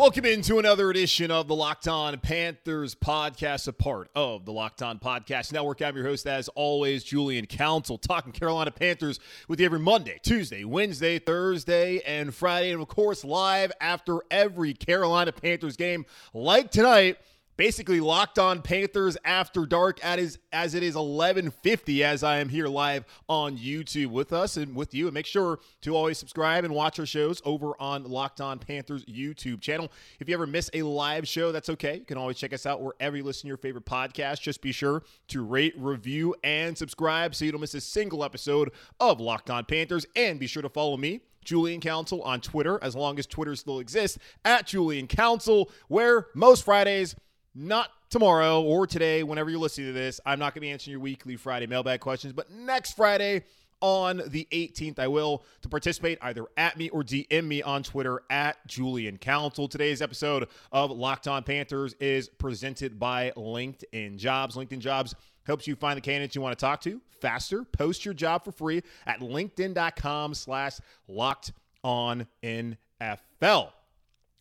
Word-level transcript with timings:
Welcome 0.00 0.24
into 0.24 0.58
another 0.58 0.88
edition 0.88 1.30
of 1.30 1.46
the 1.46 1.54
Locked 1.54 1.86
On 1.86 2.18
Panthers 2.20 2.94
podcast, 2.94 3.68
a 3.68 3.72
part 3.74 4.08
of 4.14 4.46
the 4.46 4.50
Locked 4.50 4.80
On 4.80 4.98
Podcast 4.98 5.52
Network. 5.52 5.82
I'm 5.82 5.94
your 5.94 6.06
host, 6.06 6.26
as 6.26 6.48
always, 6.54 7.04
Julian 7.04 7.44
Council, 7.44 7.98
talking 7.98 8.32
Carolina 8.32 8.70
Panthers 8.70 9.20
with 9.46 9.60
you 9.60 9.66
every 9.66 9.78
Monday, 9.78 10.18
Tuesday, 10.22 10.64
Wednesday, 10.64 11.18
Thursday, 11.18 12.00
and 12.06 12.34
Friday, 12.34 12.72
and 12.72 12.80
of 12.80 12.88
course, 12.88 13.24
live 13.24 13.72
after 13.78 14.20
every 14.30 14.72
Carolina 14.72 15.32
Panthers 15.32 15.76
game, 15.76 16.06
like 16.32 16.70
tonight 16.70 17.18
basically 17.60 18.00
locked 18.00 18.38
on 18.38 18.62
Panthers 18.62 19.18
after 19.22 19.66
dark 19.66 20.02
at 20.02 20.18
is 20.18 20.38
as 20.50 20.74
it 20.74 20.82
is 20.82 20.96
11:50 20.96 22.02
as 22.02 22.22
I 22.22 22.38
am 22.38 22.48
here 22.48 22.68
live 22.68 23.04
on 23.28 23.58
YouTube 23.58 24.06
with 24.06 24.32
us 24.32 24.56
and 24.56 24.74
with 24.74 24.94
you 24.94 25.08
and 25.08 25.12
make 25.12 25.26
sure 25.26 25.58
to 25.82 25.94
always 25.94 26.16
subscribe 26.16 26.64
and 26.64 26.72
watch 26.72 26.98
our 26.98 27.04
shows 27.04 27.42
over 27.44 27.74
on 27.78 28.04
Locked 28.04 28.40
On 28.40 28.58
Panthers 28.58 29.04
YouTube 29.04 29.60
channel. 29.60 29.92
If 30.20 30.26
you 30.26 30.34
ever 30.34 30.46
miss 30.46 30.70
a 30.72 30.80
live 30.80 31.28
show, 31.28 31.52
that's 31.52 31.68
okay. 31.68 31.96
You 31.96 32.06
can 32.06 32.16
always 32.16 32.38
check 32.38 32.54
us 32.54 32.64
out 32.64 32.80
wherever 32.80 33.14
you 33.14 33.24
listen 33.24 33.42
to 33.42 33.48
your 33.48 33.58
favorite 33.58 33.84
podcast. 33.84 34.40
Just 34.40 34.62
be 34.62 34.72
sure 34.72 35.02
to 35.28 35.44
rate, 35.44 35.74
review 35.76 36.34
and 36.42 36.78
subscribe 36.78 37.34
so 37.34 37.44
you 37.44 37.52
don't 37.52 37.60
miss 37.60 37.74
a 37.74 37.82
single 37.82 38.24
episode 38.24 38.70
of 39.00 39.20
Locked 39.20 39.50
On 39.50 39.66
Panthers 39.66 40.06
and 40.16 40.40
be 40.40 40.46
sure 40.46 40.62
to 40.62 40.70
follow 40.70 40.96
me 40.96 41.20
Julian 41.44 41.82
Council 41.82 42.22
on 42.22 42.40
Twitter, 42.40 42.78
as 42.82 42.96
long 42.96 43.18
as 43.18 43.26
Twitter 43.26 43.54
still 43.54 43.80
exists, 43.80 44.18
at 44.46 44.66
Julian 44.66 45.06
Council, 45.06 45.70
where 45.88 46.28
most 46.34 46.64
Fridays 46.64 47.16
not 47.54 47.90
tomorrow 48.10 48.62
or 48.62 48.86
today, 48.86 49.22
whenever 49.22 49.50
you're 49.50 49.58
listening 49.58 49.88
to 49.88 49.92
this. 49.92 50.20
I'm 50.26 50.38
not 50.38 50.54
going 50.54 50.60
to 50.60 50.60
be 50.60 50.70
answering 50.70 50.92
your 50.92 51.00
weekly 51.00 51.36
Friday 51.36 51.66
mailbag 51.66 52.00
questions, 52.00 52.32
but 52.32 52.50
next 52.50 52.96
Friday 52.96 53.44
on 53.80 54.22
the 54.26 54.46
18th, 54.52 54.98
I 54.98 55.08
will 55.08 55.42
to 55.62 55.68
participate 55.68 56.18
either 56.22 56.46
at 56.56 56.76
me 56.76 56.90
or 56.90 57.02
DM 57.02 57.46
me 57.46 57.62
on 57.62 57.82
Twitter 57.82 58.22
at 58.30 58.64
Julian 58.66 59.16
Council. 59.16 59.68
Today's 59.68 60.02
episode 60.02 60.48
of 60.70 60.90
Locked 60.90 61.28
On 61.28 61.42
Panthers 61.42 61.94
is 61.94 62.28
presented 62.28 62.98
by 62.98 63.32
LinkedIn 63.36 64.18
Jobs. 64.18 64.56
LinkedIn 64.56 64.80
Jobs 64.80 65.14
helps 65.44 65.66
you 65.66 65.74
find 65.76 65.96
the 65.96 66.02
candidates 66.02 66.34
you 66.34 66.42
want 66.42 66.56
to 66.56 66.62
talk 66.62 66.80
to 66.82 67.00
faster. 67.20 67.64
Post 67.64 68.04
your 68.04 68.14
job 68.14 68.44
for 68.44 68.52
free 68.52 68.82
at 69.06 69.20
linkedin.com 69.20 70.34
slash 70.34 70.78
locked 71.08 71.52
on 71.82 72.26
NFL. 72.42 73.70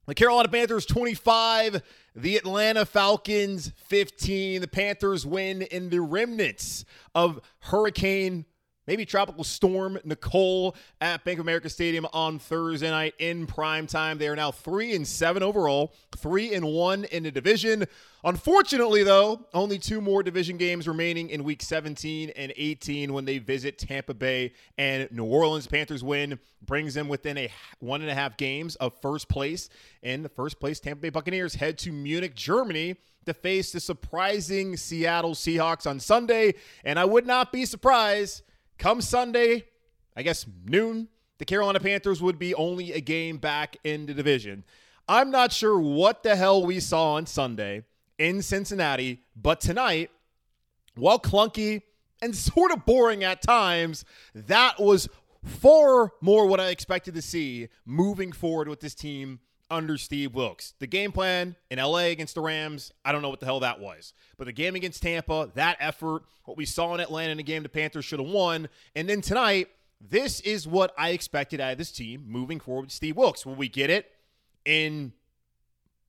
The 0.10 0.16
Carolina 0.16 0.50
Panthers 0.50 0.88
25, 0.88 1.84
the 2.16 2.38
Atlanta 2.38 2.84
Falcons 2.84 3.72
15. 3.76 4.60
The 4.62 4.68
Panthers 4.68 5.24
win 5.24 5.62
in 5.62 5.92
the 5.92 6.02
remnants 6.02 6.84
of 7.14 7.40
Hurricane 7.60 8.46
maybe 8.90 9.06
tropical 9.06 9.44
storm 9.44 10.00
Nicole 10.04 10.76
at 11.00 11.24
Bank 11.24 11.38
of 11.38 11.46
America 11.46 11.70
Stadium 11.70 12.08
on 12.12 12.40
Thursday 12.40 12.90
night 12.90 13.14
in 13.20 13.46
prime 13.46 13.86
time. 13.86 14.18
They 14.18 14.28
are 14.28 14.36
now 14.36 14.52
three 14.52 14.96
and 14.96 15.08
seven 15.08 15.44
overall, 15.44 15.94
three 16.18 16.56
and 16.56 16.66
one 16.66 17.04
in 17.04 17.22
the 17.22 17.30
division. 17.30 17.86
Unfortunately, 18.24 19.04
though, 19.04 19.46
only 19.54 19.78
two 19.78 20.02
more 20.02 20.24
division 20.24 20.58
games 20.58 20.88
remaining 20.88 21.30
in 21.30 21.44
week 21.44 21.62
17 21.62 22.32
and 22.36 22.52
18 22.58 23.14
when 23.14 23.26
they 23.26 23.38
visit 23.38 23.78
Tampa 23.78 24.16
Bay 24.16 24.54
and 24.80 25.08
New 25.12 25.26
Orleans. 25.26 25.68
Panthers 25.68 26.04
win 26.04 26.40
brings 26.64 26.96
them 26.96 27.08
within 27.08 27.38
a 27.38 27.52
one 27.78 28.02
and 28.02 28.10
a 28.10 28.16
half 28.16 28.38
games 28.38 28.76
of 28.78 29.00
first 29.04 29.30
place. 29.30 29.70
In 30.02 30.24
the 30.24 30.30
first 30.30 30.60
place, 30.60 30.80
Tampa 30.80 31.02
Bay 31.02 31.10
Buccaneers 31.10 31.54
head 31.54 31.78
to 31.78 31.92
Munich, 31.92 32.34
Germany 32.34 32.96
to 33.28 33.36
face 33.36 33.72
the 33.72 33.80
surprising 33.80 34.76
Seattle 34.76 35.36
Seahawks 35.36 35.86
on 35.86 36.00
Sunday. 36.00 36.56
And 36.84 36.98
I 36.98 37.06
would 37.06 37.28
not 37.28 37.52
be 37.52 37.66
surprised 37.66 38.42
Come 38.80 39.02
Sunday, 39.02 39.66
I 40.16 40.24
guess 40.24 40.46
noon, 40.66 41.10
the 41.38 41.44
Carolina 41.44 41.82
Panthers 41.82 42.22
would 42.22 42.40
be 42.40 42.56
only 42.56 42.94
a 42.94 43.02
game 43.02 43.38
back 43.38 43.76
in 43.84 44.06
the 44.06 44.14
division. 44.14 44.64
I'm 45.06 45.32
not 45.32 45.52
sure 45.52 45.78
what 45.78 46.24
the 46.24 46.38
hell 46.38 46.66
we 46.66 46.80
saw 46.80 47.16
on 47.16 47.26
Sunday 47.26 47.84
in 48.18 48.42
Cincinnati, 48.42 49.24
but 49.36 49.60
tonight, 49.60 50.12
while 50.96 51.20
clunky 51.20 51.82
and 52.22 52.34
sort 52.36 52.72
of 52.72 52.86
boring 52.86 53.22
at 53.22 53.42
times, 53.42 54.06
that 54.34 54.80
was 54.80 55.10
far 55.44 56.14
more 56.22 56.46
what 56.46 56.62
I 56.62 56.70
expected 56.70 57.16
to 57.16 57.22
see 57.22 57.68
moving 57.86 58.32
forward 58.32 58.70
with 58.70 58.80
this 58.80 58.96
team 58.96 59.42
under 59.70 59.98
Steve 59.98 60.34
Wilks. 60.34 60.74
The 60.80 60.88
game 60.88 61.12
plan 61.12 61.56
in 61.70 61.80
LA 61.80 62.08
against 62.08 62.36
the 62.36 62.42
Rams, 62.42 62.92
I 63.04 63.12
don't 63.12 63.22
know 63.22 63.30
what 63.30 63.40
the 63.40 63.46
hell 63.46 63.60
that 63.62 63.80
was. 63.80 64.14
But 64.38 64.46
the 64.46 64.54
game 64.54 64.76
against 64.76 65.02
Tampa, 65.02 65.52
that 65.56 65.78
effort, 65.80 66.24
what 66.46 66.58
we 66.58 66.66
saw 66.66 66.94
in 66.94 67.00
Atlanta 67.00 67.32
in 67.32 67.38
the 67.38 67.44
game 67.44 67.64
the 67.64 67.70
Panthers 67.70 68.06
should 68.06 68.20
have 68.20 68.30
won. 68.30 68.70
And 68.96 69.10
then 69.10 69.22
tonight, 69.22 69.70
this 70.02 70.40
is 70.42 70.68
what 70.68 70.94
I 70.98 71.10
expected 71.10 71.60
out 71.60 71.74
of 71.74 71.78
this 71.78 71.92
team 71.92 72.26
moving 72.28 72.60
forward 72.60 72.84
with 72.84 72.92
Steve 72.92 73.18
Wilks. 73.18 73.46
Will 73.46 73.56
we 73.56 73.68
get 73.68 73.90
it 73.90 74.10
in 74.66 75.14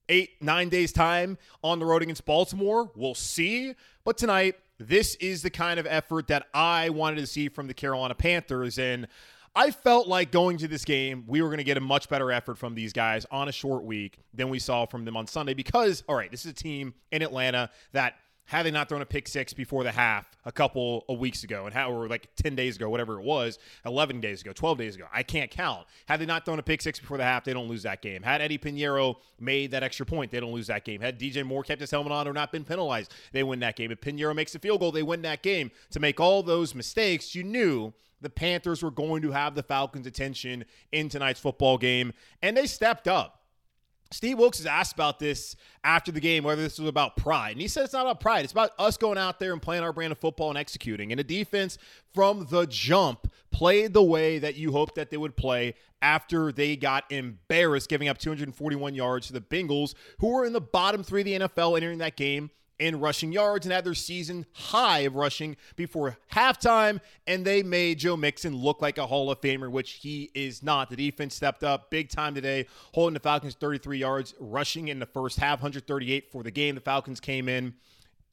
eight, 0.08 0.30
nine 0.40 0.68
days' 0.68 0.92
time 0.92 1.38
on 1.62 1.78
the 1.78 1.86
road 1.86 2.02
against 2.02 2.24
Baltimore? 2.24 2.90
We'll 2.94 3.14
see. 3.14 3.74
But 4.04 4.16
tonight, 4.16 4.56
this 4.78 5.14
is 5.16 5.42
the 5.42 5.50
kind 5.50 5.78
of 5.78 5.86
effort 5.86 6.28
that 6.28 6.46
I 6.54 6.88
wanted 6.90 7.20
to 7.20 7.26
see 7.26 7.48
from 7.48 7.66
the 7.66 7.74
Carolina 7.74 8.14
Panthers. 8.14 8.78
And 8.78 9.08
I 9.54 9.72
felt 9.72 10.06
like 10.06 10.30
going 10.30 10.58
to 10.58 10.68
this 10.68 10.84
game, 10.84 11.24
we 11.26 11.42
were 11.42 11.48
going 11.48 11.58
to 11.58 11.64
get 11.64 11.76
a 11.76 11.80
much 11.80 12.08
better 12.08 12.30
effort 12.30 12.56
from 12.56 12.74
these 12.74 12.92
guys 12.92 13.26
on 13.30 13.48
a 13.48 13.52
short 13.52 13.84
week 13.84 14.18
than 14.32 14.48
we 14.48 14.60
saw 14.60 14.86
from 14.86 15.04
them 15.04 15.16
on 15.16 15.26
Sunday 15.26 15.54
because, 15.54 16.04
all 16.08 16.14
right, 16.14 16.30
this 16.30 16.44
is 16.44 16.52
a 16.52 16.54
team 16.54 16.94
in 17.10 17.22
Atlanta 17.22 17.70
that 17.92 18.14
had 18.50 18.66
they 18.66 18.70
not 18.72 18.88
thrown 18.88 19.00
a 19.00 19.06
pick 19.06 19.28
six 19.28 19.52
before 19.52 19.84
the 19.84 19.92
half 19.92 20.26
a 20.44 20.50
couple 20.50 21.04
of 21.08 21.20
weeks 21.20 21.44
ago 21.44 21.66
and 21.66 21.74
how 21.74 21.92
or 21.92 22.08
like 22.08 22.28
10 22.34 22.56
days 22.56 22.74
ago 22.74 22.90
whatever 22.90 23.20
it 23.20 23.22
was 23.22 23.60
11 23.86 24.20
days 24.20 24.42
ago 24.42 24.52
12 24.52 24.76
days 24.76 24.96
ago 24.96 25.04
i 25.12 25.22
can't 25.22 25.52
count. 25.52 25.86
Had 26.06 26.20
they 26.20 26.26
not 26.26 26.44
thrown 26.44 26.58
a 26.58 26.62
pick 26.62 26.82
six 26.82 26.98
before 26.98 27.16
the 27.16 27.22
half 27.22 27.44
they 27.44 27.52
don't 27.52 27.68
lose 27.68 27.84
that 27.84 28.02
game. 28.02 28.22
Had 28.22 28.42
eddie 28.42 28.58
piñeiro 28.58 29.14
made 29.38 29.70
that 29.70 29.84
extra 29.84 30.04
point 30.04 30.32
they 30.32 30.40
don't 30.40 30.52
lose 30.52 30.66
that 30.66 30.84
game. 30.84 31.00
Had 31.00 31.20
dj 31.20 31.44
moore 31.46 31.62
kept 31.62 31.80
his 31.80 31.92
helmet 31.92 32.12
on 32.12 32.26
or 32.26 32.32
not 32.32 32.50
been 32.50 32.64
penalized 32.64 33.14
they 33.30 33.44
win 33.44 33.60
that 33.60 33.76
game. 33.76 33.92
If 33.92 34.00
piñeiro 34.00 34.34
makes 34.34 34.52
a 34.56 34.58
field 34.58 34.80
goal 34.80 34.90
they 34.90 35.04
win 35.04 35.22
that 35.22 35.42
game. 35.42 35.70
To 35.92 36.00
make 36.00 36.18
all 36.18 36.42
those 36.42 36.74
mistakes 36.74 37.36
you 37.36 37.44
knew 37.44 37.92
the 38.20 38.30
Panthers 38.30 38.82
were 38.82 38.90
going 38.90 39.22
to 39.22 39.30
have 39.30 39.54
the 39.54 39.62
Falcons' 39.62 40.06
attention 40.06 40.64
in 40.92 41.08
tonight's 41.08 41.40
football 41.40 41.78
game, 41.78 42.12
and 42.42 42.54
they 42.54 42.66
stepped 42.66 43.08
up. 43.08 43.39
Steve 44.12 44.38
Wilks 44.38 44.58
is 44.58 44.66
asked 44.66 44.92
about 44.92 45.20
this 45.20 45.54
after 45.84 46.10
the 46.10 46.20
game, 46.20 46.42
whether 46.42 46.60
this 46.60 46.78
was 46.78 46.88
about 46.88 47.16
pride. 47.16 47.52
And 47.52 47.60
he 47.60 47.68
said 47.68 47.84
it's 47.84 47.92
not 47.92 48.02
about 48.02 48.20
pride. 48.20 48.42
It's 48.42 48.52
about 48.52 48.72
us 48.78 48.96
going 48.96 49.18
out 49.18 49.38
there 49.38 49.52
and 49.52 49.62
playing 49.62 49.84
our 49.84 49.92
brand 49.92 50.10
of 50.10 50.18
football 50.18 50.48
and 50.48 50.58
executing. 50.58 51.12
And 51.12 51.18
the 51.18 51.24
defense 51.24 51.78
from 52.12 52.46
the 52.50 52.66
jump 52.66 53.32
played 53.52 53.92
the 53.92 54.02
way 54.02 54.40
that 54.40 54.56
you 54.56 54.72
hoped 54.72 54.96
that 54.96 55.10
they 55.10 55.16
would 55.16 55.36
play 55.36 55.74
after 56.02 56.50
they 56.50 56.74
got 56.76 57.04
embarrassed, 57.10 57.88
giving 57.88 58.08
up 58.08 58.18
241 58.18 58.94
yards 58.94 59.28
to 59.28 59.32
the 59.32 59.40
Bengals, 59.40 59.94
who 60.18 60.28
were 60.28 60.44
in 60.44 60.52
the 60.52 60.60
bottom 60.60 61.04
three 61.04 61.20
of 61.20 61.24
the 61.26 61.38
NFL 61.38 61.76
entering 61.76 61.98
that 61.98 62.16
game 62.16 62.50
in 62.80 62.98
rushing 62.98 63.30
yards 63.30 63.66
and 63.66 63.72
had 63.72 63.84
their 63.84 63.94
season 63.94 64.46
high 64.52 65.00
of 65.00 65.14
rushing 65.14 65.56
before 65.76 66.16
halftime. 66.32 67.00
And 67.26 67.44
they 67.44 67.62
made 67.62 67.98
Joe 67.98 68.16
Mixon 68.16 68.56
look 68.56 68.80
like 68.82 68.98
a 68.98 69.06
Hall 69.06 69.30
of 69.30 69.40
Famer, 69.40 69.70
which 69.70 69.92
he 69.92 70.30
is 70.34 70.62
not. 70.62 70.88
The 70.88 70.96
defense 70.96 71.34
stepped 71.34 71.62
up 71.62 71.90
big 71.90 72.08
time 72.08 72.34
today, 72.34 72.66
holding 72.94 73.14
the 73.14 73.20
Falcons 73.20 73.54
33 73.54 73.98
yards, 73.98 74.34
rushing 74.40 74.88
in 74.88 74.98
the 74.98 75.06
first 75.06 75.38
half, 75.38 75.58
138 75.58 76.32
for 76.32 76.42
the 76.42 76.50
game. 76.50 76.74
The 76.74 76.80
Falcons 76.80 77.20
came 77.20 77.48
in 77.48 77.74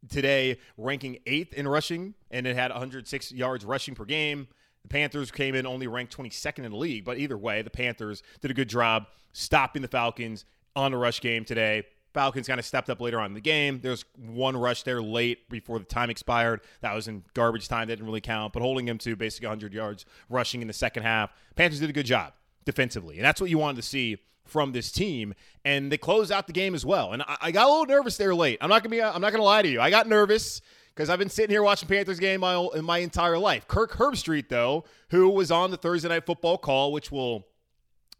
today 0.10 0.58
ranking 0.78 1.20
eighth 1.26 1.54
in 1.54 1.68
rushing, 1.68 2.14
and 2.32 2.48
it 2.48 2.56
had 2.56 2.72
106 2.72 3.32
yards 3.34 3.66
rushing 3.66 3.96
per 3.96 4.06
game. 4.06 4.48
The 4.84 4.90
Panthers 4.90 5.30
came 5.30 5.56
in 5.56 5.68
only 5.68 5.88
ranked 5.88 6.16
22nd 6.16 6.64
in 6.64 6.72
the 6.72 6.78
league, 6.78 7.04
but 7.04 7.18
either 7.18 7.38
way, 7.38 7.62
the 7.62 7.70
Panthers 7.70 8.24
did 8.40 8.50
a 8.50 8.54
good 8.54 8.70
job 8.70 9.08
stopping 9.34 9.82
the 9.82 9.90
Falcons 9.90 10.46
on 10.74 10.92
the 10.92 10.98
rush 10.98 11.20
game 11.20 11.44
today. 11.44 11.84
Falcons 12.18 12.48
kind 12.48 12.60
of 12.60 12.66
stepped 12.66 12.90
up 12.90 13.00
later 13.00 13.20
on 13.20 13.28
in 13.28 13.34
the 13.36 13.40
game. 13.40 13.80
There's 13.80 14.04
one 14.18 14.58
rush 14.58 14.82
there 14.82 15.04
late 15.04 15.48
before 15.52 15.78
the 15.78 15.86
time 15.86 16.10
expired. 16.10 16.62
That 16.82 16.96
was 16.96 17.08
in 17.08 17.24
garbage 17.36 17.68
time. 17.68 17.90
That 17.90 17.98
didn't 17.98 18.08
really 18.08 18.22
count, 18.22 18.54
but 18.54 18.64
holding 18.64 18.88
him 18.88 18.98
to 18.98 19.16
basically 19.16 19.46
100 19.46 19.72
yards 19.72 20.04
rushing 20.28 20.64
in 20.64 20.68
the 20.68 20.74
second 20.74 21.04
half. 21.04 21.32
Panthers 21.56 21.80
did 21.80 21.92
a 21.92 21.94
good 21.94 22.08
job 22.08 22.34
defensively, 22.66 23.18
and 23.18 23.24
that's 23.24 23.40
what 23.40 23.52
you 23.52 23.60
wanted 23.60 23.76
to 23.76 23.84
see 23.84 24.18
from 24.46 24.72
this 24.72 24.92
team, 24.92 25.36
and 25.64 25.92
they 25.92 25.98
closed 26.00 26.32
out 26.32 26.48
the 26.48 26.54
game 26.54 26.74
as 26.74 26.84
well. 26.84 27.14
And 27.14 27.22
I, 27.22 27.38
I 27.40 27.52
got 27.52 27.68
a 27.68 27.70
little 27.70 27.86
nervous 27.86 28.18
there 28.18 28.34
late. 28.34 28.58
I'm 28.62 28.70
not 28.70 28.82
gonna 28.82 28.96
be. 28.96 29.04
I'm 29.04 29.22
not 29.22 29.32
gonna 29.32 29.44
lie 29.44 29.62
to 29.62 29.70
you. 29.70 29.80
I 29.80 29.92
got 29.92 30.08
nervous 30.08 30.62
because 30.96 31.12
I've 31.12 31.20
been 31.20 31.30
sitting 31.30 31.52
here 31.52 31.62
watching 31.62 31.88
Panthers 31.88 32.20
game 32.20 32.40
my 32.40 32.68
in 32.74 32.84
my 32.84 32.98
entire 32.98 33.38
life. 33.38 33.68
Kirk 33.68 33.92
Herbstreit, 33.92 34.50
though, 34.50 34.86
who 35.12 35.30
was 35.30 35.52
on 35.52 35.70
the 35.70 35.78
Thursday 35.78 36.10
night 36.10 36.26
football 36.26 36.58
call, 36.58 36.92
which 36.92 37.12
will 37.12 37.46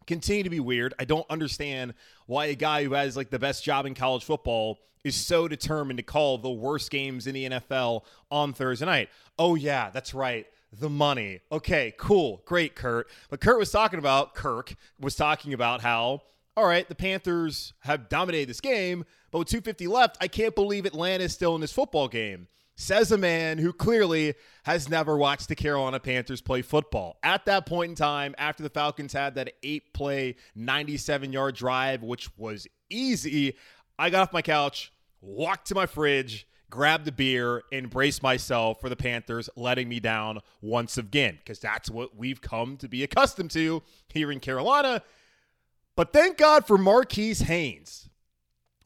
continue 0.08 0.44
to 0.44 0.50
be 0.50 0.60
weird. 0.60 0.94
I 0.98 1.06
don't 1.06 1.30
understand 1.30 1.94
why 2.26 2.46
a 2.46 2.56
guy 2.56 2.84
who 2.84 2.94
has 2.94 3.16
like 3.16 3.30
the 3.30 3.40
best 3.40 3.64
job 3.64 3.86
in 3.86 3.94
college 3.94 4.24
football 4.24 4.80
is 5.04 5.16
so 5.16 5.48
determined 5.48 5.98
to 5.98 6.04
call 6.04 6.38
the 6.38 6.50
worst 6.50 6.90
games 6.90 7.28
in 7.28 7.36
the 7.36 7.50
NFL 7.50 8.04
on 8.32 8.54
Thursday 8.54 8.86
night. 8.86 9.10
Oh 9.38 9.56
yeah, 9.56 9.90
that's 9.90 10.14
right. 10.14 10.48
The 10.80 10.90
money. 10.90 11.40
Okay, 11.52 11.94
cool. 11.98 12.42
Great, 12.46 12.76
Kurt. 12.76 13.08
But 13.30 13.40
Kurt 13.40 13.58
was 13.58 13.72
talking 13.72 14.00
about 14.00 14.34
Kirk 14.34 14.74
was 15.00 15.16
talking 15.16 15.54
about 15.54 15.82
how 15.82 16.24
all 16.56 16.66
right, 16.66 16.90
the 16.90 16.96
Panthers 16.96 17.74
have 17.82 18.10
dominated 18.10 18.50
this 18.50 18.62
game, 18.62 19.06
but 19.30 19.38
with 19.38 19.48
250 19.48 19.86
left, 19.86 20.18
I 20.20 20.28
can't 20.28 20.56
believe 20.56 20.88
Atlanta 20.88 21.26
is 21.26 21.34
still 21.34 21.54
in 21.54 21.62
this 21.62 21.72
football 21.72 22.08
game 22.08 22.48
says 22.78 23.12
a 23.12 23.18
man 23.18 23.58
who 23.58 23.74
clearly 23.74 24.36
has 24.64 24.88
never 24.88 25.18
watched 25.18 25.50
the 25.50 25.56
Carolina 25.56 26.00
Panthers 26.00 26.42
play 26.42 26.62
football. 26.62 27.18
At 27.24 27.46
that 27.46 27.66
point 27.66 27.90
in 27.90 27.96
time, 27.96 28.36
after 28.38 28.62
the 28.62 28.70
Falcons 28.70 29.12
had 29.12 29.36
that 29.36 29.54
eight 29.64 29.94
play, 29.94 30.36
97 30.56 31.34
yard 31.34 31.56
drive, 31.56 32.04
which 32.04 32.30
was 32.38 32.68
easy, 32.90 33.56
I 33.98 34.12
got 34.12 34.22
off 34.22 34.34
my 34.34 34.44
couch, 34.44 34.94
walked 35.22 35.68
to 35.70 35.76
my 35.76 35.88
fridge, 35.88 36.48
grabbed 36.70 37.08
a 37.08 37.12
beer, 37.12 37.64
and 37.72 37.90
braced 37.90 38.22
myself 38.22 38.80
for 38.80 38.90
the 38.90 38.96
Panthers 38.96 39.50
letting 39.56 39.90
me 39.90 40.00
down 40.00 40.40
once 40.62 41.00
again, 41.00 41.38
because 41.40 41.60
that's 41.60 41.90
what 41.90 42.16
we've 42.16 42.42
come 42.42 42.78
to 42.78 42.88
be 42.88 43.04
accustomed 43.04 43.52
to 43.52 43.82
here 44.14 44.32
in 44.32 44.40
Carolina. 44.40 45.02
But 45.96 46.14
thank 46.14 46.38
God 46.38 46.68
for 46.68 46.78
Marquis 46.78 47.34
Haynes 47.34 48.08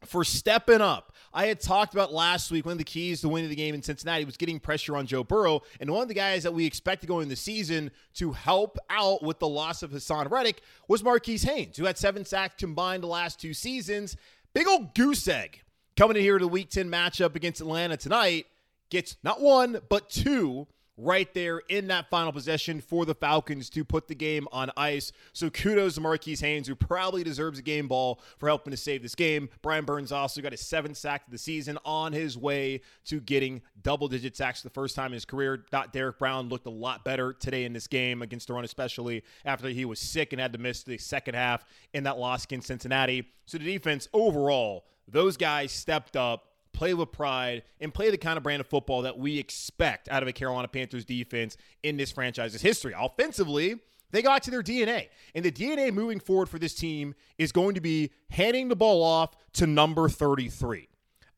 for 0.02 0.24
stepping 0.24 0.80
up 0.80 1.11
I 1.34 1.46
had 1.46 1.60
talked 1.60 1.94
about 1.94 2.12
last 2.12 2.50
week 2.50 2.66
one 2.66 2.72
of 2.72 2.78
the 2.78 2.84
keys 2.84 3.22
to 3.22 3.28
winning 3.28 3.48
the 3.48 3.56
game 3.56 3.74
in 3.74 3.82
Cincinnati 3.82 4.24
was 4.24 4.36
getting 4.36 4.60
pressure 4.60 4.96
on 4.96 5.06
Joe 5.06 5.24
Burrow. 5.24 5.62
And 5.80 5.90
one 5.90 6.02
of 6.02 6.08
the 6.08 6.14
guys 6.14 6.42
that 6.42 6.52
we 6.52 6.66
expect 6.66 7.00
to 7.00 7.06
go 7.06 7.22
the 7.24 7.36
season 7.36 7.90
to 8.14 8.32
help 8.32 8.76
out 8.90 9.22
with 9.22 9.38
the 9.38 9.48
loss 9.48 9.82
of 9.82 9.92
Haason 9.92 10.30
Reddick 10.30 10.62
was 10.88 11.02
Marquis 11.02 11.38
Haynes, 11.38 11.76
who 11.76 11.84
had 11.84 11.96
seven 11.96 12.24
sacks 12.24 12.56
combined 12.58 13.02
the 13.02 13.08
last 13.08 13.40
two 13.40 13.54
seasons. 13.54 14.16
Big 14.54 14.66
old 14.66 14.94
goose 14.94 15.26
egg 15.28 15.62
coming 15.96 16.16
in 16.16 16.22
here 16.22 16.38
to 16.38 16.44
the 16.44 16.48
Week 16.48 16.68
10 16.68 16.90
matchup 16.90 17.34
against 17.34 17.60
Atlanta 17.60 17.96
tonight. 17.96 18.46
Gets 18.90 19.16
not 19.22 19.40
one, 19.40 19.78
but 19.88 20.10
two 20.10 20.66
right 20.96 21.32
there 21.34 21.62
in 21.68 21.86
that 21.88 22.10
final 22.10 22.32
possession 22.32 22.80
for 22.80 23.04
the 23.04 23.14
Falcons 23.14 23.70
to 23.70 23.84
put 23.84 24.08
the 24.08 24.14
game 24.14 24.46
on 24.52 24.70
ice. 24.76 25.12
So 25.32 25.50
kudos 25.50 25.94
to 25.94 26.00
Marquis 26.00 26.36
Haynes, 26.36 26.68
who 26.68 26.74
probably 26.74 27.24
deserves 27.24 27.58
a 27.58 27.62
game 27.62 27.88
ball 27.88 28.20
for 28.38 28.46
helping 28.48 28.70
to 28.72 28.76
save 28.76 29.02
this 29.02 29.14
game. 29.14 29.48
Brian 29.62 29.84
Burns 29.84 30.12
also 30.12 30.40
got 30.40 30.52
his 30.52 30.60
seventh 30.60 30.96
sack 30.96 31.26
of 31.26 31.32
the 31.32 31.38
season 31.38 31.78
on 31.84 32.12
his 32.12 32.36
way 32.36 32.82
to 33.06 33.20
getting 33.20 33.62
double 33.82 34.08
digit 34.08 34.36
sacks 34.36 34.62
for 34.62 34.68
the 34.68 34.74
first 34.74 34.94
time 34.94 35.06
in 35.06 35.14
his 35.14 35.24
career. 35.24 35.64
Derrick 35.92 36.18
Brown 36.18 36.48
looked 36.48 36.66
a 36.66 36.70
lot 36.70 37.04
better 37.04 37.32
today 37.32 37.64
in 37.64 37.72
this 37.72 37.86
game 37.86 38.22
against 38.22 38.48
the 38.48 38.54
run, 38.54 38.64
especially 38.64 39.24
after 39.44 39.68
he 39.68 39.84
was 39.84 39.98
sick 39.98 40.32
and 40.32 40.40
had 40.40 40.52
to 40.52 40.58
miss 40.58 40.82
the 40.82 40.98
second 40.98 41.34
half 41.34 41.64
in 41.94 42.04
that 42.04 42.18
loss 42.18 42.44
against 42.44 42.66
Cincinnati. 42.68 43.28
So 43.46 43.58
the 43.58 43.64
defense 43.64 44.08
overall, 44.12 44.84
those 45.08 45.36
guys 45.36 45.72
stepped 45.72 46.16
up 46.16 46.51
play 46.72 46.94
with 46.94 47.12
pride, 47.12 47.62
and 47.80 47.92
play 47.92 48.10
the 48.10 48.18
kind 48.18 48.36
of 48.36 48.42
brand 48.42 48.60
of 48.60 48.66
football 48.66 49.02
that 49.02 49.18
we 49.18 49.38
expect 49.38 50.08
out 50.08 50.22
of 50.22 50.28
a 50.28 50.32
Carolina 50.32 50.68
Panthers 50.68 51.04
defense 51.04 51.56
in 51.82 51.96
this 51.96 52.10
franchise's 52.10 52.62
history. 52.62 52.94
Offensively, 52.96 53.80
they 54.10 54.22
got 54.22 54.42
to 54.44 54.50
their 54.50 54.62
DNA. 54.62 55.08
And 55.34 55.44
the 55.44 55.50
DNA 55.50 55.92
moving 55.92 56.20
forward 56.20 56.48
for 56.48 56.58
this 56.58 56.74
team 56.74 57.14
is 57.38 57.52
going 57.52 57.74
to 57.74 57.80
be 57.80 58.10
handing 58.30 58.68
the 58.68 58.76
ball 58.76 59.02
off 59.02 59.34
to 59.54 59.66
number 59.66 60.08
33. 60.08 60.88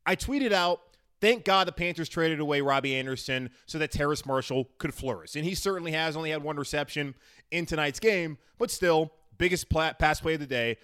I 0.06 0.16
tweeted 0.16 0.52
out, 0.52 0.80
thank 1.20 1.44
God 1.44 1.66
the 1.66 1.72
Panthers 1.72 2.08
traded 2.08 2.40
away 2.40 2.60
Robbie 2.60 2.96
Anderson 2.96 3.50
so 3.66 3.78
that 3.78 3.90
Terrace 3.90 4.26
Marshall 4.26 4.68
could 4.78 4.92
flourish. 4.92 5.36
And 5.36 5.44
he 5.44 5.54
certainly 5.54 5.92
has 5.92 6.16
only 6.16 6.30
had 6.30 6.42
one 6.42 6.56
reception 6.56 7.14
in 7.50 7.64
tonight's 7.64 8.00
game, 8.00 8.38
but 8.58 8.70
still, 8.70 9.12
biggest 9.38 9.70
pass 9.70 10.20
play 10.20 10.34
of 10.34 10.40
the 10.40 10.46
day. 10.46 10.76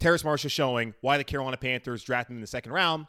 Terrace 0.00 0.24
Marshall 0.24 0.50
showing 0.50 0.94
why 1.02 1.18
the 1.18 1.24
Carolina 1.24 1.58
Panthers 1.58 2.02
drafted 2.02 2.32
him 2.32 2.38
in 2.38 2.40
the 2.40 2.46
second 2.46 2.72
round 2.72 3.06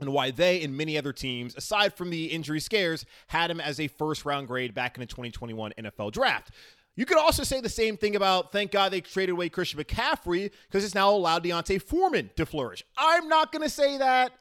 and 0.00 0.12
why 0.12 0.30
they 0.30 0.62
and 0.62 0.76
many 0.76 0.96
other 0.96 1.12
teams, 1.12 1.56
aside 1.56 1.94
from 1.94 2.10
the 2.10 2.26
injury 2.26 2.60
scares, 2.60 3.04
had 3.28 3.50
him 3.50 3.60
as 3.60 3.80
a 3.80 3.88
first 3.88 4.24
round 4.24 4.48
grade 4.48 4.74
back 4.74 4.96
in 4.96 5.00
the 5.00 5.06
2021 5.06 5.72
NFL 5.78 6.12
draft. 6.12 6.50
You 6.98 7.06
could 7.06 7.18
also 7.18 7.44
say 7.44 7.60
the 7.60 7.68
same 7.68 7.96
thing 7.96 8.16
about 8.16 8.50
thank 8.50 8.72
God 8.72 8.90
they 8.90 9.00
traded 9.00 9.32
away 9.32 9.48
Christian 9.48 9.78
McCaffrey 9.78 10.50
because 10.66 10.84
it's 10.84 10.96
now 10.96 11.10
allowed 11.10 11.44
D'Onta 11.44 11.80
Foreman 11.80 12.30
to 12.36 12.44
flourish. 12.44 12.84
I'm 12.96 13.28
not 13.28 13.52
going 13.52 13.62
to 13.62 13.68
say 13.70 13.98
that. 13.98 14.32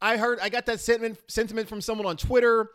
I 0.00 0.16
heard 0.16 0.38
I 0.40 0.48
got 0.48 0.66
that 0.66 0.78
sentiment 0.78 1.18
sentiment 1.26 1.68
from 1.68 1.80
someone 1.80 2.06
on 2.06 2.16
Twitter. 2.16 2.70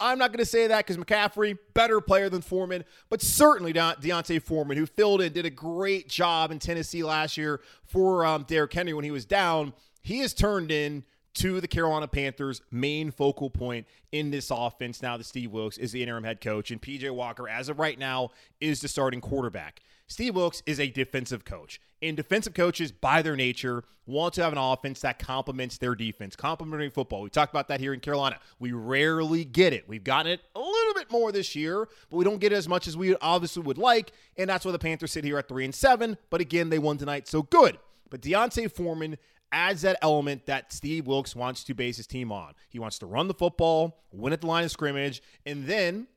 I'm 0.00 0.18
not 0.18 0.32
going 0.32 0.40
to 0.40 0.44
say 0.44 0.66
that 0.66 0.84
because 0.84 0.96
McCaffrey, 0.96 1.56
better 1.74 2.00
player 2.00 2.28
than 2.28 2.42
Foreman, 2.42 2.84
but 3.08 3.22
certainly 3.22 3.72
D'Onta 3.72 4.42
Foreman, 4.42 4.76
who 4.76 4.86
filled 4.86 5.20
in, 5.20 5.32
did 5.32 5.46
a 5.46 5.50
great 5.50 6.08
job 6.08 6.50
in 6.50 6.58
Tennessee 6.58 7.04
last 7.04 7.36
year 7.36 7.60
for 7.84 8.26
um, 8.26 8.44
Derrick 8.48 8.72
Henry 8.72 8.94
when 8.94 9.04
he 9.04 9.12
was 9.12 9.24
down. 9.24 9.74
He 10.02 10.18
has 10.18 10.34
turned 10.34 10.72
in 10.72 11.04
to 11.34 11.60
the 11.60 11.68
Carolina 11.68 12.08
Panthers' 12.08 12.60
main 12.70 13.10
focal 13.10 13.50
point 13.50 13.86
in 14.10 14.30
this 14.30 14.50
offense 14.50 15.02
now 15.02 15.16
that 15.16 15.24
Steve 15.24 15.50
Wilks 15.50 15.78
is 15.78 15.92
the 15.92 16.02
interim 16.02 16.24
head 16.24 16.40
coach 16.40 16.70
and 16.70 16.80
PJ 16.80 17.10
Walker, 17.10 17.48
as 17.48 17.68
of 17.68 17.78
right 17.78 17.98
now, 17.98 18.30
is 18.60 18.80
the 18.80 18.88
starting 18.88 19.20
quarterback. 19.20 19.80
Steve 20.06 20.34
Wilks 20.34 20.62
is 20.66 20.78
a 20.78 20.88
defensive 20.88 21.44
coach, 21.44 21.80
and 22.02 22.16
defensive 22.16 22.52
coaches, 22.52 22.92
by 22.92 23.22
their 23.22 23.36
nature, 23.36 23.84
want 24.04 24.34
to 24.34 24.42
have 24.42 24.52
an 24.52 24.58
offense 24.58 25.00
that 25.00 25.18
complements 25.18 25.78
their 25.78 25.94
defense, 25.94 26.36
complementary 26.36 26.90
football. 26.90 27.22
We 27.22 27.30
talked 27.30 27.52
about 27.52 27.68
that 27.68 27.80
here 27.80 27.94
in 27.94 28.00
Carolina. 28.00 28.38
We 28.58 28.72
rarely 28.72 29.44
get 29.44 29.72
it. 29.72 29.88
We've 29.88 30.04
gotten 30.04 30.32
it 30.32 30.40
a 30.54 30.60
little 30.60 30.94
bit 30.94 31.10
more 31.10 31.32
this 31.32 31.56
year, 31.56 31.88
but 32.10 32.16
we 32.16 32.24
don't 32.24 32.40
get 32.40 32.52
it 32.52 32.56
as 32.56 32.68
much 32.68 32.86
as 32.86 32.96
we 32.96 33.16
obviously 33.16 33.62
would 33.62 33.78
like, 33.78 34.12
and 34.36 34.50
that's 34.50 34.64
why 34.66 34.72
the 34.72 34.78
Panthers 34.78 35.12
sit 35.12 35.24
here 35.24 35.38
at 35.38 35.48
three 35.48 35.64
and 35.64 35.74
seven. 35.74 36.18
But 36.28 36.40
again, 36.40 36.68
they 36.68 36.78
won 36.78 36.98
tonight, 36.98 37.26
so 37.26 37.42
good. 37.42 37.78
But 38.10 38.20
D'Onta 38.20 38.70
Foreman 38.70 39.16
adds 39.52 39.82
that 39.82 39.98
element 40.02 40.46
that 40.46 40.72
Steve 40.72 41.06
Wilks 41.06 41.36
wants 41.36 41.62
to 41.64 41.74
base 41.74 41.96
his 41.98 42.06
team 42.06 42.32
on. 42.32 42.54
He 42.68 42.78
wants 42.78 42.98
to 43.00 43.06
run 43.06 43.28
the 43.28 43.34
football, 43.34 44.02
win 44.12 44.32
at 44.32 44.40
the 44.40 44.46
line 44.46 44.64
of 44.64 44.70
scrimmage, 44.70 45.22
and 45.46 45.66
then 45.66 46.08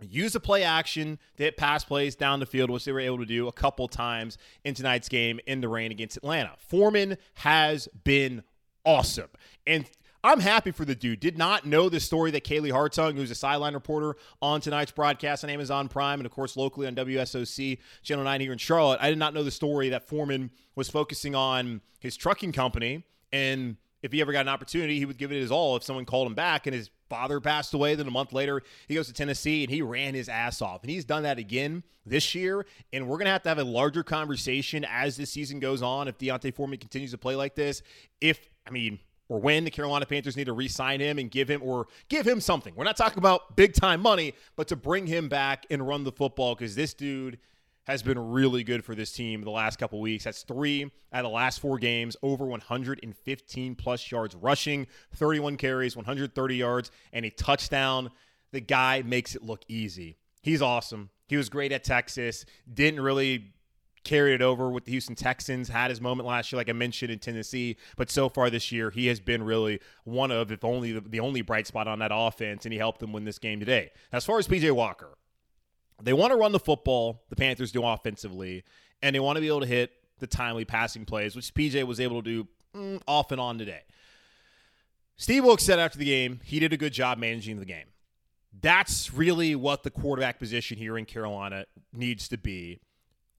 use 0.00 0.32
the 0.32 0.40
play 0.40 0.62
action 0.62 1.18
to 1.36 1.42
hit 1.42 1.56
pass 1.56 1.84
plays 1.84 2.16
down 2.16 2.40
the 2.40 2.46
field, 2.46 2.70
which 2.70 2.84
they 2.84 2.92
were 2.92 3.00
able 3.00 3.18
to 3.18 3.26
do 3.26 3.48
a 3.48 3.52
couple 3.52 3.86
times 3.88 4.38
in 4.64 4.74
tonight's 4.74 5.08
game 5.08 5.40
in 5.46 5.60
the 5.60 5.68
rain 5.68 5.90
against 5.90 6.16
Atlanta. 6.16 6.52
Foreman 6.58 7.18
has 7.34 7.88
been 8.04 8.42
awesome. 8.84 9.28
And 9.66 9.84
I'm 10.22 10.40
happy 10.40 10.70
for 10.70 10.84
the 10.84 10.94
dude. 10.94 11.20
Did 11.20 11.38
not 11.38 11.66
know 11.66 11.88
the 11.88 11.98
story 11.98 12.30
that 12.32 12.44
Kaylee 12.44 12.72
Hartung, 12.72 13.14
who's 13.14 13.30
a 13.30 13.34
sideline 13.34 13.72
reporter 13.72 14.16
on 14.42 14.60
tonight's 14.60 14.92
broadcast 14.92 15.44
on 15.44 15.50
Amazon 15.50 15.88
Prime 15.88 16.20
and, 16.20 16.26
of 16.26 16.32
course, 16.32 16.56
locally 16.58 16.86
on 16.86 16.94
WSOC 16.94 17.78
Channel 18.02 18.24
9 18.24 18.40
here 18.40 18.52
in 18.52 18.58
Charlotte. 18.58 18.98
I 19.00 19.08
did 19.08 19.18
not 19.18 19.32
know 19.32 19.42
the 19.42 19.50
story 19.50 19.88
that 19.90 20.06
Foreman 20.06 20.50
was 20.74 20.90
focusing 20.90 21.34
on 21.34 21.80
his 22.00 22.18
trucking 22.18 22.52
company. 22.52 23.04
And 23.32 23.76
if 24.02 24.12
he 24.12 24.20
ever 24.20 24.32
got 24.32 24.42
an 24.42 24.48
opportunity, 24.48 24.98
he 24.98 25.06
would 25.06 25.16
give 25.16 25.32
it 25.32 25.40
his 25.40 25.50
all 25.50 25.76
if 25.76 25.84
someone 25.84 26.04
called 26.04 26.26
him 26.26 26.34
back. 26.34 26.66
And 26.66 26.74
his 26.74 26.90
father 27.08 27.40
passed 27.40 27.72
away. 27.72 27.94
Then 27.94 28.06
a 28.06 28.10
month 28.10 28.34
later, 28.34 28.62
he 28.88 28.96
goes 28.96 29.06
to 29.06 29.14
Tennessee 29.14 29.64
and 29.64 29.70
he 29.70 29.80
ran 29.80 30.12
his 30.12 30.28
ass 30.28 30.60
off. 30.60 30.82
And 30.82 30.90
he's 30.90 31.06
done 31.06 31.22
that 31.22 31.38
again 31.38 31.82
this 32.04 32.34
year. 32.34 32.66
And 32.92 33.08
we're 33.08 33.16
going 33.16 33.24
to 33.24 33.32
have 33.32 33.42
to 33.44 33.48
have 33.48 33.58
a 33.58 33.64
larger 33.64 34.02
conversation 34.02 34.84
as 34.84 35.16
this 35.16 35.30
season 35.30 35.60
goes 35.60 35.80
on 35.80 36.08
if 36.08 36.18
D'Onta 36.18 36.54
Foreman 36.54 36.78
continues 36.78 37.12
to 37.12 37.18
play 37.18 37.36
like 37.36 37.54
this. 37.54 37.82
If, 38.20 38.50
I 38.66 38.70
mean, 38.70 38.98
or 39.30 39.38
when 39.38 39.64
the 39.64 39.70
Carolina 39.70 40.04
Panthers 40.04 40.36
need 40.36 40.44
to 40.44 40.52
re-sign 40.52 40.98
him 40.98 41.16
and 41.16 41.30
give 41.30 41.48
him 41.48 41.62
or 41.62 41.86
give 42.08 42.26
him 42.26 42.40
something. 42.40 42.74
We're 42.74 42.84
not 42.84 42.96
talking 42.96 43.18
about 43.18 43.56
big 43.56 43.72
time 43.72 44.02
money, 44.02 44.34
but 44.56 44.66
to 44.68 44.76
bring 44.76 45.06
him 45.06 45.28
back 45.28 45.64
and 45.70 45.86
run 45.86 46.02
the 46.02 46.10
football 46.10 46.56
because 46.56 46.74
this 46.74 46.92
dude 46.92 47.38
has 47.84 48.02
been 48.02 48.18
really 48.18 48.64
good 48.64 48.84
for 48.84 48.96
this 48.96 49.12
team 49.12 49.42
the 49.42 49.50
last 49.50 49.78
couple 49.78 50.00
weeks. 50.00 50.24
That's 50.24 50.42
three 50.42 50.84
out 51.12 51.24
of 51.24 51.30
the 51.30 51.34
last 51.34 51.60
four 51.60 51.78
games, 51.78 52.16
over 52.22 52.44
115 52.44 53.74
plus 53.76 54.10
yards 54.10 54.34
rushing, 54.34 54.88
31 55.14 55.56
carries, 55.56 55.96
130 55.96 56.56
yards, 56.56 56.90
and 57.12 57.24
a 57.24 57.30
touchdown. 57.30 58.10
The 58.50 58.60
guy 58.60 59.02
makes 59.06 59.36
it 59.36 59.44
look 59.44 59.62
easy. 59.68 60.16
He's 60.42 60.60
awesome. 60.60 61.10
He 61.28 61.36
was 61.36 61.48
great 61.48 61.70
at 61.70 61.84
Texas. 61.84 62.44
Didn't 62.72 63.00
really 63.00 63.54
carried 64.04 64.34
it 64.34 64.42
over 64.42 64.70
with 64.70 64.84
the 64.84 64.92
Houston 64.92 65.14
Texans, 65.14 65.68
had 65.68 65.90
his 65.90 66.00
moment 66.00 66.26
last 66.26 66.50
year, 66.50 66.58
like 66.58 66.68
I 66.68 66.72
mentioned 66.72 67.10
in 67.12 67.18
Tennessee. 67.18 67.76
But 67.96 68.10
so 68.10 68.28
far 68.28 68.50
this 68.50 68.72
year, 68.72 68.90
he 68.90 69.06
has 69.08 69.20
been 69.20 69.42
really 69.42 69.80
one 70.04 70.30
of, 70.30 70.50
if 70.50 70.64
only 70.64 70.98
the, 70.98 71.20
only 71.20 71.42
bright 71.42 71.66
spot 71.66 71.86
on 71.86 71.98
that 71.98 72.10
offense, 72.12 72.64
and 72.64 72.72
he 72.72 72.78
helped 72.78 73.00
them 73.00 73.12
win 73.12 73.24
this 73.24 73.38
game 73.38 73.60
today. 73.60 73.90
As 74.12 74.24
far 74.24 74.38
as 74.38 74.48
PJ 74.48 74.70
Walker, 74.72 75.16
they 76.02 76.12
want 76.12 76.32
to 76.32 76.36
run 76.36 76.52
the 76.52 76.58
football, 76.58 77.22
the 77.28 77.36
Panthers 77.36 77.72
do 77.72 77.84
offensively, 77.84 78.64
and 79.02 79.14
they 79.14 79.20
want 79.20 79.36
to 79.36 79.40
be 79.40 79.48
able 79.48 79.60
to 79.60 79.66
hit 79.66 79.92
the 80.18 80.26
timely 80.26 80.64
passing 80.64 81.04
plays, 81.04 81.36
which 81.36 81.52
PJ 81.54 81.86
was 81.86 82.00
able 82.00 82.22
to 82.22 82.44
do 82.44 82.48
mm, 82.74 83.02
off 83.06 83.32
and 83.32 83.40
on 83.40 83.58
today. 83.58 83.82
Steve 85.16 85.44
Wilks 85.44 85.64
said 85.64 85.78
after 85.78 85.98
the 85.98 86.06
game, 86.06 86.40
he 86.44 86.58
did 86.58 86.72
a 86.72 86.78
good 86.78 86.94
job 86.94 87.18
managing 87.18 87.58
the 87.58 87.66
game. 87.66 87.86
That's 88.58 89.12
really 89.12 89.54
what 89.54 89.82
the 89.82 89.90
quarterback 89.90 90.38
position 90.38 90.78
here 90.78 90.96
in 90.96 91.04
Carolina 91.04 91.66
needs 91.92 92.28
to 92.28 92.38
be 92.38 92.80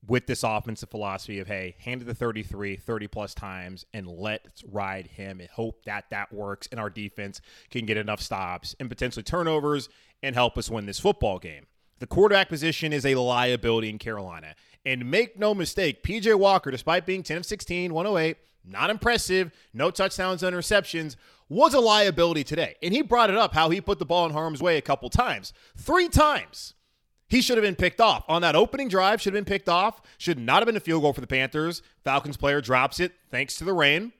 with 0.07 0.25
this 0.25 0.43
offensive 0.43 0.89
philosophy 0.89 1.39
of 1.39 1.47
hey, 1.47 1.75
hand 1.79 2.01
it 2.01 2.05
the 2.05 2.15
33 2.15 2.75
30 2.75 3.07
plus 3.07 3.33
times 3.33 3.85
and 3.93 4.07
let's 4.07 4.63
ride 4.63 5.07
him 5.07 5.39
and 5.39 5.49
hope 5.49 5.83
that 5.85 6.05
that 6.09 6.33
works 6.33 6.67
and 6.71 6.79
our 6.79 6.89
defense 6.89 7.39
can 7.69 7.85
get 7.85 7.97
enough 7.97 8.21
stops 8.21 8.75
and 8.79 8.89
potentially 8.89 9.23
turnovers 9.23 9.89
and 10.23 10.35
help 10.35 10.57
us 10.57 10.69
win 10.69 10.85
this 10.85 10.99
football 10.99 11.39
game. 11.39 11.65
The 11.99 12.07
quarterback 12.07 12.49
position 12.49 12.93
is 12.93 13.05
a 13.05 13.13
liability 13.15 13.89
in 13.89 13.99
Carolina. 13.99 14.55
And 14.83 15.11
make 15.11 15.37
no 15.37 15.53
mistake, 15.53 16.01
PJ 16.01 16.33
Walker, 16.33 16.71
despite 16.71 17.05
being 17.05 17.21
10 17.21 17.37
of 17.37 17.45
16, 17.45 17.93
108, 17.93 18.37
not 18.65 18.89
impressive, 18.89 19.51
no 19.71 19.91
touchdowns, 19.91 20.41
interceptions, 20.41 21.15
was 21.47 21.75
a 21.75 21.79
liability 21.79 22.43
today. 22.43 22.75
And 22.81 22.93
he 22.93 23.03
brought 23.03 23.29
it 23.29 23.37
up 23.37 23.53
how 23.53 23.69
he 23.69 23.81
put 23.81 23.99
the 23.99 24.05
ball 24.05 24.25
in 24.25 24.31
harm's 24.31 24.61
way 24.63 24.77
a 24.77 24.81
couple 24.81 25.11
times. 25.11 25.53
Three 25.77 26.09
times. 26.09 26.73
He 27.31 27.41
should 27.41 27.57
have 27.57 27.63
been 27.63 27.77
picked 27.77 28.01
off. 28.01 28.25
On 28.27 28.41
that 28.41 28.57
opening 28.57 28.89
drive, 28.89 29.21
should 29.21 29.33
have 29.33 29.45
been 29.45 29.49
picked 29.49 29.69
off. 29.69 30.01
Should 30.17 30.37
not 30.37 30.57
have 30.57 30.65
been 30.65 30.75
a 30.75 30.81
field 30.81 31.01
goal 31.01 31.13
for 31.13 31.21
the 31.21 31.27
Panthers. 31.27 31.81
Falcons 32.03 32.35
player 32.35 32.59
drops 32.59 32.99
it 32.99 33.13
thanks 33.29 33.55
to 33.55 33.63
the 33.63 33.71
rain. 33.71 34.11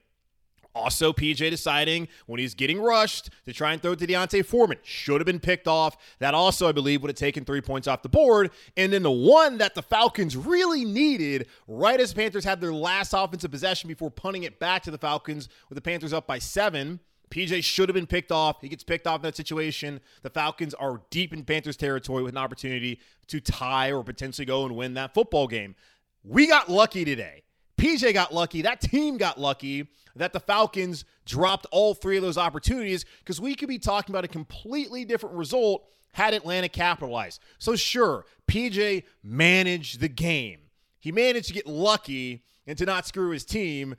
Also, 0.74 1.12
PJ 1.12 1.50
deciding 1.50 2.08
when 2.24 2.40
he's 2.40 2.54
getting 2.54 2.80
rushed 2.80 3.28
to 3.44 3.52
try 3.52 3.74
and 3.74 3.82
throw 3.82 3.94
to 3.94 4.06
D'Onta 4.06 4.42
Foreman 4.42 4.78
should 4.82 5.20
have 5.20 5.26
been 5.26 5.40
picked 5.40 5.68
off. 5.68 5.98
That 6.20 6.32
also, 6.32 6.66
I 6.66 6.72
believe, 6.72 7.02
would 7.02 7.10
have 7.10 7.16
taken 7.16 7.44
three 7.44 7.60
points 7.60 7.86
off 7.86 8.00
the 8.00 8.08
board. 8.08 8.50
And 8.78 8.90
then 8.90 9.02
the 9.02 9.10
one 9.10 9.58
that 9.58 9.74
the 9.74 9.82
Falcons 9.82 10.34
really 10.34 10.86
needed, 10.86 11.48
right 11.68 12.00
as 12.00 12.14
the 12.14 12.22
Panthers 12.22 12.46
had 12.46 12.62
their 12.62 12.72
last 12.72 13.12
offensive 13.12 13.50
possession 13.50 13.88
before 13.88 14.10
punting 14.10 14.44
it 14.44 14.58
back 14.58 14.84
to 14.84 14.90
the 14.90 14.96
Falcons, 14.96 15.50
with 15.68 15.76
the 15.76 15.82
Panthers 15.82 16.14
up 16.14 16.26
by 16.26 16.38
seven. 16.38 17.00
PJ 17.32 17.64
should 17.64 17.88
have 17.88 17.94
been 17.94 18.06
picked 18.06 18.30
off. 18.30 18.60
He 18.60 18.68
gets 18.68 18.84
picked 18.84 19.06
off 19.06 19.16
in 19.16 19.22
that 19.22 19.36
situation. 19.36 20.00
The 20.20 20.28
Falcons 20.28 20.74
are 20.74 21.00
deep 21.08 21.32
in 21.32 21.44
Panthers 21.44 21.78
territory 21.78 22.22
with 22.22 22.34
an 22.34 22.38
opportunity 22.38 23.00
to 23.28 23.40
tie 23.40 23.90
or 23.90 24.04
potentially 24.04 24.44
go 24.44 24.66
and 24.66 24.76
win 24.76 24.94
that 24.94 25.14
football 25.14 25.46
game. 25.46 25.74
We 26.22 26.46
got 26.46 26.68
lucky 26.68 27.06
today. 27.06 27.42
PJ 27.78 28.12
got 28.12 28.34
lucky. 28.34 28.60
That 28.60 28.82
team 28.82 29.16
got 29.16 29.40
lucky 29.40 29.88
that 30.14 30.34
the 30.34 30.40
Falcons 30.40 31.06
dropped 31.24 31.66
all 31.70 31.94
three 31.94 32.18
of 32.18 32.22
those 32.22 32.36
opportunities 32.36 33.06
because 33.20 33.40
we 33.40 33.54
could 33.54 33.68
be 33.68 33.78
talking 33.78 34.12
about 34.12 34.24
a 34.24 34.28
completely 34.28 35.06
different 35.06 35.34
result 35.34 35.86
had 36.12 36.34
Atlanta 36.34 36.68
capitalized. 36.68 37.40
So, 37.58 37.74
sure, 37.74 38.26
PJ 38.46 39.04
managed 39.22 40.00
the 40.00 40.08
game. 40.08 40.58
He 41.00 41.10
managed 41.10 41.48
to 41.48 41.54
get 41.54 41.66
lucky 41.66 42.44
and 42.66 42.76
to 42.76 42.84
not 42.84 43.06
screw 43.06 43.30
his 43.30 43.46
team, 43.46 43.96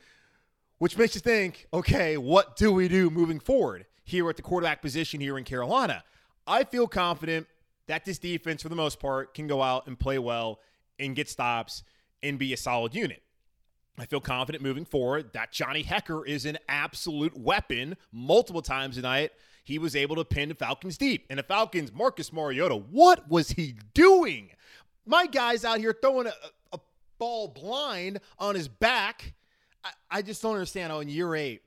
which 0.84 0.98
makes 0.98 1.16
you 1.16 1.22
think, 1.22 1.66
okay, 1.74 2.18
what 2.18 2.58
do 2.58 2.70
we 2.70 2.90
do 2.90 3.10
moving 3.10 3.40
forward 3.40 3.86
here 4.04 4.30
at 4.30 4.36
the 4.36 4.42
quarterback 4.42 4.82
position 4.82 5.22
here 5.22 5.38
in 5.38 5.46
Carolina? 5.46 6.04
I 6.46 6.66
feel 6.66 6.90
confident 6.90 7.48
that 7.88 8.04
this 8.04 8.20
defense, 8.20 8.62
for 8.62 8.68
the 8.68 8.76
most 8.76 9.00
part, 9.00 9.34
can 9.34 9.48
go 9.48 9.62
out 9.62 9.88
and 9.88 9.98
play 9.98 10.20
well 10.20 10.60
and 11.00 11.16
get 11.16 11.30
stops 11.30 11.84
and 12.22 12.38
be 12.38 12.52
a 12.52 12.58
solid 12.58 12.94
unit. 12.94 13.24
I 13.98 14.06
feel 14.08 14.20
confident 14.20 14.62
moving 14.62 14.84
forward 14.84 15.32
that 15.32 15.54
Johnny 15.54 15.86
Hekker 15.86 16.28
is 16.28 16.46
an 16.46 16.58
absolute 16.68 17.40
weapon 17.40 17.96
multiple 18.12 18.62
times 18.62 18.98
tonight. 18.98 19.32
He 19.64 19.80
was 19.80 19.96
able 19.96 20.18
to 20.18 20.26
pin 20.26 20.50
the 20.50 20.56
Falcons 20.56 20.98
deep. 20.98 21.28
And 21.30 21.40
the 21.40 21.44
Falcons, 21.44 21.94
Marcus 21.94 22.34
Mariota, 22.34 22.76
what 22.76 23.30
was 23.30 23.52
he 23.52 23.76
doing? 23.94 24.50
My 25.06 25.28
guy's 25.28 25.64
out 25.64 25.78
here 25.78 25.96
throwing 26.02 26.28
a, 26.28 26.34
a 26.74 26.80
ball 27.20 27.48
blind 27.48 28.20
on 28.38 28.56
his 28.56 28.68
back. 28.68 29.34
I, 29.84 29.92
I 30.12 30.22
just 30.22 30.42
don't 30.42 30.54
understand 30.54 30.92
how 30.92 31.00
in 31.00 31.10
year 31.10 31.36
eight, 31.36 31.62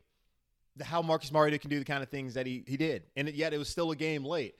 how 0.82 1.02
Marcus 1.02 1.32
Mariota 1.32 1.58
can 1.58 1.70
do 1.70 1.78
the 1.78 1.84
kind 1.84 2.02
of 2.02 2.08
things 2.08 2.34
that 2.34 2.46
he, 2.46 2.64
he 2.66 2.76
did. 2.76 3.04
And 3.16 3.28
yet 3.30 3.52
it 3.54 3.58
was 3.58 3.68
still 3.68 3.90
a 3.90 3.96
game 3.96 4.24
late. 4.24 4.56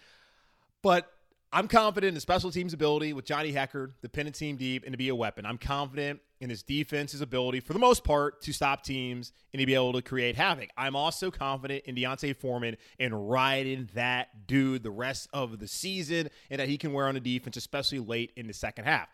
But 0.83 1.11
I'm 1.53 1.69
confident 1.69 2.09
in 2.09 2.15
the 2.15 2.21
special 2.21 2.51
teams 2.51 2.75
ability 2.75 3.13
with 3.13 3.25
Johnny 3.25 3.53
Hekker, 3.53 3.93
the 4.03 4.09
pin 4.09 4.27
a 4.27 4.31
team 4.31 4.57
deep, 4.57 4.85
and 4.85 4.93
to 4.93 4.99
be 4.99 5.09
a 5.09 5.15
weapon. 5.15 5.47
I'm 5.47 5.59
confident 5.59 6.21
in 6.41 6.51
his 6.51 6.63
defense's 6.63 7.21
ability, 7.21 7.61
for 7.61 7.73
the 7.73 7.79
most 7.79 8.05
part, 8.05 8.43
to 8.43 8.53
stop 8.53 8.83
teams 8.83 9.33
and 9.55 9.61
to 9.61 9.67
be 9.67 9.75
able 9.75 9.95
to 9.95 10.03
create 10.03 10.37
havoc. 10.37 10.69
I'm 10.77 10.97
also 10.97 11.31
confident 11.31 11.85
in 11.87 11.95
D'Onta 11.95 12.37
Foreman 12.37 12.77
and 12.99 13.31
riding 13.31 13.89
that 13.95 14.47
dude 14.47 14.83
the 14.83 14.91
rest 14.91 15.29
of 15.33 15.59
the 15.59 15.69
season 15.69 16.29
and 16.51 16.61
that 16.61 16.69
he 16.69 16.77
can 16.77 16.93
wear 16.93 17.07
on 17.07 17.15
the 17.15 17.21
defense, 17.21 17.57
especially 17.57 18.01
late 18.01 18.33
in 18.37 18.49
the 18.49 18.53
second 18.53 18.85
half. 18.85 19.09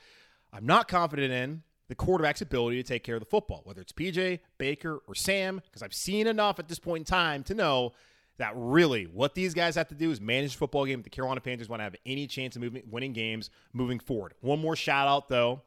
I'm 0.52 0.66
not 0.66 0.88
confident 0.88 1.32
in 1.32 1.62
the 1.88 1.94
quarterback's 1.94 2.40
ability 2.40 2.76
to 2.76 2.82
take 2.82 3.04
care 3.04 3.16
of 3.16 3.20
the 3.20 3.26
football, 3.26 3.62
whether 3.64 3.80
it's 3.80 3.92
PJ, 3.92 4.40
Baker, 4.58 5.02
or 5.06 5.14
Sam, 5.14 5.60
because 5.64 5.82
I've 5.82 5.94
seen 5.94 6.26
enough 6.26 6.58
at 6.58 6.68
this 6.68 6.78
point 6.78 7.02
in 7.02 7.04
time 7.04 7.42
to 7.44 7.54
know 7.54 7.92
that 8.38 8.52
really 8.54 9.04
what 9.04 9.34
these 9.34 9.52
guys 9.52 9.74
have 9.74 9.88
to 9.88 9.94
do 9.94 10.10
is 10.10 10.20
manage 10.20 10.52
the 10.52 10.58
football 10.58 10.86
game. 10.86 11.02
The 11.02 11.10
Carolina 11.10 11.40
Panthers 11.40 11.68
want 11.68 11.80
to 11.80 11.84
have 11.84 11.96
any 12.06 12.26
chance 12.26 12.56
of 12.56 12.62
moving, 12.62 12.82
winning 12.90 13.12
games 13.12 13.50
moving 13.72 13.98
forward. 13.98 14.34
One 14.40 14.60
more 14.60 14.74
shout 14.74 15.06
out, 15.06 15.28
though 15.28 15.62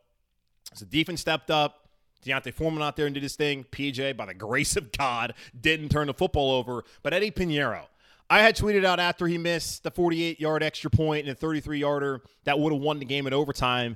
so 0.73 0.85
defense 0.85 1.21
stepped 1.21 1.51
up. 1.51 1.81
D'Onta 2.23 2.51
Foreman 2.51 2.81
out 2.81 2.95
there 2.95 3.05
and 3.05 3.13
did 3.13 3.21
his 3.21 3.35
thing. 3.35 3.65
PJ, 3.71 4.17
by 4.17 4.25
the 4.25 4.33
grace 4.33 4.75
of 4.75 4.91
God, 4.91 5.33
didn't 5.59 5.89
turn 5.89 6.07
the 6.07 6.13
football 6.13 6.51
over. 6.51 6.83
But 7.03 7.13
Eddie 7.13 7.29
Piñeiro, 7.29 7.83
I 8.29 8.41
had 8.41 8.55
tweeted 8.55 8.83
out 8.83 8.99
after 8.99 9.27
he 9.27 9.37
missed 9.37 9.83
the 9.83 9.91
48 9.91 10.39
yard 10.39 10.63
extra 10.63 10.89
point 10.89 11.27
and 11.27 11.31
a 11.31 11.35
33 11.35 11.79
yarder 11.79 12.21
that 12.45 12.57
would 12.57 12.73
have 12.73 12.81
won 12.81 12.97
the 12.97 13.05
game 13.05 13.27
in 13.27 13.33
overtime 13.33 13.95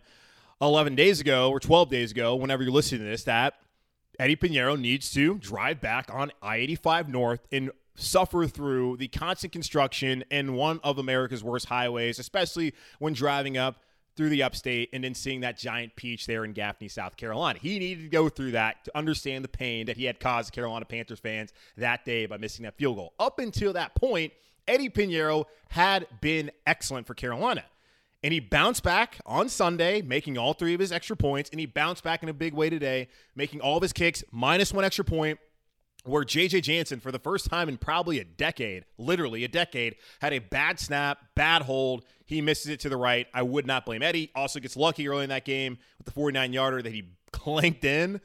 11 0.61 0.95
days 0.95 1.19
ago 1.19 1.49
or 1.49 1.59
12 1.59 1.89
days 1.89 2.11
ago, 2.11 2.35
whenever 2.35 2.63
you're 2.63 2.71
listening 2.71 3.01
to 3.01 3.07
this, 3.07 3.23
that 3.23 3.55
Eddie 4.19 4.35
Piñeiro 4.35 4.79
needs 4.79 5.11
to 5.11 5.35
drive 5.35 5.79
back 5.79 6.09
on 6.13 6.31
I 6.41 6.57
85 6.57 7.09
North 7.09 7.47
and 7.51 7.71
suffer 7.95 8.47
through 8.47 8.97
the 8.97 9.07
constant 9.07 9.53
construction 9.53 10.23
in 10.29 10.53
one 10.53 10.79
of 10.83 10.97
America's 10.97 11.43
worst 11.43 11.67
highways, 11.67 12.19
especially 12.19 12.73
when 12.99 13.13
driving 13.13 13.57
up 13.57 13.77
through 14.15 14.29
the 14.29 14.43
upstate 14.43 14.89
and 14.91 15.03
then 15.03 15.13
seeing 15.13 15.39
that 15.41 15.57
giant 15.57 15.95
peach 15.95 16.25
there 16.25 16.43
in 16.43 16.51
Gaffney, 16.51 16.89
South 16.89 17.15
Carolina. 17.15 17.57
He 17.61 17.79
needed 17.79 18.03
to 18.03 18.09
go 18.09 18.27
through 18.27 18.51
that 18.51 18.83
to 18.85 18.97
understand 18.97 19.45
the 19.45 19.49
pain 19.49 19.85
that 19.85 19.95
he 19.95 20.03
had 20.03 20.19
caused 20.19 20.51
Carolina 20.51 20.83
Panthers 20.83 21.19
fans 21.19 21.53
that 21.77 22.03
day 22.03 22.25
by 22.25 22.35
missing 22.35 22.63
that 22.63 22.75
field 22.75 22.97
goal. 22.97 23.13
Up 23.17 23.39
until 23.39 23.71
that 23.73 23.95
point, 23.95 24.33
Eddie 24.67 24.89
Piñeiro 24.89 25.45
had 25.69 26.05
been 26.19 26.51
excellent 26.67 27.07
for 27.07 27.13
Carolina. 27.13 27.63
And 28.21 28.33
he 28.33 28.39
bounced 28.39 28.83
back 28.83 29.19
on 29.25 29.47
Sunday, 29.47 30.01
making 30.01 30.37
all 30.37 30.53
three 30.53 30.73
of 30.73 30.79
his 30.79 30.91
extra 30.91 31.15
points. 31.15 31.49
And 31.51 31.59
he 31.59 31.65
bounced 31.65 32.03
back 32.03 32.21
in 32.21 32.29
a 32.29 32.33
big 32.33 32.53
way 32.53 32.69
today, 32.69 33.07
making 33.35 33.61
all 33.61 33.77
of 33.77 33.81
his 33.81 33.93
kicks 33.93 34.23
minus 34.31 34.73
one 34.73 34.83
extra 34.83 35.05
point 35.05 35.39
where 36.05 36.23
JJ 36.23 36.63
Jansen, 36.63 36.99
for 36.99 37.11
the 37.11 37.19
first 37.19 37.49
time 37.49 37.69
in 37.69 37.77
probably 37.77 38.19
a 38.19 38.23
decade, 38.23 38.85
literally 38.97 39.43
a 39.43 39.47
decade, 39.47 39.95
had 40.21 40.33
a 40.33 40.39
bad 40.39 40.79
snap, 40.79 41.19
bad 41.35 41.61
hold. 41.63 42.05
He 42.25 42.41
misses 42.41 42.67
it 42.67 42.79
to 42.81 42.89
the 42.89 42.97
right. 42.97 43.27
I 43.33 43.43
would 43.43 43.65
not 43.65 43.85
blame 43.85 44.01
Eddie. 44.01 44.31
Also 44.35 44.59
gets 44.59 44.77
lucky 44.77 45.07
early 45.07 45.23
in 45.23 45.29
that 45.29 45.45
game 45.45 45.77
with 45.97 46.05
the 46.05 46.11
49 46.11 46.53
yarder 46.53 46.81
that 46.81 46.91
he 46.91 47.09
clanked 47.31 47.85
in. 47.85 48.21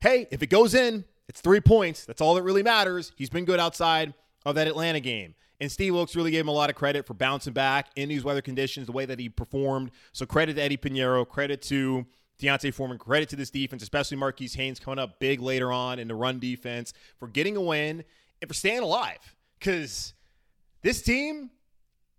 Hey, 0.00 0.26
if 0.30 0.42
it 0.42 0.48
goes 0.48 0.74
in, 0.74 1.04
it's 1.28 1.40
three 1.40 1.60
points. 1.60 2.04
That's 2.04 2.20
all 2.20 2.34
that 2.34 2.42
really 2.42 2.62
matters. 2.62 3.12
He's 3.16 3.30
been 3.30 3.44
good 3.44 3.60
outside 3.60 4.14
of 4.44 4.56
that 4.56 4.66
Atlanta 4.66 5.00
game. 5.00 5.34
And 5.62 5.70
Steve 5.70 5.94
Wilks 5.94 6.16
really 6.16 6.32
gave 6.32 6.40
him 6.40 6.48
a 6.48 6.52
lot 6.52 6.70
of 6.70 6.74
credit 6.74 7.06
for 7.06 7.14
bouncing 7.14 7.52
back 7.52 7.86
in 7.94 8.08
these 8.08 8.24
weather 8.24 8.42
conditions, 8.42 8.86
the 8.86 8.92
way 8.92 9.04
that 9.06 9.20
he 9.20 9.28
performed. 9.28 9.92
So 10.10 10.26
credit 10.26 10.54
to 10.54 10.60
Eddie 10.60 10.76
Piñeiro, 10.76 11.26
credit 11.26 11.62
to 11.62 12.04
D'Onta 12.40 12.74
Foreman, 12.74 12.98
credit 12.98 13.28
to 13.28 13.36
this 13.36 13.48
defense, 13.48 13.80
especially 13.80 14.16
Marquis 14.16 14.48
Haynes 14.56 14.80
coming 14.80 14.98
up 14.98 15.20
big 15.20 15.40
later 15.40 15.70
on 15.70 16.00
in 16.00 16.08
the 16.08 16.16
run 16.16 16.40
defense 16.40 16.92
for 17.16 17.28
getting 17.28 17.56
a 17.56 17.60
win 17.60 18.02
and 18.40 18.48
for 18.48 18.54
staying 18.54 18.80
alive. 18.80 19.36
Because 19.56 20.14
this 20.82 21.00
team, 21.00 21.50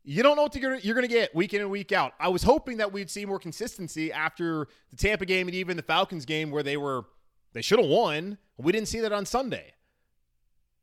you 0.05 0.23
don't 0.23 0.37
know 0.37 0.43
what 0.43 0.55
you're 0.55 0.95
going 0.95 1.05
to 1.05 1.13
get 1.13 1.35
week 1.35 1.53
in 1.53 1.59
and 1.59 1.69
week 1.69 1.91
out. 1.91 2.13
I 2.21 2.29
was 2.29 2.43
hoping 2.43 2.77
that 2.77 2.93
we'd 2.93 3.09
see 3.09 3.25
more 3.25 3.39
consistency 3.39 4.09
after 4.13 4.69
the 4.89 4.95
Tampa 4.95 5.25
game 5.25 5.49
and 5.49 5.55
even 5.55 5.75
the 5.75 5.83
Falcons 5.83 6.23
game 6.23 6.49
where 6.49 6.63
they 6.63 6.77
were 6.77 7.03
they 7.51 7.61
should 7.61 7.79
have 7.79 7.89
won. 7.89 8.37
We 8.57 8.71
didn't 8.71 8.87
see 8.87 9.01
that 9.01 9.11
on 9.11 9.25
Sunday. 9.25 9.73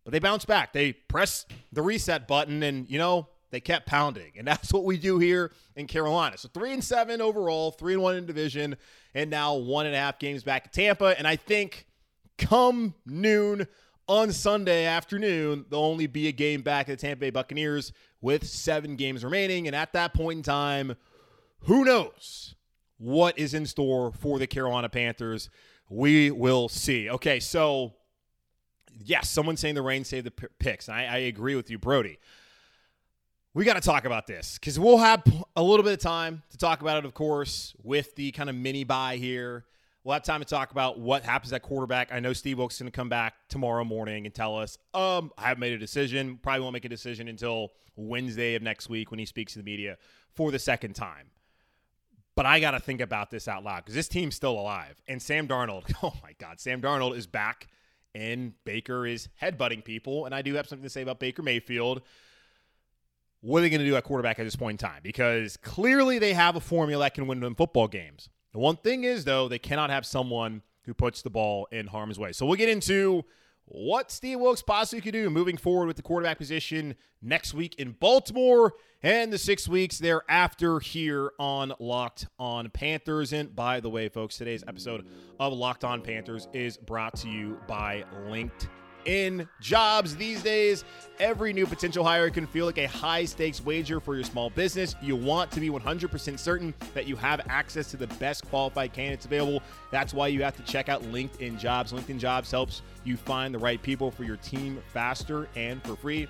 But 0.05 0.13
they 0.13 0.19
bounced 0.19 0.47
back. 0.47 0.73
They 0.73 0.93
pressed 0.93 1.53
the 1.73 1.83
reset 1.83 2.27
button 2.27 2.63
and, 2.63 2.89
you 2.91 2.99
know, 2.99 3.29
they 3.51 3.61
kept 3.61 3.87
pounding. 3.87 4.33
And 4.37 4.47
that's 4.47 4.73
what 4.73 4.85
we 4.85 4.97
do 4.97 5.19
here 5.19 5.53
in 5.77 5.87
Carolina. 5.87 6.39
So 6.39 6.49
three 6.53 6.73
and 6.73 6.83
seven 6.83 7.21
overall, 7.21 7.71
three 7.71 7.95
and 7.95 8.03
one 8.03 8.17
in 8.17 8.27
division, 8.27 8.77
and 9.15 9.31
now 9.31 9.55
one 9.57 9.87
and 9.87 9.95
a 9.95 9.99
half 9.99 10.19
games 10.19 10.43
back 10.43 10.67
at 10.67 10.73
Tampa. 10.73 11.19
And 11.19 11.27
I 11.27 11.37
think 11.37 11.87
come 12.39 12.95
noon 13.07 13.67
on 14.09 14.33
Sunday 14.33 14.87
afternoon, 14.87 15.67
there'll 15.71 15.85
only 15.85 16.07
be 16.07 16.27
a 16.27 16.33
game 16.33 16.63
back 16.63 16.89
at 16.89 16.99
the 16.99 17.07
Tampa 17.07 17.21
Bay 17.21 17.31
Buccaneers 17.31 17.93
with 18.21 18.47
seven 18.47 18.97
games 18.97 19.23
remaining. 19.23 19.67
And 19.67 19.77
at 19.77 19.93
that 19.93 20.15
point 20.15 20.39
in 20.39 20.43
time, 20.43 20.97
who 21.61 21.85
knows 21.85 22.55
what 22.99 23.39
is 23.39 23.55
in 23.55 23.67
store 23.67 24.13
for 24.13 24.39
the 24.39 24.47
Carolina 24.47 24.89
Panthers? 24.89 25.49
We 25.89 26.31
will 26.31 26.69
see. 26.69 27.09
Okay, 27.09 27.41
so 27.41 27.95
yes, 29.05 29.29
someone's 29.29 29.61
saying 29.61 29.75
the 29.75 29.83
rain 29.83 30.05
saved 30.05 30.27
the 30.27 30.49
picks. 30.59 30.89
And 30.89 30.97
I, 30.97 31.05
I 31.05 31.17
agree 31.19 31.55
with 31.55 31.71
you, 31.71 31.79
Brody 31.79 32.19
we 33.53 33.65
got 33.65 33.75
to 33.75 33.81
talk 33.81 34.05
about 34.05 34.27
this 34.27 34.59
because 34.59 34.79
we'll 34.79 34.99
have 34.99 35.23
a 35.57 35.63
little 35.63 35.83
bit 35.83 35.93
of 35.93 35.99
time 35.99 36.43
to 36.51 36.57
talk 36.57 36.83
about 36.83 36.99
it, 36.99 37.05
of 37.05 37.15
course, 37.15 37.75
with 37.83 38.15
the 38.15 38.31
kind 38.33 38.49
of 38.49 38.55
mini 38.55 38.85
bye 38.85 39.17
here. 39.17 39.65
We'll 40.05 40.15
have 40.15 40.23
time 40.23 40.41
to 40.41 40.47
talk 40.47 40.71
about 40.71 40.99
what 40.99 41.25
happens 41.25 41.53
at 41.53 41.63
quarterback. 41.63 42.11
I 42.13 42.21
know 42.21 42.33
Steve 42.33 42.59
Wilks 42.59 42.77
is 42.77 42.81
going 42.81 42.91
to 42.91 42.97
come 42.97 43.09
back 43.09 43.35
tomorrow 43.49 43.85
morning 43.85 44.25
and 44.25 44.35
tell 44.35 44.57
us, 44.57 44.79
um, 44.95 45.31
I 45.37 45.49
haven't 45.49 45.61
made 45.61 45.73
a 45.73 45.79
decision. 45.79 46.39
Probably 46.41 46.61
won't 46.61 46.73
make 46.73 46.87
a 46.87 46.89
decision 46.89 47.29
until 47.29 47.73
Wednesday 47.97 48.55
of 48.55 48.63
next 48.63 48.89
week 48.89 49.11
when 49.11 49.19
he 49.19 49.27
speaks 49.27 49.53
to 49.55 49.59
the 49.59 49.65
media 49.65 49.99
for 50.33 50.51
the 50.51 50.59
second 50.59 50.95
time. 50.95 51.27
But 52.35 52.47
I 52.47 52.61
got 52.61 52.71
to 52.71 52.81
think 52.81 53.03
about 53.03 53.31
this 53.31 53.47
out 53.47 53.63
loud 53.63 53.79
because 53.79 53.95
this 53.95 54.09
team's 54.09 54.37
still 54.37 54.59
alive. 54.59 55.03
And 55.07 55.21
Sam 55.21 55.47
Darnold, 55.47 55.93
oh 56.03 56.15
my 56.23 56.33
God, 56.39 56.61
Sam 56.61 56.81
Darnold 56.81 57.17
is 57.17 57.27
back 57.27 57.67
and 58.15 58.53
Baker 58.65 59.07
is 59.07 59.29
headbutting 59.41 59.85
people. 59.85 60.27
And 60.27 60.35
I 60.35 60.43
do 60.43 60.55
have 60.55 60.69
something 60.69 60.85
to 60.85 60.91
say 60.91 61.03
about 61.03 61.21
Baker 61.21 61.43
Mayfield. 61.43 62.03
What 63.41 63.59
are 63.59 63.63
they 63.63 63.71
going 63.71 63.81
to 63.81 63.87
do 63.87 63.97
at 63.97 64.05
quarterback 64.05 64.39
at 64.39 64.45
this 64.45 64.57
point 64.57 64.83
in 64.83 64.89
time? 64.89 65.01
Because 65.03 65.57
clearly 65.57 66.19
they 66.19 66.35
have 66.35 66.57
a 66.57 66.61
formula 66.61 67.05
that 67.05 67.15
can 67.15 67.27
win 67.27 67.41
them 67.41 67.55
football 67.55 67.89
games. 67.89 68.29
The 68.53 68.59
one 68.59 68.77
thing 68.77 69.05
is, 69.05 69.25
though, 69.25 69.49
they 69.49 69.59
cannot 69.59 69.91
have 69.91 70.05
someone 70.05 70.63
who 70.85 70.93
puts 70.93 71.23
the 71.23 71.31
ball 71.31 71.69
in 71.71 71.87
harm's 71.87 72.19
way. 72.19 72.33
So 72.33 72.45
we'll 72.47 72.57
get 72.57 72.69
into 72.69 73.25
what 73.73 74.11
Steve 74.11 74.41
Wilks 74.41 74.63
possibly 74.63 75.01
could 75.01 75.13
do 75.13 75.31
moving 75.31 75.57
forward 75.57 75.87
with 75.87 75.97
the 75.97 76.03
quarterback 76.03 76.39
position 76.39 76.97
next 77.23 77.55
week 77.55 77.77
in 77.77 77.93
Baltimore 77.93 78.73
and 79.03 79.33
the 79.33 79.39
six 79.39 79.69
weeks 79.69 79.99
thereafter 79.99 80.81
here 80.81 81.31
on 81.39 81.73
Locked 81.79 82.27
On 82.39 82.69
Panthers. 82.71 83.33
And 83.33 83.55
by 83.55 83.79
the 83.79 83.89
way, 83.89 84.09
folks, 84.09 84.37
today's 84.37 84.65
episode 84.67 85.07
of 85.39 85.53
Locked 85.53 85.85
On 85.85 86.03
Panthers 86.03 86.49
is 86.53 86.77
brought 86.77 87.15
to 87.19 87.29
you 87.29 87.61
by 87.69 88.05
LinkedIn 88.27 88.69
in 89.05 89.49
jobs 89.61 90.17
these 90.17 90.43
days. 90.43 90.85
Every 91.19 91.53
new 91.53 91.67
potential 91.67 92.03
hire 92.03 92.31
can 92.31 92.47
feel 92.47 92.67
like 92.67 92.79
a 92.79 92.87
high 92.87 93.25
stakes 93.25 93.63
wager 93.63 94.01
for 94.01 94.15
your 94.15 94.25
small 94.25 94.49
business. 94.51 94.95
You 95.03 95.17
want 95.17 95.51
to 95.53 95.61
be 95.61 95.69
100% 95.69 96.39
certain 96.39 96.73
that 96.95 97.07
you 97.07 97.17
have 97.17 97.41
access 97.49 97.91
to 97.91 97.97
the 97.97 98.07
best 98.07 98.49
qualified 98.49 98.93
candidates 98.93 99.27
available. 99.27 99.63
That's 99.91 100.15
why 100.15 100.29
you 100.29 100.43
have 100.43 100.57
to 100.57 100.63
check 100.63 100.89
out 100.89 101.03
LinkedIn 101.03 101.59
Jobs. 101.59 101.93
LinkedIn 101.93 102.19
Jobs 102.19 102.51
helps 102.51 102.83
you 103.05 103.17
find 103.17 103.55
the 103.55 103.59
right 103.59 103.83
people 103.83 104.11
for 104.11 104.25
your 104.25 104.37
team 104.37 104.81
faster 104.93 105.49
and 105.57 105.83
for 105.85 105.95
free. 105.97 106.27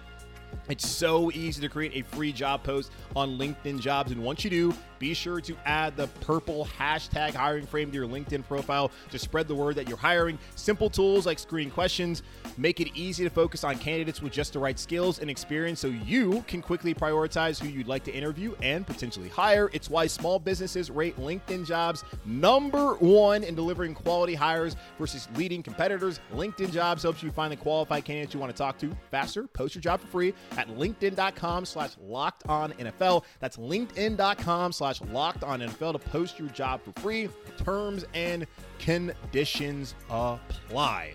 It's 0.69 0.88
so 0.88 1.30
easy 1.33 1.61
to 1.61 1.69
create 1.69 1.92
a 1.95 2.02
free 2.14 2.33
job 2.33 2.62
post 2.62 2.92
on 3.16 3.38
LinkedIn 3.38 3.80
Jobs. 3.80 4.12
And 4.12 4.23
once 4.23 4.45
you 4.45 4.50
do, 4.50 4.75
be 5.00 5.14
sure 5.14 5.40
to 5.40 5.57
add 5.64 5.97
the 5.97 6.07
purple 6.21 6.69
hashtag 6.78 7.35
hiring 7.35 7.66
frame 7.66 7.90
to 7.90 7.97
your 7.97 8.07
LinkedIn 8.07 8.47
profile 8.47 8.90
to 9.11 9.19
spread 9.19 9.49
the 9.49 9.54
word 9.54 9.75
that 9.76 9.88
you're 9.88 9.97
hiring. 9.97 10.38
Simple 10.57 10.90
tools 10.90 11.26
like 11.26 11.38
screening 11.38 11.73
questions 11.73 12.23
make 12.59 12.80
it 12.80 12.88
easy 12.95 13.25
to 13.25 13.30
focus 13.30 13.64
on 13.64 13.78
candidates 13.78 14.21
with 14.21 14.33
just 14.33 14.52
the 14.52 14.59
right 14.59 14.78
skills 14.78 15.19
and 15.19 15.30
experience 15.30 15.80
so 15.80 15.88
you 15.88 16.45
can 16.47 16.61
quickly 16.61 16.95
prioritize 16.95 17.59
who 17.59 17.69
you'd 17.69 17.88
like 17.88 18.04
to 18.04 18.12
interview 18.12 18.54
and 18.62 18.87
potentially 18.87 19.28
hire. 19.30 19.71
It's 19.73 19.88
why 19.88 20.07
small 20.07 20.38
businesses 20.38 20.90
rate 20.90 21.16
LinkedIn 21.16 21.66
Jobs 21.66 22.04
number 22.26 22.95
one 22.97 23.42
in 23.42 23.54
delivering 23.54 23.95
quality 23.95 24.35
hires 24.35 24.76
versus 24.99 25.28
leading 25.35 25.62
competitors. 25.62 26.21
LinkedIn 26.35 26.73
Jobs 26.73 27.02
helps 27.02 27.23
you 27.23 27.30
find 27.30 27.50
the 27.50 27.57
qualified 27.57 28.04
candidates 28.04 28.35
you 28.35 28.40
want 28.40 28.54
to 28.54 28.59
talk 28.59 28.78
to 28.78 28.95
faster. 29.11 29.47
Post 29.47 29.75
your 29.75 29.83
job 29.83 30.00
for 30.00 30.07
free 30.09 30.35
at 30.56 30.68
linkedin.com 30.68 31.64
slash 31.64 31.90
locked 32.02 32.47
on 32.49 32.73
NFL. 32.73 33.25
That's 33.40 33.56
linkedin.com 33.56 34.73
slash 34.73 35.00
locked 35.02 35.44
on 35.44 35.61
NFL 35.61 35.92
to 35.92 35.99
post 35.99 36.38
your 36.38 36.49
job 36.49 36.80
for 36.82 36.92
free. 37.00 37.28
Terms 37.59 38.04
and 38.14 38.47
conditions 38.78 39.94
apply. 40.09 41.14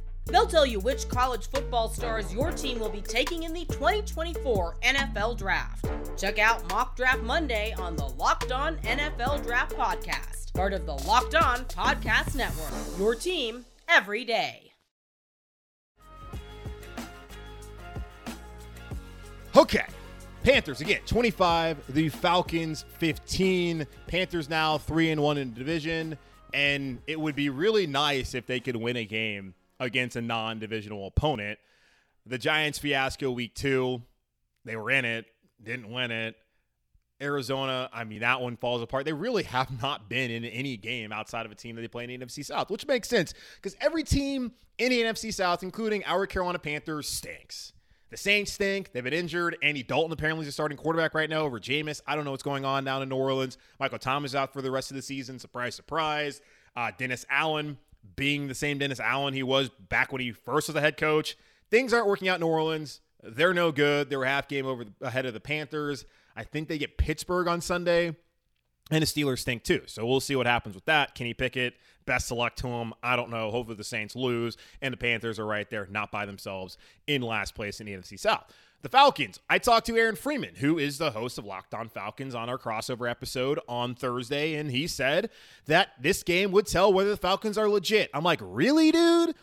They'll 0.27 0.47
tell 0.47 0.65
you 0.65 0.79
which 0.79 1.09
college 1.09 1.49
football 1.49 1.89
stars 1.89 2.33
your 2.33 2.51
team 2.51 2.79
will 2.79 2.89
be 2.89 3.01
taking 3.01 3.43
in 3.43 3.53
the 3.53 3.65
2024 3.65 4.77
NFL 4.83 5.37
Draft. 5.37 5.85
Check 6.17 6.39
out 6.39 6.67
Mock 6.69 6.95
Draft 6.95 7.23
Monday 7.23 7.73
on 7.77 7.95
the 7.95 8.05
Locked 8.05 8.51
On 8.51 8.77
NFL 8.77 9.43
Draft 9.43 9.75
Podcast, 9.75 10.53
part 10.53 10.73
of 10.73 10.85
the 10.85 10.93
Locked 10.93 11.35
On 11.35 11.65
Podcast 11.65 12.35
Network. 12.35 12.71
Your 12.99 13.15
team 13.15 13.65
every 13.87 14.23
day. 14.23 14.71
Okay. 19.55 19.85
Panthers 20.43 20.81
again, 20.81 21.01
25, 21.05 21.93
the 21.93 22.09
Falcons 22.09 22.85
15. 22.97 23.85
Panthers 24.07 24.49
now 24.49 24.77
3 24.77 25.11
and 25.11 25.21
1 25.21 25.37
in 25.37 25.53
division 25.53 26.17
and 26.53 26.99
it 27.07 27.19
would 27.19 27.35
be 27.35 27.49
really 27.49 27.87
nice 27.87 28.33
if 28.33 28.45
they 28.45 28.59
could 28.59 28.75
win 28.75 28.97
a 28.97 29.05
game 29.05 29.53
against 29.81 30.15
a 30.15 30.21
non-divisional 30.21 31.07
opponent. 31.07 31.59
The 32.25 32.37
Giants 32.37 32.79
fiasco 32.79 33.31
week 33.31 33.55
2, 33.55 34.01
they 34.63 34.75
were 34.77 34.91
in 34.91 35.03
it, 35.03 35.25
didn't 35.61 35.91
win 35.91 36.11
it. 36.11 36.35
Arizona, 37.19 37.89
I 37.91 38.03
mean, 38.03 38.19
that 38.21 38.41
one 38.41 38.57
falls 38.57 38.81
apart. 38.81 39.05
They 39.05 39.13
really 39.13 39.43
have 39.43 39.81
not 39.81 40.07
been 40.07 40.31
in 40.31 40.45
any 40.45 40.77
game 40.77 41.11
outside 41.11 41.45
of 41.45 41.51
a 41.51 41.55
team 41.55 41.75
that 41.75 41.81
they 41.81 41.87
play 41.87 42.03
in 42.03 42.19
the 42.19 42.25
NFC 42.25 42.45
South, 42.45 42.69
which 42.69 42.87
makes 42.87 43.09
sense 43.09 43.33
because 43.55 43.75
every 43.81 44.03
team 44.03 44.53
in 44.77 44.89
the 44.91 45.01
NFC 45.01 45.33
South, 45.33 45.63
including 45.63 46.03
our 46.05 46.25
Carolina 46.25 46.59
Panthers, 46.59 47.09
stinks. 47.09 47.73
The 48.11 48.17
Saints 48.17 48.51
stink. 48.51 48.91
They've 48.91 49.03
been 49.03 49.13
injured. 49.13 49.57
Andy 49.63 49.83
Dalton 49.83 50.11
apparently 50.11 50.43
is 50.43 50.49
a 50.49 50.51
starting 50.51 50.77
quarterback 50.77 51.13
right 51.13 51.29
now 51.29 51.41
over 51.41 51.59
Jameis. 51.59 52.01
I 52.05 52.15
don't 52.15 52.25
know 52.25 52.31
what's 52.31 52.43
going 52.43 52.65
on 52.65 52.83
down 52.83 53.01
in 53.01 53.09
New 53.09 53.15
Orleans. 53.15 53.57
Michael 53.79 53.99
Thomas 53.99 54.35
out 54.35 54.51
for 54.51 54.61
the 54.61 54.69
rest 54.69 54.91
of 54.91 54.95
the 54.95 55.01
season. 55.01 55.39
Surprise, 55.39 55.75
surprise. 55.75 56.41
Uh, 56.75 56.91
Dennis 56.97 57.25
Allen 57.29 57.77
being 58.15 58.47
the 58.47 58.55
same 58.55 58.77
Dennis 58.77 58.99
Allen 58.99 59.33
he 59.33 59.43
was 59.43 59.69
back 59.69 60.11
when 60.11 60.21
he 60.21 60.31
first 60.31 60.67
was 60.67 60.75
a 60.75 60.81
head 60.81 60.97
coach. 60.97 61.37
Things 61.69 61.93
aren't 61.93 62.07
working 62.07 62.27
out 62.27 62.35
in 62.35 62.41
New 62.41 62.47
Orleans. 62.47 63.01
They're 63.23 63.53
no 63.53 63.71
good. 63.71 64.09
They 64.09 64.15
were 64.15 64.25
half 64.25 64.47
game 64.47 64.65
over 64.65 64.85
ahead 65.01 65.25
of 65.25 65.33
the 65.33 65.39
Panthers. 65.39 66.05
I 66.35 66.43
think 66.43 66.67
they 66.67 66.77
get 66.77 66.97
Pittsburgh 66.97 67.47
on 67.47 67.61
Sunday. 67.61 68.15
And 68.89 69.01
the 69.01 69.05
Steelers 69.05 69.39
stink 69.39 69.63
too. 69.63 69.83
So 69.85 70.05
we'll 70.05 70.19
see 70.19 70.35
what 70.35 70.47
happens 70.47 70.75
with 70.75 70.85
that. 70.85 71.15
Kenny 71.15 71.33
Pickett, 71.33 71.75
best 72.05 72.29
of 72.29 72.37
luck 72.37 72.57
to 72.57 72.67
him. 72.67 72.93
I 73.01 73.15
don't 73.15 73.29
know. 73.29 73.49
Hopefully 73.49 73.77
the 73.77 73.85
Saints 73.85 74.15
lose. 74.15 74.57
And 74.81 74.91
the 74.91 74.97
Panthers 74.97 75.39
are 75.39 75.45
right 75.45 75.69
there, 75.69 75.87
not 75.89 76.11
by 76.11 76.25
themselves, 76.25 76.77
in 77.07 77.21
last 77.21 77.55
place 77.55 77.79
in 77.79 77.85
the 77.85 77.93
NFC 77.93 78.19
South. 78.19 78.51
The 78.81 78.89
Falcons. 78.89 79.39
I 79.47 79.59
talked 79.59 79.85
to 79.87 79.95
Aaron 79.95 80.15
Freeman, 80.15 80.55
who 80.55 80.79
is 80.79 80.97
the 80.97 81.11
host 81.11 81.37
of 81.37 81.45
Locked 81.45 81.75
On 81.75 81.87
Falcons 81.87 82.33
on 82.33 82.49
our 82.49 82.57
crossover 82.57 83.09
episode 83.09 83.59
on 83.67 83.93
Thursday, 83.93 84.55
and 84.55 84.71
he 84.71 84.87
said 84.87 85.29
that 85.67 85.89
this 85.99 86.23
game 86.23 86.51
would 86.51 86.65
tell 86.65 86.91
whether 86.91 87.11
the 87.11 87.17
Falcons 87.17 87.59
are 87.59 87.69
legit. 87.69 88.09
I'm 88.11 88.23
like, 88.23 88.39
really, 88.41 88.91
dude? 88.91 89.35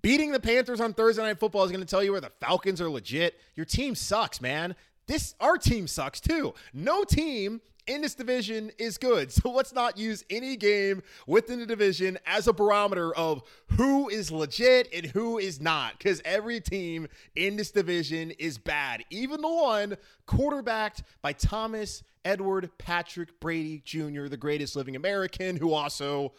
Beating 0.00 0.32
the 0.32 0.40
Panthers 0.40 0.80
on 0.80 0.94
Thursday 0.94 1.22
Night 1.22 1.38
Football 1.38 1.64
is 1.64 1.70
going 1.70 1.84
to 1.84 1.86
tell 1.86 2.02
you 2.02 2.12
where 2.12 2.22
the 2.22 2.32
Falcons 2.40 2.80
are 2.80 2.88
legit. 2.88 3.38
Your 3.54 3.66
team 3.66 3.94
sucks, 3.94 4.40
man. 4.40 4.74
This 5.06 5.34
our 5.40 5.58
team 5.58 5.86
sucks 5.86 6.20
too. 6.20 6.54
No 6.72 7.04
team 7.04 7.60
in 7.86 8.02
this 8.02 8.14
division 8.14 8.70
is 8.78 8.98
good. 8.98 9.32
So 9.40 9.50
let's 9.50 9.72
not 9.72 9.96
use 9.96 10.22
any 10.28 10.56
game 10.56 11.02
within 11.26 11.60
the 11.60 11.66
division 11.66 12.18
as 12.26 12.46
a 12.46 12.52
barometer 12.52 13.14
of 13.14 13.42
who 13.68 14.10
is 14.10 14.30
legit 14.30 14.88
and 14.92 15.06
who 15.06 15.38
is 15.38 15.60
not. 15.60 15.96
Because 15.96 16.20
every 16.24 16.60
team 16.60 17.08
in 17.36 17.56
this 17.56 17.70
division 17.70 18.32
is 18.32 18.58
bad. 18.58 19.02
Even 19.08 19.40
the 19.40 19.48
one 19.48 19.96
quarterbacked 20.26 21.04
by 21.22 21.32
Thomas 21.32 22.02
Edward 22.24 22.70
Patrick 22.76 23.40
Brady 23.40 23.80
Jr., 23.84 24.26
the 24.26 24.36
greatest 24.36 24.76
living 24.76 24.94
American, 24.94 25.56
who 25.56 25.72
also 25.72 26.32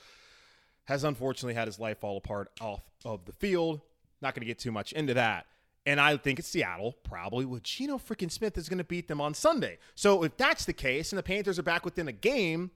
has 0.85 1.03
unfortunately 1.03 1.55
had 1.55 1.67
his 1.67 1.79
life 1.79 1.99
fall 1.99 2.17
apart 2.17 2.51
off 2.61 2.81
of 3.03 3.25
the 3.25 3.31
field. 3.31 3.81
Not 4.21 4.35
going 4.35 4.41
to 4.41 4.45
get 4.47 4.59
too 4.59 4.71
much 4.71 4.93
into 4.93 5.15
that. 5.15 5.47
And 5.85 5.99
I 5.99 6.15
think 6.17 6.37
it's 6.37 6.47
Seattle, 6.47 6.95
probably 7.03 7.45
with 7.45 7.63
Geno 7.63 7.97
freaking 7.97 8.31
Smith 8.31 8.57
is 8.57 8.69
going 8.69 8.77
to 8.77 8.83
beat 8.83 9.07
them 9.07 9.19
on 9.19 9.33
Sunday. 9.33 9.79
So 9.95 10.23
if 10.23 10.37
that's 10.37 10.65
the 10.65 10.73
case 10.73 11.11
and 11.11 11.17
the 11.17 11.23
Panthers 11.23 11.57
are 11.57 11.63
back 11.63 11.85
within 11.85 12.07
a 12.07 12.11
game, 12.11 12.71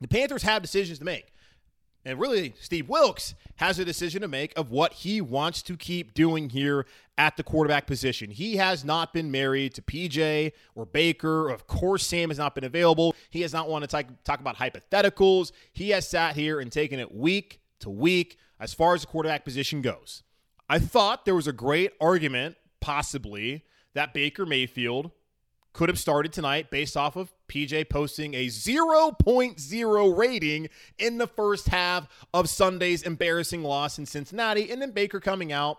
the 0.00 0.08
Panthers 0.08 0.42
have 0.42 0.60
decisions 0.60 0.98
to 0.98 1.04
make. 1.04 1.32
And 2.04 2.20
really, 2.20 2.54
Steve 2.60 2.88
Wilks 2.88 3.34
has 3.56 3.80
a 3.80 3.84
decision 3.84 4.22
to 4.22 4.28
make 4.28 4.56
of 4.56 4.70
what 4.70 4.92
he 4.92 5.20
wants 5.20 5.60
to 5.62 5.76
keep 5.76 6.14
doing 6.14 6.50
here 6.50 6.86
at 7.18 7.36
the 7.36 7.42
quarterback 7.42 7.88
position. 7.88 8.30
He 8.30 8.56
has 8.56 8.84
not 8.84 9.12
been 9.12 9.32
married 9.32 9.74
to 9.74 9.82
PJ 9.82 10.52
or 10.76 10.86
Baker. 10.86 11.48
Of 11.48 11.66
course, 11.66 12.06
Sam 12.06 12.28
has 12.30 12.38
not 12.38 12.54
been 12.54 12.62
available. 12.62 13.16
He 13.30 13.40
has 13.40 13.52
not 13.52 13.68
wanted 13.68 13.90
to 13.90 13.96
talk, 13.96 14.06
talk 14.22 14.40
about 14.40 14.56
hypotheticals. 14.56 15.50
He 15.72 15.90
has 15.90 16.06
sat 16.06 16.36
here 16.36 16.60
and 16.60 16.70
taken 16.70 17.00
it 17.00 17.12
week 17.12 17.60
to 17.80 17.90
week 17.90 18.38
as 18.60 18.72
far 18.72 18.94
as 18.94 19.00
the 19.00 19.08
quarterback 19.08 19.44
position 19.44 19.82
goes. 19.82 20.22
I 20.68 20.78
thought 20.78 21.24
there 21.24 21.34
was 21.34 21.46
a 21.46 21.52
great 21.52 21.92
argument, 22.00 22.56
possibly, 22.80 23.64
that 23.94 24.12
Baker 24.12 24.44
Mayfield 24.44 25.12
could 25.72 25.88
have 25.88 25.98
started 25.98 26.32
tonight 26.32 26.70
based 26.70 26.96
off 26.96 27.16
of 27.16 27.32
PJ 27.48 27.88
posting 27.90 28.34
a 28.34 28.46
0.0 28.46 30.16
rating 30.16 30.68
in 30.98 31.18
the 31.18 31.26
first 31.26 31.68
half 31.68 32.08
of 32.32 32.48
Sunday's 32.48 33.02
embarrassing 33.02 33.62
loss 33.62 33.98
in 33.98 34.06
Cincinnati, 34.06 34.70
and 34.70 34.80
then 34.80 34.90
Baker 34.90 35.20
coming 35.20 35.52
out 35.52 35.78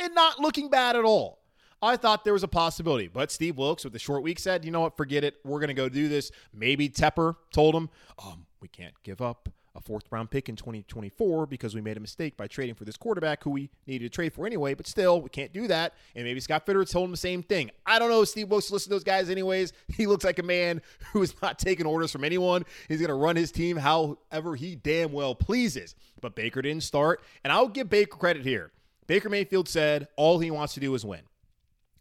and 0.00 0.14
not 0.14 0.40
looking 0.40 0.70
bad 0.70 0.96
at 0.96 1.04
all. 1.04 1.40
I 1.82 1.96
thought 1.98 2.24
there 2.24 2.32
was 2.32 2.42
a 2.42 2.48
possibility, 2.48 3.08
but 3.08 3.30
Steve 3.30 3.58
Wilks 3.58 3.84
with 3.84 3.92
the 3.92 3.98
short 3.98 4.22
week 4.22 4.38
said, 4.38 4.64
you 4.64 4.70
know 4.70 4.80
what, 4.80 4.96
forget 4.96 5.22
it. 5.22 5.36
We're 5.44 5.60
going 5.60 5.68
to 5.68 5.74
go 5.74 5.90
do 5.90 6.08
this. 6.08 6.30
Maybe 6.52 6.88
Tepper 6.88 7.36
told 7.52 7.74
him, 7.74 7.90
um, 8.24 8.46
we 8.60 8.68
can't 8.68 8.94
give 9.02 9.20
up 9.20 9.50
a 9.76 9.80
fourth 9.80 10.04
round 10.10 10.30
pick 10.30 10.48
in 10.48 10.56
2024 10.56 11.46
because 11.46 11.74
we 11.74 11.80
made 11.80 11.96
a 11.96 12.00
mistake 12.00 12.36
by 12.36 12.46
trading 12.46 12.74
for 12.74 12.84
this 12.84 12.96
quarterback 12.96 13.42
who 13.42 13.50
we 13.50 13.70
needed 13.86 14.04
to 14.04 14.14
trade 14.14 14.32
for 14.32 14.46
anyway. 14.46 14.74
But 14.74 14.86
still, 14.86 15.20
we 15.20 15.28
can't 15.28 15.52
do 15.52 15.66
that. 15.68 15.94
And 16.14 16.24
maybe 16.24 16.40
Scott 16.40 16.66
Fitterer 16.66 16.88
told 16.88 17.06
him 17.06 17.10
the 17.10 17.16
same 17.16 17.42
thing. 17.42 17.70
I 17.84 17.98
don't 17.98 18.10
know. 18.10 18.24
Steve 18.24 18.50
Wilks 18.50 18.70
listen 18.70 18.90
to 18.90 18.94
those 18.94 19.04
guys 19.04 19.30
anyways. 19.30 19.72
He 19.94 20.06
looks 20.06 20.24
like 20.24 20.40
a 20.40 20.42
man 20.42 20.82
who 21.12 21.22
is 21.22 21.40
not 21.40 21.58
taking 21.58 21.86
orders 21.86 22.10
from 22.10 22.24
anyone. 22.24 22.64
He's 22.88 22.98
going 22.98 23.08
to 23.08 23.14
run 23.14 23.36
his 23.36 23.52
team 23.52 23.76
however 23.76 24.56
he 24.56 24.74
damn 24.74 25.12
well 25.12 25.34
pleases. 25.34 25.94
But 26.20 26.34
Baker 26.34 26.62
didn't 26.62 26.82
start. 26.82 27.22
And 27.44 27.52
I'll 27.52 27.68
give 27.68 27.88
Baker 27.88 28.16
credit 28.16 28.42
here. 28.42 28.72
Baker 29.06 29.28
Mayfield 29.28 29.68
said 29.68 30.08
all 30.16 30.40
he 30.40 30.50
wants 30.50 30.74
to 30.74 30.80
do 30.80 30.94
is 30.94 31.04
win. 31.04 31.20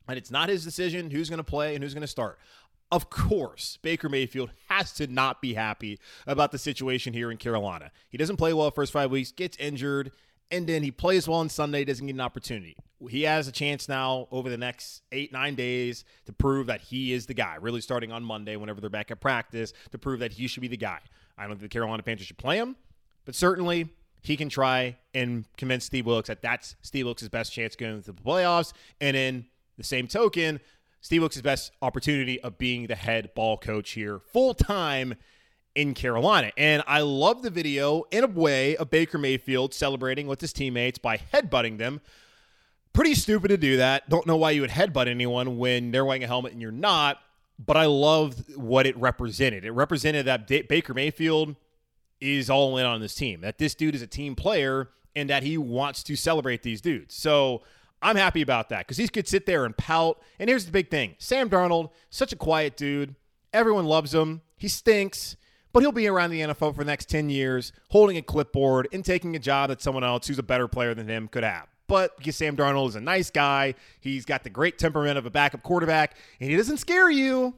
And 0.07 0.17
it's 0.17 0.31
not 0.31 0.49
his 0.49 0.63
decision 0.63 1.11
who's 1.11 1.29
going 1.29 1.37
to 1.37 1.43
play 1.43 1.75
and 1.75 1.83
who's 1.83 1.93
going 1.93 2.01
to 2.01 2.07
start. 2.07 2.37
Of 2.93 3.09
course, 3.09 3.79
Baker 3.81 4.07
Mayfield 4.07 4.51
has 4.69 4.91
to 4.93 5.07
not 5.07 5.41
be 5.41 5.55
happy 5.55 5.99
about 6.27 6.51
the 6.51 6.59
situation 6.59 7.11
here 7.11 7.31
in 7.31 7.37
Carolina. 7.37 7.89
He 8.07 8.19
doesn't 8.19 8.37
play 8.37 8.53
well 8.53 8.69
first 8.69 8.93
five 8.93 9.09
weeks, 9.09 9.31
gets 9.31 9.57
injured, 9.57 10.11
and 10.51 10.67
then 10.67 10.83
he 10.83 10.91
plays 10.91 11.27
well 11.27 11.39
on 11.39 11.49
Sunday, 11.49 11.83
doesn't 11.83 12.05
get 12.05 12.13
an 12.13 12.21
opportunity. 12.21 12.77
He 13.09 13.23
has 13.23 13.47
a 13.47 13.51
chance 13.51 13.89
now 13.89 14.27
over 14.29 14.47
the 14.47 14.59
next 14.59 15.01
eight, 15.11 15.33
nine 15.33 15.55
days 15.55 16.05
to 16.27 16.33
prove 16.33 16.67
that 16.67 16.81
he 16.81 17.13
is 17.13 17.25
the 17.25 17.33
guy, 17.33 17.55
really 17.55 17.81
starting 17.81 18.11
on 18.11 18.23
Monday 18.23 18.57
whenever 18.57 18.79
they're 18.79 18.91
back 18.91 19.09
at 19.09 19.19
practice, 19.19 19.73
to 19.89 19.97
prove 19.97 20.19
that 20.19 20.33
he 20.33 20.45
should 20.45 20.61
be 20.61 20.67
the 20.67 20.77
guy. 20.77 20.99
I 21.35 21.47
don't 21.47 21.53
think 21.53 21.63
the 21.63 21.69
Carolina 21.69 22.03
Panthers 22.03 22.27
should 22.27 22.37
play 22.37 22.59
him, 22.59 22.75
but 23.25 23.33
certainly 23.33 23.89
he 24.21 24.37
can 24.37 24.49
try 24.49 24.97
and 25.15 25.45
convince 25.57 25.85
Steve 25.85 26.05
Wilks 26.05 26.27
that 26.27 26.43
that's 26.43 26.75
Steve 26.83 27.05
Wilks' 27.05 27.27
best 27.27 27.53
chance 27.53 27.75
going 27.75 27.95
into 27.95 28.11
the 28.11 28.21
playoffs. 28.21 28.71
And 29.01 29.17
in 29.17 29.47
the 29.77 29.83
same 29.83 30.07
token, 30.07 30.59
Steve 31.03 31.21
Wilks' 31.21 31.41
best 31.41 31.73
opportunity 31.81 32.39
of 32.39 32.57
being 32.57 32.87
the 32.87 32.95
head 32.95 33.35
ball 33.35 33.57
coach 33.57 33.91
here 33.91 34.19
full 34.19 34.53
time 34.53 35.15
in 35.75 35.93
Carolina. 35.93 36.49
And 36.57 36.81
I 36.87 37.01
love 37.01 37.41
the 37.41 37.49
video 37.49 38.05
in 38.09 38.23
a 38.23 38.27
way 38.27 38.77
of 38.77 38.89
Baker 38.89 39.17
Mayfield 39.17 39.73
celebrating 39.73 40.27
with 40.27 40.39
his 40.39 40.53
teammates 40.53 40.97
by 40.97 41.17
headbutting 41.17 41.77
them. 41.77 41.99
Pretty 42.93 43.15
stupid 43.15 43.49
to 43.49 43.57
do 43.57 43.75
that. 43.77 44.09
Don't 44.09 44.25
know 44.25 44.37
why 44.37 44.51
you 44.51 44.61
would 44.61 44.69
headbutt 44.69 45.07
anyone 45.07 45.57
when 45.57 45.91
they're 45.91 46.05
wearing 46.05 46.23
a 46.23 46.27
helmet 46.27 46.53
and 46.53 46.61
you're 46.61 46.71
not. 46.71 47.17
But 47.59 47.75
I 47.75 47.85
loved 47.85 48.55
what 48.55 48.87
it 48.87 48.95
represented. 48.95 49.65
It 49.65 49.71
represented 49.71 50.25
that 50.27 50.47
Baker 50.47 50.93
Mayfield 50.93 51.57
is 52.21 52.49
all 52.49 52.77
in 52.77 52.85
on 52.85 53.01
this 53.01 53.13
team, 53.13 53.41
that 53.41 53.57
this 53.57 53.75
dude 53.75 53.93
is 53.93 54.01
a 54.01 54.07
team 54.07 54.37
player 54.37 54.89
and 55.17 55.29
that 55.29 55.43
he 55.43 55.57
wants 55.57 56.01
to 56.03 56.15
celebrate 56.15 56.63
these 56.63 56.79
dudes. 56.79 57.13
So 57.13 57.61
I'm 58.03 58.17
happy 58.17 58.41
about 58.41 58.69
that 58.69 58.79
because 58.79 58.97
he 58.97 59.07
could 59.07 59.27
sit 59.27 59.45
there 59.45 59.65
and 59.65 59.75
pout. 59.75 60.21
And 60.37 60.49
here's 60.49 60.65
the 60.65 60.71
big 60.71 60.91
thing 60.91 61.15
Sam 61.17 61.49
Darnold, 61.49 61.89
such 62.09 62.33
a 62.33 62.35
quiet 62.35 62.77
dude. 62.77 63.15
Everyone 63.53 63.85
loves 63.85 64.13
him. 64.13 64.41
He 64.57 64.67
stinks, 64.67 65.35
but 65.71 65.81
he'll 65.81 65.91
be 65.91 66.07
around 66.07 66.31
the 66.31 66.41
NFL 66.41 66.75
for 66.75 66.83
the 66.83 66.85
next 66.85 67.09
10 67.09 67.29
years, 67.29 67.71
holding 67.89 68.17
a 68.17 68.21
clipboard 68.21 68.87
and 68.91 69.03
taking 69.03 69.35
a 69.35 69.39
job 69.39 69.69
that 69.69 69.81
someone 69.81 70.03
else 70.03 70.27
who's 70.27 70.39
a 70.39 70.43
better 70.43 70.67
player 70.67 70.93
than 70.93 71.07
him 71.07 71.27
could 71.27 71.43
have. 71.43 71.67
But 71.87 72.17
because 72.17 72.35
Sam 72.35 72.55
Darnold 72.55 72.89
is 72.89 72.95
a 72.95 73.01
nice 73.01 73.29
guy, 73.29 73.75
he's 73.99 74.25
got 74.25 74.43
the 74.43 74.49
great 74.49 74.77
temperament 74.77 75.17
of 75.17 75.25
a 75.25 75.29
backup 75.29 75.63
quarterback, 75.63 76.15
and 76.39 76.49
he 76.49 76.55
doesn't 76.55 76.77
scare 76.77 77.09
you, 77.09 77.55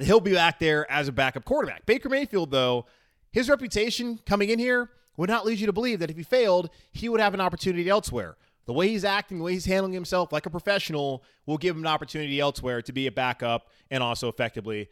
he'll 0.00 0.20
be 0.20 0.32
back 0.32 0.58
there 0.58 0.90
as 0.90 1.08
a 1.08 1.12
backup 1.12 1.44
quarterback. 1.44 1.84
Baker 1.86 2.08
Mayfield, 2.08 2.50
though, 2.50 2.86
his 3.32 3.48
reputation 3.48 4.20
coming 4.24 4.48
in 4.48 4.58
here 4.58 4.90
would 5.16 5.30
not 5.30 5.44
lead 5.44 5.58
you 5.58 5.66
to 5.66 5.72
believe 5.72 5.98
that 6.00 6.10
if 6.10 6.16
he 6.16 6.22
failed, 6.22 6.70
he 6.92 7.08
would 7.08 7.20
have 7.20 7.34
an 7.34 7.40
opportunity 7.40 7.88
elsewhere. 7.88 8.36
The 8.66 8.72
way 8.72 8.88
he's 8.88 9.04
acting, 9.04 9.38
the 9.38 9.44
way 9.44 9.52
he's 9.52 9.66
handling 9.66 9.92
himself 9.92 10.32
like 10.32 10.46
a 10.46 10.50
professional 10.50 11.22
will 11.46 11.58
give 11.58 11.76
him 11.76 11.82
an 11.82 11.86
opportunity 11.86 12.40
elsewhere 12.40 12.80
to 12.82 12.92
be 12.92 13.06
a 13.06 13.12
backup 13.12 13.68
and 13.90 14.02
also 14.02 14.28
effectively 14.28 14.88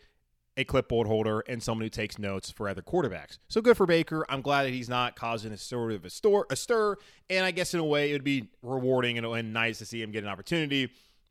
a 0.56 0.64
clipboard 0.64 1.06
holder 1.06 1.40
and 1.48 1.62
someone 1.62 1.84
who 1.84 1.88
takes 1.88 2.18
notes 2.18 2.50
for 2.50 2.68
other 2.68 2.82
quarterbacks. 2.82 3.38
So 3.48 3.62
good 3.62 3.76
for 3.76 3.86
Baker. 3.86 4.26
I'm 4.28 4.42
glad 4.42 4.64
that 4.64 4.70
he's 4.70 4.88
not 4.88 5.16
causing 5.16 5.52
a 5.52 5.56
sort 5.56 5.92
of 5.92 6.04
a, 6.04 6.10
stir, 6.10 6.44
a 6.50 6.56
stir. 6.56 6.96
And 7.30 7.44
I 7.44 7.50
guess 7.50 7.72
in 7.72 7.80
a 7.80 7.84
way, 7.84 8.10
it 8.10 8.12
would 8.12 8.24
be 8.24 8.50
rewarding 8.62 9.16
and, 9.16 9.26
and 9.26 9.52
nice 9.52 9.78
to 9.78 9.86
see 9.86 10.02
him 10.02 10.10
get 10.10 10.24
an 10.24 10.28
opportunity. 10.28 10.90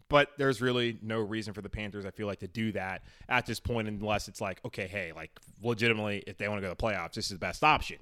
But 0.10 0.32
there's 0.38 0.60
really 0.60 0.97
no 1.01 1.19
reason 1.19 1.54
for 1.54 1.62
the 1.62 1.69
Panthers, 1.69 2.06
I 2.06 2.12
feel 2.12 2.27
like, 2.27 2.39
to 2.39 2.47
do 2.47 2.71
that 2.73 3.04
at 3.30 3.45
this 3.45 3.62
point, 3.62 3.88
unless 3.88 4.27
it's 4.27 4.41
like, 4.41 4.60
okay, 4.65 4.88
hey, 4.88 5.13
like 5.15 5.32
legitimately, 5.63 6.23
if 6.27 6.38
they 6.38 6.49
want 6.49 6.58
to 6.58 6.67
go 6.67 6.73
to 6.73 6.77
the 6.77 6.84
playoffs, 6.84 7.13
this 7.13 7.25
is 7.25 7.32
the 7.32 7.38
best 7.38 7.63
option. 7.63 7.97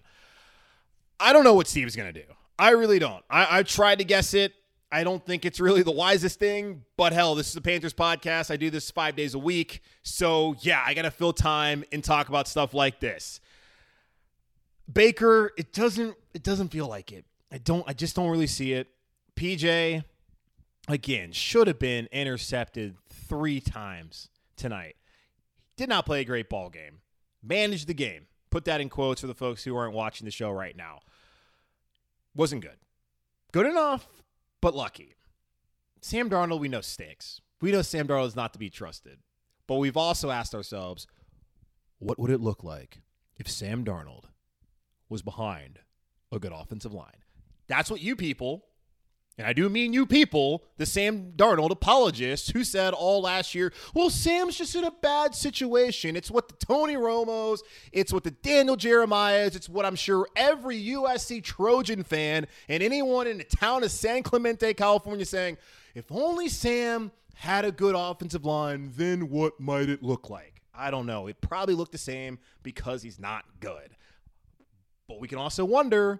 I 1.20 1.34
don't 1.34 1.44
know 1.44 1.54
what 1.54 1.68
Steve's 1.68 1.96
going 1.96 2.12
to 2.12 2.20
do. 2.20 2.26
I 2.60 2.72
really 2.72 3.00
don't. 3.00 3.24
I, 3.30 3.60
I 3.60 3.64
tried 3.64 4.00
to 4.00 4.04
guess 4.04 4.34
it. 4.34 4.54
I 4.92 5.04
don't 5.04 5.26
think 5.26 5.46
it's 5.46 5.60
really 5.60 5.82
the 5.82 5.92
wisest 5.92 6.40
thing, 6.40 6.84
but 6.98 7.14
hell, 7.14 7.36
this 7.36 7.48
is 7.48 7.54
the 7.54 7.62
Panthers 7.62 7.94
podcast. 7.94 8.52
I 8.52 8.58
do 8.58 8.70
this 8.70 8.92
five 8.92 9.16
days 9.16 9.34
a 9.34 9.40
week. 9.40 9.82
So 10.04 10.56
yeah, 10.60 10.84
I 10.86 10.94
got 10.94 11.04
to 11.04 11.12
fill 11.12 11.32
time 11.32 11.86
and 11.92 12.04
talk 12.04 12.28
about 12.28 12.48
stuff 12.48 12.74
like 12.74 13.00
this. 13.00 13.40
Baker, 14.92 15.52
it 15.58 15.72
doesn't 15.72 16.16
it 16.34 16.44
doesn't 16.44 16.70
feel 16.70 16.88
like 16.88 17.12
it. 17.12 17.26
I 17.52 17.60
don't 17.60 17.84
I 17.88 17.94
just 17.94 18.16
don't 18.16 18.30
really 18.30 18.48
see 18.48 18.74
it. 18.74 18.88
PJ 19.36 20.04
again 20.88 21.32
should 21.32 21.68
have 21.68 21.80
been 21.80 22.10
intercepted 22.12 22.98
3 23.28 23.62
times 23.62 24.30
tonight. 24.58 24.96
Did 25.78 25.88
not 25.88 26.08
play 26.08 26.22
a 26.22 26.26
great 26.26 26.50
ball 26.50 26.70
game. 26.70 27.02
Managed 27.44 27.88
the 27.88 27.94
game. 27.94 28.26
Put 28.50 28.66
that 28.66 28.82
in 28.82 28.90
quotes 28.90 29.22
for 29.22 29.28
the 29.28 29.36
folks 29.36 29.64
who 29.64 29.78
aren't 29.78 29.94
watching 29.94 30.26
the 30.26 30.32
show 30.32 30.50
right 30.50 30.76
now 30.76 31.02
wasn't 32.36 32.62
good. 32.62 32.78
Good 33.52 33.66
enough, 33.66 34.08
but 34.62 34.76
lucky. 34.76 35.16
Sam 36.02 36.30
Darnold, 36.30 36.60
we 36.60 36.68
know 36.68 36.82
stinks. 36.82 37.42
We 37.62 37.72
know 37.72 37.82
Sam 37.82 38.08
Darnold 38.08 38.28
is 38.28 38.36
not 38.36 38.54
to 38.54 38.60
be 38.60 38.70
trusted. 38.70 39.20
But 39.68 39.76
we've 39.76 39.98
also 39.98 40.32
asked 40.32 40.56
ourselves, 40.56 41.08
what 42.00 42.18
would 42.18 42.32
it 42.32 42.40
look 42.40 42.64
like 42.64 43.02
if 43.38 43.50
Sam 43.50 43.84
Darnold 43.84 44.26
was 45.10 45.22
behind 45.22 45.80
a 46.32 46.40
good 46.40 46.54
offensive 46.54 46.94
line? 46.94 47.24
That's 47.68 47.92
what 47.92 48.02
you 48.02 48.16
people 48.16 48.66
and 49.40 49.48
I 49.48 49.54
do 49.54 49.70
mean 49.70 49.94
you 49.94 50.06
people, 50.06 50.66
the 50.76 50.86
Sam 50.86 51.32
Darnold 51.32 51.72
apologists 51.72 52.50
who 52.50 52.66
said 52.66 52.94
all 52.94 53.22
last 53.22 53.56
year, 53.56 53.72
well, 53.94 54.10
Sam's 54.10 54.58
just 54.58 54.76
in 54.76 54.84
a 54.84 54.92
bad 54.92 55.34
situation. 55.34 56.18
It's 56.18 56.30
what 56.30 56.50
the 56.50 56.66
Tony 56.66 56.96
Romos, 56.96 57.60
it's 57.94 58.12
what 58.12 58.26
the 58.26 58.32
Daniel 58.32 58.76
Jeremiahs, 58.76 59.56
it's 59.56 59.70
what 59.70 59.86
I'm 59.86 59.96
sure 59.96 60.28
every 60.36 60.84
USC 60.88 61.42
Trojan 61.42 62.04
fan 62.04 62.48
and 62.68 62.84
anyone 62.84 63.28
in 63.28 63.38
the 63.38 63.46
town 63.46 63.86
of 63.86 63.92
San 63.92 64.24
Clemente, 64.24 64.74
California 64.74 65.26
saying, 65.26 65.58
if 65.96 66.12
only 66.12 66.50
Sam 66.50 67.10
had 67.34 67.64
a 67.64 67.72
good 67.72 67.96
offensive 67.98 68.44
line, 68.44 68.92
then 68.98 69.30
what 69.30 69.58
might 69.58 69.88
it 69.88 70.04
look 70.04 70.30
like? 70.30 70.62
I 70.76 70.92
don't 70.92 71.06
know. 71.06 71.28
It 71.28 71.40
probably 71.40 71.76
looked 71.76 71.94
the 71.94 71.98
same 71.98 72.40
because 72.62 73.02
he's 73.04 73.20
not 73.20 73.46
good. 73.62 73.96
But 75.08 75.22
we 75.22 75.30
can 75.30 75.38
also 75.38 75.64
wonder 75.64 76.20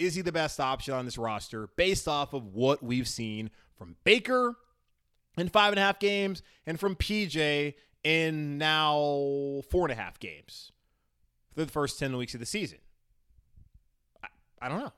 is 0.00 0.14
he 0.14 0.22
the 0.22 0.32
best 0.32 0.58
option 0.58 0.94
on 0.94 1.04
this 1.04 1.18
roster 1.18 1.68
based 1.76 2.08
off 2.08 2.32
of 2.32 2.54
what 2.54 2.82
we've 2.82 3.06
seen 3.06 3.50
from 3.76 3.96
Baker 4.02 4.56
in 5.36 5.48
five 5.48 5.72
and 5.72 5.78
a 5.78 5.82
half 5.82 5.98
games 5.98 6.42
and 6.66 6.80
from 6.80 6.96
PJ 6.96 7.74
in 8.02 8.58
now 8.58 9.62
four 9.70 9.84
and 9.84 9.92
a 9.92 9.94
half 9.94 10.18
games 10.18 10.72
for 11.54 11.64
the 11.64 11.70
first 11.70 11.98
10 11.98 12.16
weeks 12.16 12.34
of 12.34 12.40
the 12.40 12.46
season? 12.46 12.78
I, 14.24 14.28
I 14.62 14.68
don't 14.68 14.80
know. 14.80 14.92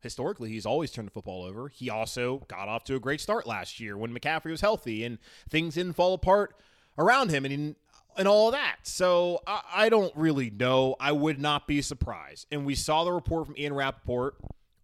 Historically, 0.00 0.50
he's 0.50 0.66
always 0.66 0.90
turned 0.90 1.06
the 1.06 1.12
football 1.12 1.44
over. 1.44 1.68
He 1.68 1.88
also 1.88 2.38
got 2.48 2.68
off 2.68 2.84
to 2.84 2.96
a 2.96 3.00
great 3.00 3.20
start 3.20 3.46
last 3.46 3.80
year 3.80 3.96
when 3.96 4.12
McCaffrey 4.12 4.50
was 4.50 4.60
healthy 4.60 5.04
and 5.04 5.18
things 5.48 5.74
didn't 5.74 5.94
fall 5.94 6.12
apart 6.12 6.56
around 6.98 7.30
him. 7.30 7.44
And 7.44 7.52
he 7.52 7.74
and 8.16 8.28
all 8.28 8.50
that. 8.50 8.76
So 8.82 9.40
I, 9.46 9.62
I, 9.74 9.88
don't 9.88 10.14
really 10.16 10.50
know. 10.50 10.96
I 11.00 11.12
would 11.12 11.40
not 11.40 11.66
be 11.66 11.82
surprised. 11.82 12.46
And 12.50 12.64
we 12.64 12.74
saw 12.74 13.04
the 13.04 13.12
report 13.12 13.46
from 13.46 13.56
Ian 13.56 13.74
Rapoport 13.74 14.36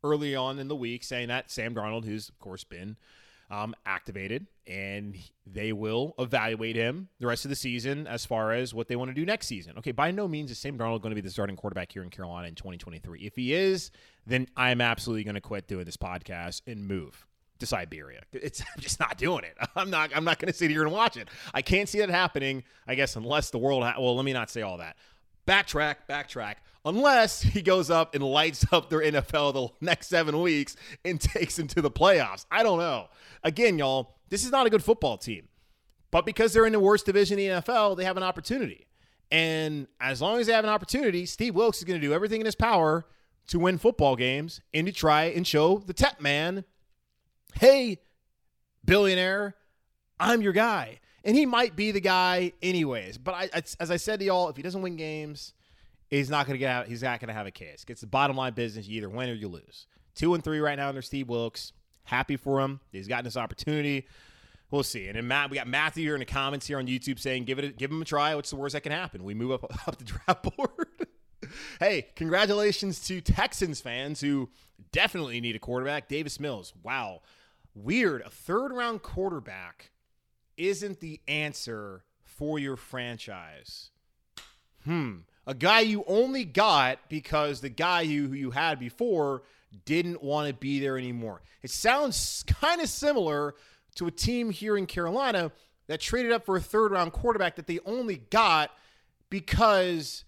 early 0.03 0.35
on 0.35 0.59
in 0.59 0.69
the 0.69 0.77
week 0.77 1.05
saying 1.05 1.29
that 1.29 1.51
Sam 1.51 1.75
Darnold, 1.75 2.05
who's 2.05 2.29
of 2.29 2.38
course 2.38 2.64
been 2.64 2.97
um, 3.51 3.75
activated, 3.87 4.47
and 4.67 5.17
they 5.47 5.73
will 5.73 6.14
evaluate 6.19 6.77
him 6.77 7.09
the 7.19 7.27
rest 7.27 7.45
of 7.45 7.49
the 7.49 7.57
season 7.57 8.07
as 8.07 8.27
far 8.27 8.53
as 8.53 8.75
what 8.75 8.88
they 8.88 8.97
want 8.97 9.11
to 9.11 9.14
do 9.14 9.25
next 9.25 9.47
season. 9.47 9.75
Okay, 9.79 9.93
by 9.93 10.11
no 10.11 10.29
means 10.29 10.51
is 10.51 10.59
Sam 10.59 10.77
Darnold 10.77 11.01
going 11.01 11.11
to 11.11 11.14
be 11.14 11.23
the 11.23 11.31
starting 11.31 11.57
quarterback 11.57 11.91
here 11.93 12.03
in 12.03 12.11
Carolina 12.11 12.49
in 12.49 12.55
2023. 12.55 13.21
If 13.21 13.37
he 13.37 13.55
is, 13.55 13.91
then 14.27 14.47
I'm 14.57 14.81
absolutely 14.81 15.25
going 15.25 15.35
to 15.35 15.41
quit 15.41 15.67
doing 15.67 15.85
this 15.85 15.97
podcast 15.97 16.62
and 16.67 16.87
move 16.87 17.27
to 17.59 17.66
Siberia. 17.66 18.23
It's 18.33 18.61
I'm 18.61 18.81
just 18.81 19.01
not 19.01 19.18
doing 19.18 19.44
it. 19.44 19.57
I'm 19.77 19.90
not 19.90 20.11
I'm 20.14 20.25
not 20.25 20.38
going 20.38 20.53
to 20.53 20.57
sit 20.57 20.71
here 20.71 20.83
and 20.83 20.92
watch 20.92 21.16
it. 21.16 21.29
I 21.55 21.62
can't 21.62 21.88
see 21.88 21.99
it 22.01 22.11
happening. 22.11 22.64
I 22.87 22.94
guess 22.94 23.16
unless 23.16 23.51
the 23.51 23.59
world. 23.59 23.83
Ha- 23.83 23.97
well, 23.99 24.16
let 24.16 24.25
me 24.25 24.33
not 24.33 24.51
say 24.51 24.62
all 24.62 24.79
that. 24.79 24.97
Backtrack, 25.47 25.97
backtrack. 26.09 26.57
Unless 26.85 27.42
he 27.42 27.62
goes 27.62 27.90
up 27.90 28.14
and 28.14 28.23
lights 28.23 28.64
up 28.73 28.90
their 28.90 29.01
NFL 29.01 29.55
the 29.55 29.68
next 29.85 30.09
seven 30.09 30.40
weeks 30.40 30.77
and 31.05 31.21
takes 31.21 31.57
them 31.57 31.66
to 31.68 31.83
the 31.83 31.90
playoffs. 31.90 32.47
I 32.51 32.62
don't 32.62 32.79
know. 32.79 33.09
Again, 33.42 33.79
y'all, 33.79 34.16
this 34.29 34.44
is 34.44 34.51
not 34.51 34.66
a 34.66 34.71
good 34.71 34.85
football 34.85 35.16
team. 35.16 35.49
But 36.11 36.25
because 36.25 36.53
they're 36.53 36.66
in 36.66 36.73
the 36.73 36.81
worst 36.81 37.07
division 37.07 37.38
in 37.38 37.57
the 37.57 37.62
NFL, 37.62 37.97
they 37.97 38.05
have 38.05 38.16
an 38.16 38.23
opportunity. 38.23 38.87
And 39.31 39.87
as 40.01 40.23
long 40.23 40.40
as 40.40 40.47
they 40.47 40.55
have 40.55 40.64
an 40.64 40.71
opportunity, 40.71 41.27
Steve 41.27 41.55
Wilks 41.55 41.79
is 41.79 41.85
going 41.85 42.01
to 42.01 42.07
do 42.07 42.14
everything 42.14 42.40
in 42.40 42.47
his 42.47 42.55
power 42.55 43.05
to 43.49 43.59
win 43.59 43.79
football 43.79 44.16
games 44.16 44.61
and 44.73 44.87
to 44.87 44.92
try 44.92 45.25
and 45.25 45.47
show 45.47 45.79
the 45.79 45.92
Tep 45.92 46.21
Man 46.21 46.64
hey, 47.55 47.99
billionaire, 48.85 49.55
I'm 50.19 50.43
your 50.43 50.53
guy. 50.53 51.01
And 51.25 51.37
he 51.37 51.47
might 51.47 51.77
be 51.77 51.91
the 51.91 52.01
guy 52.01 52.53
anyways. 52.63 53.19
But 53.19 53.35
I, 53.35 53.63
as 53.81 53.91
I 53.91 53.97
said 53.97 54.21
to 54.21 54.27
y'all, 54.27 54.49
if 54.49 54.57
he 54.57 54.63
doesn't 54.63 54.81
win 54.81 54.97
games 54.97 55.53
he's 56.09 56.31
not 56.31 56.47
going 56.47 56.55
to 56.55 56.59
get 56.59 56.71
out. 56.71 56.87
He's 56.87 57.03
not 57.03 57.21
going 57.21 57.29
to 57.29 57.35
have 57.35 57.47
a 57.47 57.51
case. 57.51 57.85
It's 57.89 58.01
the 58.01 58.07
bottom 58.07 58.37
line 58.37 58.55
business. 58.55 58.87
You 58.89 58.99
either 58.99 59.09
win 59.09 59.31
or 59.31 59.35
you 59.35 59.49
lose. 59.49 59.87
Two 60.15 60.35
and 60.35 60.43
three 60.43 60.59
right 60.59 60.77
now 60.77 60.89
under 60.89 61.03
Steve 61.03 61.29
Wilks. 61.29 61.73
Happy 62.05 62.37
for 62.37 62.61
him. 62.61 62.81
He's 62.91 63.07
gotten 63.07 63.25
this 63.25 63.37
opportunity. 63.37 64.07
We'll 64.71 64.83
see. 64.83 65.07
And 65.07 65.17
then 65.17 65.29
Matt, 65.29 65.51
we 65.51 65.57
got 65.57 65.69
Matthew 65.69 66.05
here 66.05 66.15
in 66.15 66.21
the 66.21 66.27
comments 66.27 66.67
here 66.67 66.79
on 66.79 66.87
YouTube 66.87 67.19
saying, 67.19 67.45
"Give 67.45 67.59
it, 67.59 67.79
give 67.79 67.91
him 67.91 68.03
a 68.03 68.05
try. 68.05 68.35
What's 68.35 68.51
the 68.51 68.57
worst 68.57 68.75
that 68.75 68.83
can 68.83 68.93
happen? 68.93 69.25
We 69.25 69.35
move 69.35 69.53
up 69.53 69.65
up 69.89 69.97
the 69.97 70.05
draft 70.05 70.43
board." 70.43 71.07
hey, 71.81 72.09
congratulations 72.17 73.07
to 73.07 73.21
Texans 73.21 73.81
fans 73.81 74.21
who 74.21 74.51
definitely 74.93 75.41
need 75.41 75.57
a 75.57 75.59
quarterback. 75.59 76.09
Davis 76.09 76.39
Mills. 76.39 76.75
Wow, 76.83 77.23
weird. 77.85 78.23
A 78.23 78.31
third 78.31 78.73
round 78.73 79.03
quarterback 79.03 79.91
isn't 80.57 81.01
the 81.01 81.21
answer 81.29 82.05
for 82.25 82.59
your 82.59 82.77
franchise. 82.77 83.91
Hmm. 84.85 85.19
A 85.47 85.55
guy 85.55 85.81
you 85.81 86.05
only 86.07 86.45
got 86.45 87.09
because 87.09 87.61
the 87.61 87.69
guy 87.69 88.03
you 88.03 88.29
who 88.29 88.35
you 88.35 88.51
had 88.51 88.79
before 88.79 89.43
didn't 89.85 90.23
want 90.23 90.49
to 90.49 90.55
be 90.55 90.81
there 90.81 90.99
anymore. 90.99 91.43
It 91.62 91.71
sounds 91.71 92.45
kind 92.47 92.81
of 92.81 92.88
similar 92.88 93.55
to 93.97 94.07
a 94.07 94.11
team 94.11 94.51
here 94.51 94.77
in 94.77 94.87
Carolina 94.87 95.51
that 95.87 96.01
traded 96.01 96.33
up 96.33 96.45
for 96.45 96.57
a 96.57 96.61
third 96.61 96.93
round 96.93 97.12
quarterback 97.12 97.57
that 97.57 97.67
they 97.67 97.81
only 97.85 98.19
got 98.31 98.71
because 99.31 100.25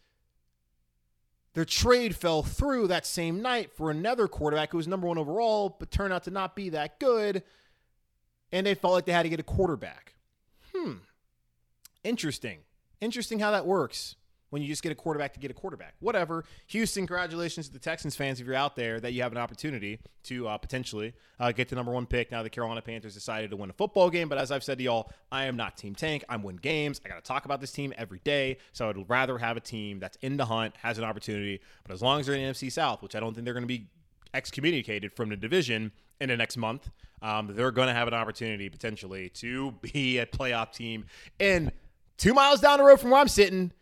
their 1.54 1.64
trade 1.64 2.14
fell 2.14 2.42
through 2.42 2.88
that 2.88 3.04
same 3.04 3.42
night 3.42 3.72
for 3.72 3.90
another 3.90 4.28
quarterback 4.28 4.70
who 4.70 4.76
was 4.76 4.86
number 4.86 5.06
one 5.06 5.18
overall, 5.18 5.76
but 5.78 5.90
turned 5.90 6.12
out 6.12 6.24
to 6.24 6.30
not 6.30 6.54
be 6.54 6.68
that 6.70 7.00
good. 7.00 7.42
And 8.52 8.66
they 8.66 8.74
felt 8.74 8.94
like 8.94 9.04
they 9.04 9.12
had 9.12 9.24
to 9.24 9.28
get 9.28 9.40
a 9.40 9.44
quarterback. 9.44 10.14
Hmm. 10.74 10.94
Interesting. 12.04 12.60
Interesting 13.00 13.38
how 13.40 13.50
that 13.50 13.66
works 13.66 14.16
when 14.50 14.62
you 14.62 14.68
just 14.68 14.82
get 14.82 14.92
a 14.92 14.94
quarterback 14.94 15.32
to 15.34 15.40
get 15.40 15.50
a 15.50 15.54
quarterback. 15.54 15.94
Whatever. 16.00 16.44
Houston, 16.68 17.06
congratulations 17.06 17.68
to 17.68 17.72
the 17.72 17.78
Texans 17.78 18.14
fans 18.14 18.40
if 18.40 18.46
you're 18.46 18.54
out 18.54 18.76
there 18.76 19.00
that 19.00 19.12
you 19.12 19.22
have 19.22 19.32
an 19.32 19.38
opportunity 19.38 19.98
to 20.24 20.46
uh, 20.46 20.58
potentially 20.58 21.14
uh, 21.38 21.52
get 21.52 21.68
the 21.68 21.76
number 21.76 21.92
one 21.92 22.06
pick. 22.06 22.30
Now 22.30 22.42
the 22.42 22.50
Carolina 22.50 22.82
Panthers 22.82 23.14
decided 23.14 23.50
to 23.50 23.56
win 23.56 23.70
a 23.70 23.72
football 23.72 24.10
game, 24.10 24.28
but 24.28 24.38
as 24.38 24.50
I've 24.50 24.64
said 24.64 24.78
to 24.78 24.84
y'all, 24.84 25.10
I 25.32 25.44
am 25.44 25.56
not 25.56 25.76
Team 25.76 25.94
Tank. 25.94 26.24
I'm 26.28 26.42
win 26.42 26.56
games. 26.56 27.00
I 27.04 27.08
got 27.08 27.16
to 27.16 27.22
talk 27.22 27.44
about 27.44 27.60
this 27.60 27.72
team 27.72 27.94
every 27.96 28.20
day. 28.24 28.58
So 28.72 28.88
I'd 28.88 29.08
rather 29.08 29.38
have 29.38 29.56
a 29.56 29.60
team 29.60 30.00
that's 30.00 30.18
in 30.20 30.36
the 30.36 30.44
hunt, 30.44 30.74
has 30.82 30.98
an 30.98 31.04
opportunity, 31.04 31.60
but 31.84 31.92
as 31.92 32.02
long 32.02 32.20
as 32.20 32.26
they're 32.26 32.34
in 32.34 32.42
the 32.42 32.52
NFC 32.52 32.70
South, 32.70 33.02
which 33.02 33.14
I 33.14 33.20
don't 33.20 33.34
think 33.34 33.44
they're 33.44 33.54
going 33.54 33.62
to 33.62 33.68
be 33.68 33.86
excommunicated 34.34 35.12
from 35.12 35.28
the 35.28 35.36
division 35.36 35.92
in 36.20 36.28
the 36.28 36.36
next 36.36 36.56
month, 36.56 36.90
um, 37.22 37.48
they're 37.54 37.70
going 37.70 37.88
to 37.88 37.94
have 37.94 38.08
an 38.08 38.14
opportunity 38.14 38.68
potentially 38.68 39.28
to 39.30 39.72
be 39.92 40.18
a 40.18 40.26
playoff 40.26 40.72
team. 40.72 41.04
And 41.38 41.72
two 42.16 42.34
miles 42.34 42.60
down 42.60 42.78
the 42.78 42.84
road 42.84 43.00
from 43.00 43.10
where 43.10 43.20
I'm 43.20 43.28
sitting, 43.28 43.72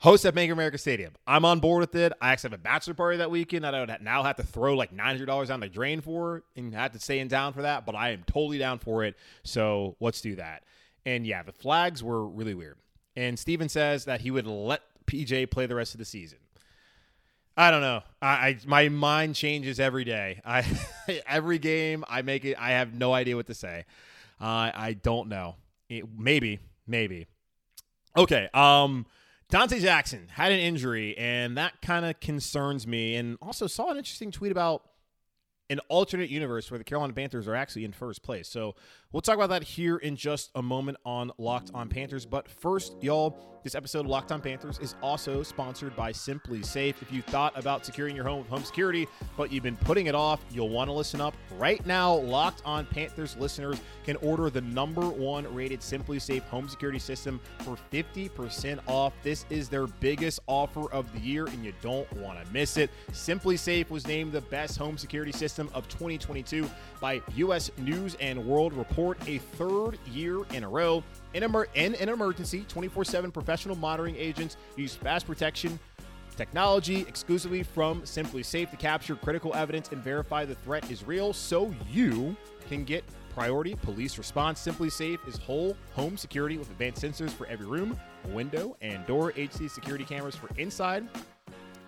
host 0.00 0.24
at 0.24 0.34
Bank 0.34 0.52
America 0.52 0.78
Stadium. 0.78 1.14
I'm 1.26 1.44
on 1.44 1.60
board 1.60 1.80
with 1.80 1.94
it. 1.94 2.12
I 2.20 2.32
actually 2.32 2.50
have 2.50 2.60
a 2.60 2.62
bachelor 2.62 2.94
party 2.94 3.18
that 3.18 3.30
weekend 3.30 3.64
that 3.64 3.74
I 3.74 3.80
would 3.80 4.02
now 4.02 4.22
have 4.22 4.36
to 4.36 4.42
throw 4.42 4.74
like 4.74 4.94
$900 4.94 5.48
down 5.48 5.60
the 5.60 5.68
drain 5.68 6.00
for 6.00 6.42
and 6.56 6.74
have 6.74 6.92
to 6.92 6.98
stay 7.00 7.18
in 7.18 7.28
town 7.28 7.52
for 7.52 7.62
that, 7.62 7.86
but 7.86 7.94
I 7.94 8.10
am 8.10 8.22
totally 8.26 8.58
down 8.58 8.78
for 8.78 9.04
it. 9.04 9.16
So 9.42 9.96
let's 10.00 10.20
do 10.20 10.36
that. 10.36 10.64
And 11.04 11.26
yeah, 11.26 11.42
the 11.42 11.52
flags 11.52 12.02
were 12.02 12.26
really 12.26 12.54
weird. 12.54 12.76
And 13.16 13.38
Steven 13.38 13.68
says 13.68 14.04
that 14.04 14.20
he 14.20 14.30
would 14.30 14.46
let 14.46 14.82
PJ 15.06 15.50
play 15.50 15.66
the 15.66 15.74
rest 15.74 15.94
of 15.94 15.98
the 15.98 16.04
season. 16.04 16.38
I 17.56 17.72
don't 17.72 17.80
know. 17.80 18.02
I, 18.22 18.28
I 18.28 18.58
my 18.66 18.88
mind 18.88 19.34
changes 19.34 19.80
every 19.80 20.04
day. 20.04 20.40
I 20.44 20.64
every 21.26 21.58
game 21.58 22.04
I 22.08 22.22
make 22.22 22.44
it. 22.44 22.56
I 22.56 22.70
have 22.70 22.94
no 22.94 23.12
idea 23.12 23.34
what 23.34 23.48
to 23.48 23.54
say. 23.54 23.84
Uh, 24.40 24.70
I 24.72 24.96
don't 25.02 25.28
know. 25.28 25.56
It, 25.88 26.04
maybe, 26.16 26.60
maybe. 26.86 27.26
Okay. 28.16 28.48
Um. 28.54 29.06
Donte 29.50 29.80
Jackson 29.80 30.28
had 30.30 30.52
an 30.52 30.58
injury, 30.58 31.16
and 31.16 31.56
that 31.56 31.80
kind 31.80 32.04
of 32.04 32.20
concerns 32.20 32.86
me. 32.86 33.16
And 33.16 33.38
also 33.40 33.66
saw 33.66 33.90
an 33.90 33.96
interesting 33.96 34.30
tweet 34.30 34.52
about 34.52 34.82
an 35.70 35.80
alternate 35.88 36.30
universe 36.30 36.70
where 36.70 36.78
the 36.78 36.84
Carolina 36.84 37.12
Panthers 37.12 37.46
are 37.48 37.54
actually 37.54 37.84
in 37.84 37.92
first 37.92 38.22
place. 38.22 38.48
So 38.48 38.74
we'll 39.12 39.22
talk 39.22 39.36
about 39.36 39.50
that 39.50 39.62
here 39.62 39.96
in 39.96 40.16
just 40.16 40.50
a 40.54 40.62
moment 40.62 40.98
on 41.04 41.30
Locked 41.38 41.70
On 41.74 41.88
Panthers. 41.88 42.26
But 42.26 42.48
first, 42.48 42.94
y'all, 43.02 43.57
this 43.68 43.74
episode 43.74 44.00
of 44.00 44.06
Locked 44.06 44.32
On 44.32 44.40
Panthers 44.40 44.78
is 44.78 44.94
also 45.02 45.42
sponsored 45.42 45.94
by 45.94 46.10
SimpliSafe. 46.10 47.02
If 47.02 47.12
you 47.12 47.20
thought 47.20 47.52
about 47.54 47.84
securing 47.84 48.16
your 48.16 48.24
home 48.24 48.38
with 48.38 48.48
home 48.48 48.64
security, 48.64 49.06
but 49.36 49.52
you've 49.52 49.62
been 49.62 49.76
putting 49.76 50.06
it 50.06 50.14
off, 50.14 50.42
you'll 50.50 50.70
want 50.70 50.88
to 50.88 50.92
listen 50.94 51.20
up. 51.20 51.34
Right 51.58 51.84
now, 51.84 52.14
Locked 52.14 52.62
On 52.64 52.86
Panthers 52.86 53.36
listeners 53.36 53.78
can 54.06 54.16
order 54.22 54.48
the 54.48 54.62
number 54.62 55.06
one 55.06 55.54
rated 55.54 55.80
SimpliSafe 55.80 56.44
home 56.44 56.66
security 56.66 56.98
system 56.98 57.40
for 57.58 57.76
50% 57.92 58.78
off. 58.86 59.12
This 59.22 59.44
is 59.50 59.68
their 59.68 59.86
biggest 59.86 60.40
offer 60.46 60.90
of 60.90 61.12
the 61.12 61.20
year, 61.20 61.44
and 61.44 61.62
you 61.62 61.74
don't 61.82 62.10
want 62.14 62.42
to 62.42 62.50
miss 62.50 62.78
it. 62.78 62.88
SimpliSafe 63.10 63.90
was 63.90 64.06
named 64.06 64.32
the 64.32 64.40
best 64.40 64.78
home 64.78 64.96
security 64.96 65.32
system 65.32 65.68
of 65.74 65.86
2022 65.88 66.66
by 67.02 67.20
U.S. 67.36 67.70
News 67.76 68.16
and 68.18 68.42
World 68.46 68.72
Report, 68.72 69.18
a 69.28 69.36
third 69.36 69.98
year 70.10 70.44
in 70.54 70.64
a 70.64 70.68
row. 70.70 71.04
In, 71.34 71.42
emer- 71.42 71.68
in 71.74 71.94
an 71.96 72.08
emergency, 72.08 72.64
24 72.68 73.04
7 73.04 73.30
professional 73.30 73.76
monitoring 73.76 74.16
agents 74.16 74.56
use 74.76 74.94
fast 74.94 75.26
protection 75.26 75.78
technology 76.36 77.00
exclusively 77.08 77.64
from 77.64 78.00
SimpliSafe 78.02 78.70
to 78.70 78.76
capture 78.76 79.16
critical 79.16 79.54
evidence 79.54 79.90
and 79.90 80.02
verify 80.02 80.44
the 80.44 80.54
threat 80.54 80.88
is 80.88 81.04
real 81.04 81.32
so 81.32 81.74
you 81.90 82.36
can 82.68 82.84
get 82.84 83.04
priority 83.34 83.74
police 83.74 84.18
response. 84.18 84.64
SimpliSafe 84.64 85.18
is 85.26 85.36
whole 85.36 85.76
home 85.94 86.16
security 86.16 86.56
with 86.56 86.70
advanced 86.70 87.02
sensors 87.02 87.30
for 87.30 87.46
every 87.46 87.66
room, 87.66 87.98
window, 88.26 88.76
and 88.80 89.04
door, 89.06 89.32
HD 89.32 89.68
security 89.68 90.04
cameras 90.04 90.36
for 90.36 90.48
inside 90.58 91.08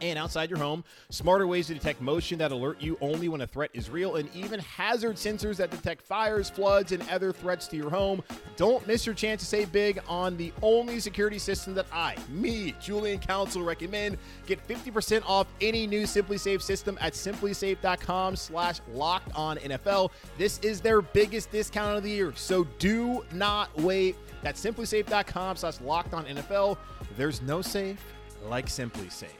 and 0.01 0.19
outside 0.19 0.51
your 0.51 0.59
home, 0.59 0.85
smarter 1.11 1.47
ways 1.47 1.67
to 1.69 1.75
detect 1.75 2.01
motion 2.01 2.39
that 2.39 2.53
alert 2.53 2.81
you 2.81 2.97
only 3.01 3.29
when 3.29 3.41
a 3.41 3.47
threat 3.47 3.71
is 3.75 3.91
real, 3.91 4.17
and 4.17 4.29
even 4.35 4.61
hazard 4.61 5.17
sensors 5.17 5.57
that 5.57 5.71
detect 5.71 6.03
fires, 6.03 6.51
floods, 6.51 6.93
and 6.93 7.09
other 7.11 7.33
threats 7.33 7.67
to 7.69 7.77
your 7.77 7.91
home. 7.91 8.23
Don't 8.57 8.87
miss 8.87 9.07
your 9.07 9.15
chance 9.15 9.41
to 9.43 9.47
save 9.47 9.73
big 9.73 10.01
on 10.09 10.37
the 10.37 10.53
only 10.63 11.01
security 11.01 11.39
system 11.39 11.75
that 11.75 11.87
I, 11.93 12.17
me, 12.29 12.75
Julian 12.81 13.19
Council, 13.19 13.63
recommend. 13.63 14.19
Get 14.47 14.67
50% 14.67 15.23
off 15.27 15.47
any 15.61 15.87
new 15.87 16.03
SimpliSafe 16.03 16.63
system 16.63 16.99
at 17.01 17.15
simplisafe.com 17.15 18.37
slash 18.37 18.81
locked 18.93 19.35
on 19.35 19.57
NFL. 19.59 20.11
This 20.39 20.59
is 20.61 20.81
their 20.81 21.03
biggest 21.03 21.51
discount 21.51 21.97
of 21.99 22.03
the 22.03 22.11
year, 22.11 22.33
so 22.37 22.65
do 22.79 23.25
not 23.33 23.75
wait. 23.81 24.17
That's 24.43 24.65
simplisafe.com 24.65 25.57
slash 25.57 25.81
locked 25.81 26.15
on 26.15 26.25
NFL. 26.27 26.79
There's 27.17 27.43
no 27.43 27.63
safe 27.63 28.03
like 28.49 28.67
SimpliSafe. 28.67 29.40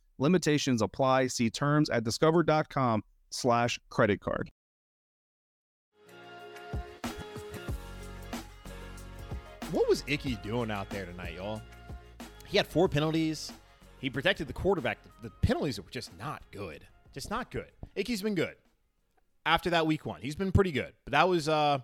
Limitations 0.21 0.81
apply. 0.83 1.27
See 1.27 1.49
terms 1.49 1.89
at 1.89 2.03
discover.com 2.03 3.03
slash 3.31 3.79
credit 3.89 4.21
card. 4.21 4.51
What 9.71 9.89
was 9.89 10.03
Ickey 10.05 10.37
doing 10.43 10.69
out 10.69 10.89
there 10.89 11.05
tonight, 11.05 11.33
y'all? 11.35 11.61
He 12.45 12.57
had 12.57 12.67
four 12.67 12.87
penalties. 12.87 13.51
He 13.99 14.09
protected 14.09 14.47
the 14.47 14.53
quarterback. 14.53 14.99
The 15.23 15.29
penalties 15.41 15.79
were 15.79 15.89
just 15.89 16.11
not 16.19 16.43
good. 16.51 16.85
Just 17.13 17.29
not 17.31 17.49
good. 17.49 17.71
Ickey's 17.95 18.21
been 18.21 18.35
good. 18.35 18.55
After 19.45 19.71
that 19.71 19.87
week 19.87 20.05
one, 20.05 20.21
he's 20.21 20.35
been 20.35 20.51
pretty 20.51 20.71
good. 20.71 20.93
But 21.03 21.13
that 21.13 21.27
was 21.27 21.49
uh 21.49 21.79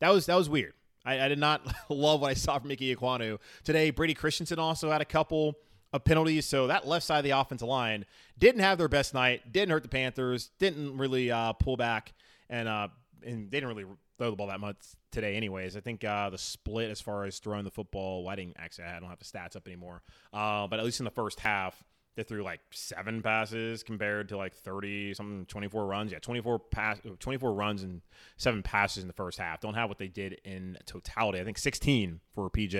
that 0.00 0.10
was 0.10 0.26
that 0.26 0.34
was 0.34 0.48
weird. 0.48 0.72
I, 1.04 1.20
I 1.20 1.28
did 1.28 1.38
not 1.38 1.60
love 1.88 2.22
what 2.22 2.30
I 2.30 2.34
saw 2.34 2.58
from 2.58 2.70
Ickey 2.70 2.94
Ekwonu 2.96 3.38
today. 3.62 3.90
Brady 3.90 4.14
Christensen 4.14 4.58
also 4.58 4.90
had 4.90 5.02
a 5.02 5.04
couple 5.04 5.54
of 5.92 6.04
penalties, 6.04 6.46
so 6.46 6.66
that 6.66 6.86
left 6.86 7.06
side 7.06 7.18
of 7.18 7.24
the 7.24 7.30
offensive 7.30 7.68
line 7.68 8.04
didn't 8.38 8.60
have 8.60 8.78
their 8.78 8.88
best 8.88 9.14
night. 9.14 9.52
Didn't 9.52 9.70
hurt 9.70 9.82
the 9.82 9.88
Panthers. 9.88 10.50
Didn't 10.58 10.98
really 10.98 11.30
uh, 11.30 11.52
pull 11.54 11.76
back, 11.76 12.12
and 12.50 12.68
uh, 12.68 12.88
and 13.24 13.50
they 13.50 13.56
didn't 13.58 13.68
really 13.68 13.86
throw 14.18 14.30
the 14.30 14.36
ball 14.36 14.48
that 14.48 14.60
much 14.60 14.76
today, 15.10 15.36
anyways. 15.36 15.76
I 15.76 15.80
think 15.80 16.04
uh, 16.04 16.30
the 16.30 16.38
split 16.38 16.90
as 16.90 17.00
far 17.00 17.24
as 17.24 17.38
throwing 17.38 17.64
the 17.64 17.70
football. 17.70 18.24
Well, 18.24 18.32
I 18.32 18.36
didn't 18.36 18.56
actually. 18.58 18.84
I 18.84 19.00
don't 19.00 19.08
have 19.08 19.18
the 19.18 19.24
stats 19.24 19.56
up 19.56 19.66
anymore. 19.66 20.02
Uh, 20.32 20.66
but 20.66 20.78
at 20.78 20.84
least 20.84 21.00
in 21.00 21.04
the 21.04 21.10
first 21.10 21.40
half, 21.40 21.82
They 22.16 22.22
threw 22.22 22.42
like 22.42 22.60
seven 22.70 23.22
passes 23.22 23.82
compared 23.82 24.30
to 24.30 24.38
like 24.38 24.54
30 24.54 25.14
something 25.14 25.46
24 25.46 25.86
runs. 25.86 26.12
Yeah, 26.12 26.18
24 26.18 26.58
pass 26.58 26.98
24 27.20 27.52
runs 27.52 27.82
and 27.82 28.00
seven 28.38 28.62
passes 28.62 29.02
in 29.02 29.06
the 29.06 29.12
first 29.12 29.38
half. 29.38 29.60
Don't 29.60 29.74
have 29.74 29.90
what 29.90 29.98
they 29.98 30.08
did 30.08 30.40
in 30.44 30.78
totality. 30.86 31.38
I 31.38 31.44
think 31.44 31.58
16 31.58 32.20
for 32.34 32.48
PJ 32.48 32.74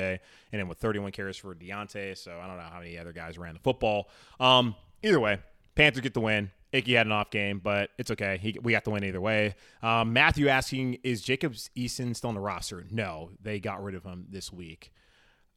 and 0.53 0.61
then 0.61 0.69
with 0.69 0.79
31 0.79 1.13
carries 1.13 1.37
for 1.37 1.55
D'Onta. 1.55 2.17
So 2.17 2.41
I 2.43 2.47
don't 2.47 2.57
know 2.57 2.65
how 2.73 2.79
many 2.79 2.99
other 2.99 3.13
guys 3.13 3.37
ran 3.37 3.53
the 3.53 3.61
football. 3.61 4.09
Um, 4.41 4.75
either 5.03 5.21
way, 5.21 5.39
Panthers 5.75 6.01
get 6.01 6.15
the 6.15 6.21
win. 6.21 6.51
Ickey 6.73 6.95
had 6.95 7.07
an 7.07 7.13
off 7.13 7.31
game, 7.31 7.61
but 7.63 7.91
it's 7.99 8.11
okay. 8.11 8.39
He, 8.39 8.59
we 8.61 8.73
got 8.73 8.85
the 8.85 8.91
win 8.91 9.05
either 9.05 9.21
way. 9.21 9.55
Um, 9.83 10.13
Matthew 10.13 10.49
asking, 10.49 10.99
is 11.05 11.23
Jacobs 11.23 11.71
Eason 11.77 12.17
still 12.17 12.29
on 12.29 12.35
the 12.35 12.41
roster? 12.41 12.87
No, 12.91 13.31
they 13.41 13.61
got 13.61 13.83
rid 13.83 13.95
of 13.95 14.05
him 14.05 14.27
this 14.31 14.53
week. 14.53 14.93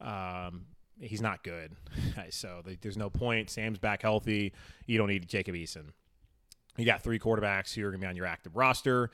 Um, 0.00 0.66
he's 1.00 1.20
not 1.20 1.42
good. 1.42 1.72
so 2.30 2.62
there's 2.80 2.96
no 2.96 3.10
point. 3.10 3.50
Sam's 3.50 3.78
back 3.78 4.02
healthy. 4.02 4.52
You 4.86 4.98
don't 4.98 5.08
need 5.08 5.28
Jacob 5.28 5.54
Eason. 5.54 5.90
You 6.76 6.84
got 6.84 7.02
three 7.02 7.18
quarterbacks 7.18 7.74
who 7.74 7.82
are 7.82 7.90
going 7.90 8.00
to 8.00 8.04
be 8.06 8.08
on 8.08 8.16
your 8.16 8.26
active 8.26 8.56
roster. 8.56 9.10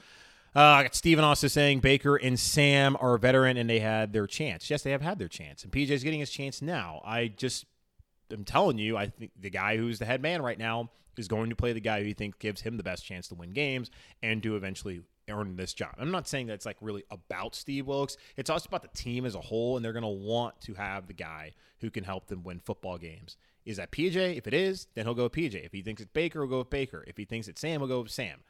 Uh, 0.55 0.61
I 0.61 0.83
got 0.85 0.95
Steven 0.95 1.25
also 1.25 1.49
saying 1.49 1.81
Baker 1.81 2.17
and 2.17 2.39
Sam 2.39 2.97
are 3.01 3.19
veteran 3.19 3.57
and 3.57 3.69
they 3.69 3.81
had 3.81 4.13
their 4.13 4.27
chance. 4.27 4.71
Yes, 4.71 4.83
they 4.83 4.91
have 4.91 5.03
had 5.03 5.19
their 5.19 5.29
chance. 5.29 5.63
And 5.63 5.73
PJ's 5.73 6.03
getting 6.03 6.21
his 6.21 6.31
chance 6.31 6.63
now. 6.63 7.03
I 7.05 7.29
just 7.29 7.67
am 8.31 8.45
telling 8.45 8.79
you, 8.79 8.97
I 8.97 9.09
think 9.09 9.33
the 9.39 9.51
guy 9.51 9.77
who's 9.77 9.99
the 9.99 10.07
head 10.07 10.23
man 10.23 10.41
right 10.43 10.59
now 10.59 10.91
is 11.19 11.29
going 11.29 11.51
to 11.51 11.57
play 11.57 11.73
the 11.73 11.81
guy 11.81 12.01
who 12.01 12.07
he 12.07 12.15
thinks 12.15 12.39
gives 12.39 12.63
him 12.63 12.77
the 12.77 12.83
best 12.83 13.05
chance 13.05 13.29
to 13.29 13.35
win 13.35 13.51
games 13.51 13.91
and 14.23 14.43
to 14.43 14.57
eventually 14.57 15.03
earn 15.29 15.57
this 15.57 15.75
job. 15.75 15.95
I'm 15.99 16.11
not 16.11 16.29
saying 16.29 16.47
that 16.47 16.55
it's 16.55 16.67
like 16.67 16.77
really 16.81 17.05
about 17.11 17.55
Steve 17.55 17.87
Wilks. 17.87 18.17
It's 18.37 18.51
also 18.51 18.69
about 18.69 18.83
the 18.83 18.97
team 18.97 19.25
as 19.27 19.35
a 19.35 19.41
whole, 19.41 19.77
and 19.77 19.85
they're 19.85 19.93
going 19.93 20.03
to 20.03 20.09
want 20.09 20.61
to 20.63 20.75
have 20.75 21.07
the 21.07 21.13
guy 21.13 21.53
who 21.81 21.91
can 21.91 22.05
help 22.05 22.27
them 22.27 22.43
win 22.43 22.61
football 22.65 22.99
games. 22.99 23.37
Is 23.65 23.79
that 23.79 23.91
PJ? 23.91 24.37
If 24.37 24.47
it 24.47 24.55
is, 24.55 24.87
then 24.95 25.05
he'll 25.05 25.15
go 25.15 25.25
with 25.25 25.33
PJ. 25.33 25.65
If 25.65 25.73
he 25.73 25.83
thinks 25.83 26.01
it's 26.01 26.11
Baker, 26.13 26.41
he'll 26.41 26.49
go 26.49 26.59
with 26.59 26.71
Baker. 26.71 27.05
If 27.07 27.17
he 27.17 27.25
thinks 27.25 27.49
it's 27.49 27.61
Sam, 27.61 27.81
he'll 27.81 27.89
go 27.89 28.03
with 28.03 28.13
Sam. 28.13 28.41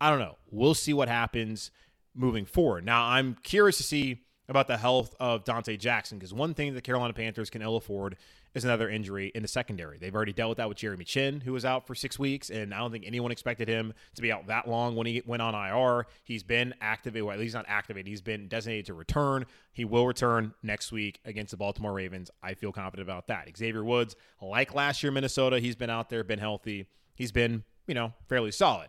I 0.00 0.10
don't 0.10 0.18
know. 0.18 0.36
We'll 0.50 0.74
see 0.74 0.92
what 0.92 1.08
happens 1.08 1.70
moving 2.14 2.44
forward. 2.44 2.84
Now, 2.84 3.04
I'm 3.04 3.36
curious 3.42 3.76
to 3.76 3.82
see 3.82 4.22
about 4.48 4.66
the 4.66 4.76
health 4.76 5.14
of 5.20 5.44
Donte 5.44 5.78
Jackson 5.78 6.18
because 6.18 6.34
one 6.34 6.54
thing 6.54 6.68
that 6.68 6.74
the 6.74 6.82
Carolina 6.82 7.12
Panthers 7.12 7.50
can 7.50 7.62
ill 7.62 7.76
afford 7.76 8.16
is 8.54 8.64
another 8.64 8.88
injury 8.88 9.32
in 9.34 9.42
the 9.42 9.48
secondary. 9.48 9.98
They've 9.98 10.14
already 10.14 10.32
dealt 10.32 10.50
with 10.50 10.58
that 10.58 10.68
with 10.68 10.76
Jeremy 10.76 11.04
Chinn, 11.04 11.40
who 11.40 11.52
was 11.52 11.64
out 11.64 11.86
for 11.86 11.94
six 11.94 12.18
weeks, 12.18 12.50
and 12.50 12.74
I 12.74 12.78
don't 12.78 12.92
think 12.92 13.04
anyone 13.06 13.32
expected 13.32 13.68
him 13.68 13.94
to 14.14 14.22
be 14.22 14.30
out 14.30 14.46
that 14.48 14.68
long 14.68 14.94
when 14.94 15.06
he 15.06 15.22
went 15.24 15.40
on 15.40 15.54
IR. 15.54 16.06
He's 16.22 16.42
been 16.42 16.74
activated, 16.80 17.24
well, 17.24 17.34
at 17.34 17.40
least 17.40 17.54
not 17.54 17.64
activated. 17.66 18.06
He's 18.08 18.20
been 18.20 18.48
designated 18.48 18.86
to 18.86 18.94
return. 18.94 19.46
He 19.72 19.84
will 19.84 20.06
return 20.06 20.52
next 20.62 20.92
week 20.92 21.20
against 21.24 21.52
the 21.52 21.56
Baltimore 21.56 21.94
Ravens. 21.94 22.30
I 22.42 22.54
feel 22.54 22.72
confident 22.72 23.08
about 23.08 23.28
that. 23.28 23.48
Xavier 23.56 23.84
Woods, 23.84 24.16
like 24.40 24.74
last 24.74 25.02
year, 25.02 25.12
Minnesota, 25.12 25.58
he's 25.58 25.76
been 25.76 25.90
out 25.90 26.10
there, 26.10 26.22
been 26.22 26.38
healthy. 26.38 26.86
He's 27.14 27.32
been, 27.32 27.64
you 27.86 27.94
know, 27.94 28.12
fairly 28.28 28.50
solid. 28.50 28.88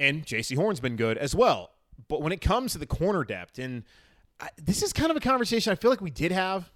And 0.00 0.26
Jaycee 0.26 0.56
Horn's 0.56 0.80
been 0.80 0.96
good 0.96 1.18
as 1.18 1.34
well. 1.34 1.70
But 2.08 2.22
when 2.22 2.32
it 2.32 2.40
comes 2.40 2.72
to 2.72 2.78
the 2.78 2.86
corner 2.86 3.22
depth, 3.22 3.60
and 3.60 3.84
I, 4.40 4.48
this 4.56 4.82
is 4.82 4.92
kind 4.92 5.10
of 5.10 5.16
a 5.16 5.20
conversation 5.20 5.70
I 5.70 5.76
feel 5.76 5.90
like 5.90 6.00
we 6.00 6.10
did 6.10 6.32
have 6.32 6.72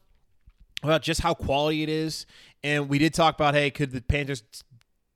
about 0.83 1.03
just 1.03 1.21
how 1.21 1.35
quality 1.35 1.83
it 1.83 1.89
is. 1.89 2.27
And 2.63 2.89
we 2.89 2.99
did 2.99 3.15
talk 3.15 3.35
about, 3.35 3.55
hey, 3.55 3.71
could 3.71 3.93
the 3.93 4.01
Panthers 4.01 4.43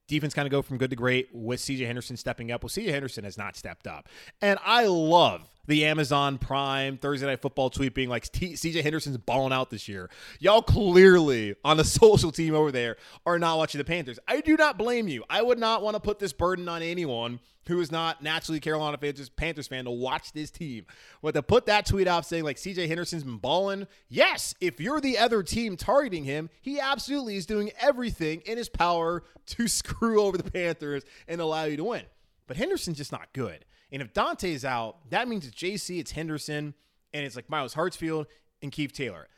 defense 0.09 0.35
kind 0.35 0.47
of 0.47 0.51
go 0.51 0.63
from 0.63 0.79
good 0.79 0.91
to 0.91 0.97
great 0.97 1.29
with 1.33 1.61
CJ 1.61 1.87
Henderson 1.87 2.17
stepping 2.17 2.51
up? 2.51 2.63
Well, 2.63 2.69
CJ 2.69 2.91
Henderson 2.91 3.25
has 3.25 3.39
not 3.39 3.57
stepped 3.57 3.87
up. 3.87 4.09
And 4.41 4.59
I 4.65 4.87
love 4.87 5.49
the 5.67 5.85
Amazon 5.85 6.39
Prime 6.39 6.97
Thursday 6.97 7.27
Night 7.27 7.43
Football 7.43 7.71
tweet 7.71 7.95
being 7.95 8.09
like, 8.09 8.31
CJ 8.31 8.83
Henderson's 8.83 9.19
balling 9.19 9.53
out 9.53 9.71
this 9.71 9.89
year. 9.89 10.11
Y'all 10.39 10.63
clearly 10.63 11.55
on 11.65 11.77
the 11.77 11.85
social 12.01 12.33
team 12.33 12.55
over 12.55 12.73
there 12.73 12.97
are 13.27 13.39
not 13.39 13.59
watching 13.59 13.79
the 13.79 13.85
Panthers. 13.85 14.19
I 14.27 14.41
do 14.41 14.57
not 14.57 14.79
blame 14.79 15.09
you. 15.09 15.25
I 15.29 15.43
would 15.43 15.59
not 15.59 15.83
want 15.83 15.95
to 15.95 16.01
put 16.01 16.19
this 16.19 16.33
burden 16.33 16.69
on 16.69 16.83
anyone 16.83 17.41
who 17.67 17.81
is 17.81 17.93
not 17.93 18.23
naturally 18.23 18.59
Carolina 18.59 18.99
Panthers, 18.99 19.29
Panthers 19.29 19.69
fan 19.69 19.85
to 19.85 19.91
watch 19.91 20.33
this 20.33 20.51
team. 20.51 20.87
But 21.23 21.35
to 21.35 21.43
put 21.43 21.67
that 21.67 21.87
tweet 21.87 22.09
out 22.09 22.27
saying 22.27 22.45
like 22.45 22.57
CJ 22.57 22.89
Henderson's 22.89 23.23
been 23.23 23.37
balling, 23.37 23.87
yes, 24.09 24.55
if 24.61 24.81
you're 24.81 25.01
the 25.01 25.19
other 25.19 25.43
team 25.43 25.77
targeting 25.77 26.25
him, 26.25 26.51
he 26.63 26.81
absolutely 26.81 27.37
is 27.37 27.47
doing 27.47 27.71
everything 27.81 28.41
in 28.47 28.59
his 28.59 28.69
power 28.69 29.23
to 29.47 29.69
screw 29.69 30.23
over 30.23 30.37
the 30.37 30.51
Panthers 30.51 31.05
and 31.29 31.41
allow 31.41 31.65
you 31.65 31.77
to 31.77 31.85
win. 31.85 32.03
But 32.47 32.57
Henderson's 32.57 32.97
just 32.97 33.13
not 33.13 33.33
good. 33.33 33.65
And 33.93 34.03
if 34.03 34.13
Donte's 34.13 34.65
out, 34.65 35.11
that 35.11 35.29
means 35.29 35.47
it's 35.47 35.55
JC, 35.55 35.99
it's 35.99 36.13
Henderson, 36.13 36.75
and 37.13 37.25
it's 37.25 37.37
like 37.37 37.51
Myles 37.51 37.75
Hartsfield 37.75 38.27
and 38.63 38.71
Keith 38.71 38.93
Taylor. 38.93 39.29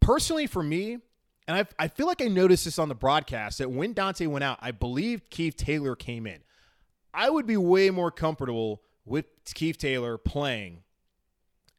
Personally, 0.00 0.46
for 0.46 0.62
me, 0.62 0.98
and 1.46 1.56
I, 1.56 1.66
I 1.78 1.88
feel 1.88 2.06
like 2.06 2.22
I 2.22 2.28
noticed 2.28 2.64
this 2.64 2.78
on 2.78 2.88
the 2.88 2.94
broadcast 2.94 3.58
that 3.58 3.70
when 3.70 3.94
Donte 3.94 4.26
went 4.26 4.44
out, 4.44 4.58
I 4.60 4.70
believe 4.70 5.28
Keith 5.30 5.56
Taylor 5.56 5.94
came 5.94 6.26
in. 6.26 6.40
I 7.12 7.30
would 7.30 7.46
be 7.46 7.56
way 7.56 7.90
more 7.90 8.10
comfortable 8.10 8.82
with 9.04 9.26
Keith 9.54 9.78
Taylor 9.78 10.18
playing 10.18 10.82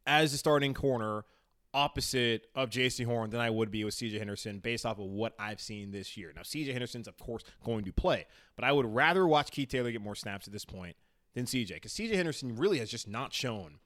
as 0.05 0.33
a 0.33 0.37
starting 0.37 0.73
corner 0.73 1.25
opposite 1.73 2.47
of 2.55 2.69
Jaycee 2.69 3.05
Horn 3.05 3.31
than 3.31 3.41
I 3.41 3.49
would 3.49 3.69
be 3.69 3.83
with 3.83 3.95
CJ 3.95 4.17
Henderson 4.17 4.59
based 4.59 4.85
off 4.85 4.97
of 4.97 5.05
what 5.05 5.33
I've 5.37 5.59
seen 5.59 5.91
this 5.91 6.15
year. 6.15 6.31
Now, 6.33 6.43
CJ 6.43 6.71
Henderson's, 6.71 7.07
of 7.07 7.17
course, 7.17 7.43
going 7.65 7.83
to 7.83 7.91
play, 7.91 8.25
but 8.55 8.63
I 8.63 8.71
would 8.71 8.85
rather 8.85 9.27
watch 9.27 9.51
Keith 9.51 9.69
Taylor 9.69 9.91
get 9.91 10.01
more 10.01 10.15
snaps 10.15 10.47
at 10.47 10.53
this 10.53 10.63
point 10.63 10.95
than 11.35 11.45
CJ 11.45 11.75
because 11.75 11.93
CJ 11.93 12.15
Henderson 12.15 12.55
really 12.55 12.79
has 12.79 12.89
just 12.89 13.07
not 13.07 13.33
shown 13.33 13.79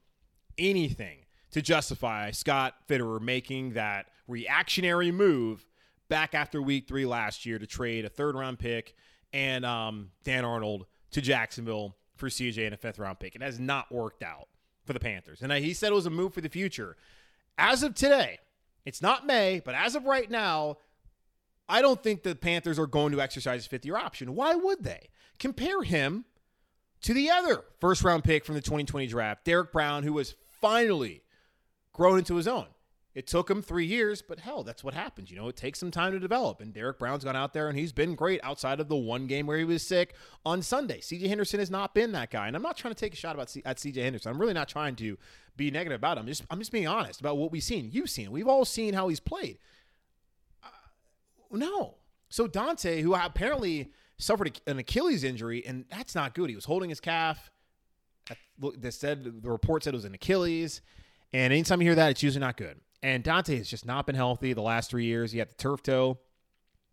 anything 0.58 1.26
to 1.52 1.62
justify 1.62 2.32
Scott 2.32 2.76
Fitterer 2.88 3.20
making 3.20 3.74
that 3.74 4.06
reactionary 4.28 5.12
move 5.12 5.66
back 6.08 6.34
after 6.34 6.62
week 6.62 6.88
three 6.88 7.06
last 7.06 7.46
year 7.46 7.60
to 7.60 7.68
trade 7.68 8.06
a 8.06 8.10
third 8.10 8.36
round 8.36 8.60
pick 8.60 8.96
and 9.34 9.66
um, 9.66 10.12
Dan 10.24 10.46
Arnold 10.46 10.86
to 11.12 11.22
Jacksonville 11.22 11.96
for 12.16 12.30
CJ 12.30 12.66
and 12.66 12.74
a 12.74 12.78
fifth 12.78 13.00
round 13.00 13.20
pick. 13.20 13.36
It 13.36 13.42
has 13.42 13.60
not 13.60 13.92
worked 13.92 14.24
out 14.24 14.48
for 14.86 14.94
the 14.94 15.00
Panthers. 15.00 15.42
And 15.42 15.52
he 15.52 15.74
said 15.74 15.92
it 15.92 15.96
was 15.96 16.06
a 16.06 16.12
move 16.12 16.34
for 16.34 16.42
the 16.42 16.50
future. 16.50 16.98
As 17.58 17.84
of 17.84 17.96
today, 17.96 18.40
it's 18.86 19.02
not 19.02 19.26
May, 19.26 19.62
but 19.64 19.76
as 19.76 19.96
of 19.96 20.06
right 20.06 20.30
now, 20.30 20.78
I 21.68 21.82
don't 21.82 22.02
think 22.02 22.24
the 22.24 22.36
Panthers 22.36 22.80
are 22.80 22.88
going 22.88 23.12
to 23.12 23.22
exercise 23.22 23.66
a 23.66 23.70
fifth 23.70 23.86
year 23.86 23.98
option. 23.98 24.36
Why 24.36 24.56
would 24.56 24.84
they? 24.84 25.10
Compare 25.38 25.84
him 25.84 26.26
to 27.02 27.14
the 27.14 27.30
other 27.30 27.64
first 27.80 28.04
round 28.04 28.24
pick 28.24 28.46
from 28.46 28.56
the 28.56 28.62
2020 28.62 29.08
draft, 29.08 29.46
Derrick 29.46 29.72
Brown, 29.72 30.04
who 30.04 30.14
was 30.14 30.36
finally 30.62 31.24
grown 31.94 32.20
into 32.20 32.36
his 32.36 32.48
own. 32.48 32.68
It 33.16 33.26
took 33.26 33.50
him 33.50 33.62
three 33.62 33.86
years, 33.86 34.22
but 34.22 34.40
hell, 34.40 34.64
that's 34.64 34.84
what 34.84 34.94
happens. 34.94 35.32
You 35.32 35.38
know, 35.38 35.48
it 35.48 35.56
takes 35.58 35.80
some 35.80 35.90
time 35.90 36.12
to 36.12 36.20
develop. 36.20 36.62
And 36.62 36.74
Derrick 36.74 37.00
Brown's 37.00 37.24
gone 37.24 37.36
out 37.36 37.54
there 37.54 37.68
and 37.68 37.78
he's 37.78 37.92
been 37.92 38.16
great 38.16 38.40
outside 38.44 38.80
of 38.80 38.88
the 38.88 38.96
one 38.96 39.26
game 39.26 39.48
where 39.48 39.58
he 39.58 39.66
was 39.66 39.86
sick 39.86 40.14
on 40.46 40.62
Sunday. 40.62 41.00
CJ 41.00 41.28
Henderson 41.28 41.60
has 41.60 41.72
not 41.72 41.96
been 41.96 42.12
that 42.12 42.30
guy. 42.30 42.48
And 42.48 42.56
I'm 42.56 42.62
not 42.62 42.78
trying 42.78 42.94
to 42.94 43.00
take 43.00 43.14
a 43.14 43.18
shot 43.18 43.36
about 43.36 43.50
C- 43.50 43.64
at 43.66 43.78
CJ 43.78 44.04
Henderson. 44.04 44.32
I'm 44.32 44.40
really 44.40 44.54
not 44.54 44.70
trying 44.70 44.96
to 44.98 45.18
be 45.58 45.72
negative 45.72 45.98
about 45.98 46.18
him. 46.18 46.22
I'm 46.22 46.28
just, 46.28 46.44
I'm 46.52 46.60
just 46.60 46.72
being 46.72 46.88
honest 46.88 47.20
about 47.20 47.38
what 47.38 47.52
we've 47.52 47.64
seen. 47.64 47.90
You've 47.92 48.12
seen. 48.12 48.32
We've 48.32 48.48
all 48.48 48.64
seen 48.64 48.94
how 48.94 49.08
he's 49.08 49.20
played. 49.20 49.58
Uh, 50.64 50.68
no. 51.52 51.96
So 52.30 52.48
Donte, 52.48 53.02
who 53.02 53.16
apparently 53.16 53.92
suffered 54.20 54.62
an 54.68 54.78
Achilles 54.78 55.24
injury, 55.24 55.66
and 55.66 55.86
that's 55.90 56.14
not 56.14 56.36
good. 56.36 56.50
He 56.50 56.56
was 56.56 56.66
holding 56.66 56.90
his 56.90 57.00
calf. 57.00 57.50
They 58.78 58.92
said 58.92 59.42
the 59.42 59.50
report 59.50 59.84
said 59.84 59.94
it 59.94 59.98
was 59.98 60.06
an 60.06 60.14
Achilles, 60.14 60.82
and 61.34 61.52
anytime 61.52 61.82
you 61.82 61.88
hear 61.88 61.96
that, 61.96 62.12
it's 62.12 62.22
usually 62.22 62.42
not 62.42 62.58
good. 62.58 62.80
And 63.02 63.24
Donte 63.24 63.58
has 63.58 63.70
just 63.70 63.86
not 63.86 64.06
been 64.06 64.16
healthy 64.16 64.54
the 64.54 64.62
last 64.62 64.92
three 64.92 65.06
years. 65.06 65.32
He 65.32 65.40
had 65.40 65.50
the 65.50 65.56
turf 65.56 65.82
toe 65.82 66.20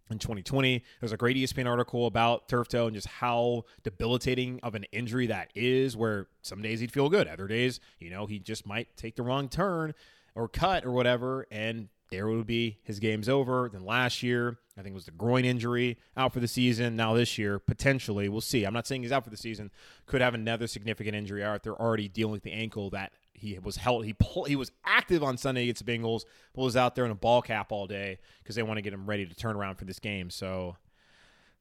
in 0.09 0.21
2020. 0.21 0.85
There's 1.01 1.13
a 1.13 1.17
great 1.17 1.37
ESPN 1.37 1.67
article 1.67 2.07
about 2.07 2.49
turf 2.49 2.69
toe 2.69 2.87
and 2.87 2.95
just 2.95 3.09
how 3.09 3.65
debilitating 3.83 4.61
of 4.63 4.77
an 4.77 4.85
injury 4.93 5.27
that 5.27 5.51
is, 5.55 5.97
where 5.97 6.29
some 6.43 6.63
days 6.63 6.79
he'd 6.79 6.93
feel 6.93 7.09
good, 7.09 7.27
other 7.27 7.49
days, 7.49 7.81
you 7.99 8.09
know, 8.09 8.27
he 8.27 8.39
just 8.39 8.67
might 8.67 8.97
take 8.97 9.17
the 9.17 9.25
wrong 9.25 9.49
turn 9.49 9.95
or 10.37 10.49
cut 10.49 10.85
or 10.85 10.93
whatever, 10.93 11.47
and 11.51 11.89
there 12.11 12.29
would 12.29 12.47
be 12.47 12.79
his 12.83 12.99
game's 13.01 13.29
over. 13.29 13.69
Then 13.73 13.85
last 13.85 14.23
year, 14.23 14.59
I 14.79 14.83
think 14.83 14.93
it 14.93 14.95
was 14.95 15.07
the 15.07 15.11
groin 15.11 15.45
injury 15.45 15.99
out 16.17 16.33
for 16.33 16.41
the 16.41 16.49
season. 16.49 16.97
Now 16.97 17.15
this 17.15 17.39
year, 17.39 17.59
potentially, 17.59 18.29
we'll 18.29 18.41
see. 18.41 18.65
I'm 18.65 18.75
not 18.75 18.87
saying 18.87 19.03
he's 19.03 19.13
out 19.13 19.25
for 19.25 19.31
the 19.31 19.37
season. 19.37 19.71
Could 20.07 20.21
have 20.21 20.35
another 20.35 20.67
significant 20.67 21.17
injury 21.17 21.43
out. 21.43 21.63
They're 21.63 21.81
already 21.81 22.09
dealing 22.09 22.33
with 22.33 22.43
the 22.43 22.53
ankle 22.53 22.91
that 22.91 23.13
he 23.33 23.59
was 23.59 23.77
held. 23.77 24.05
He 24.05 24.13
pull, 24.13 24.45
he 24.45 24.57
was 24.57 24.71
active 24.85 25.23
on 25.23 25.37
Sunday 25.37 25.65
against 25.65 25.85
the 25.85 25.93
Bengals, 25.93 26.25
but 26.55 26.63
was 26.63 26.77
out 26.77 26.95
there 26.95 27.05
in 27.05 27.11
a 27.11 27.17
ball 27.17 27.43
cap 27.43 27.73
all 27.73 27.87
day 27.87 28.19
because 28.43 28.57
they 28.57 28.63
want 28.63 28.79
to 28.79 28.83
get 28.83 28.93
him 28.93 29.07
ready 29.07 29.27
to 29.27 29.35
turn 29.35 29.57
around 29.57 29.77
for 29.77 29.85
this 29.85 29.99
game. 29.99 30.31
So 30.31 30.77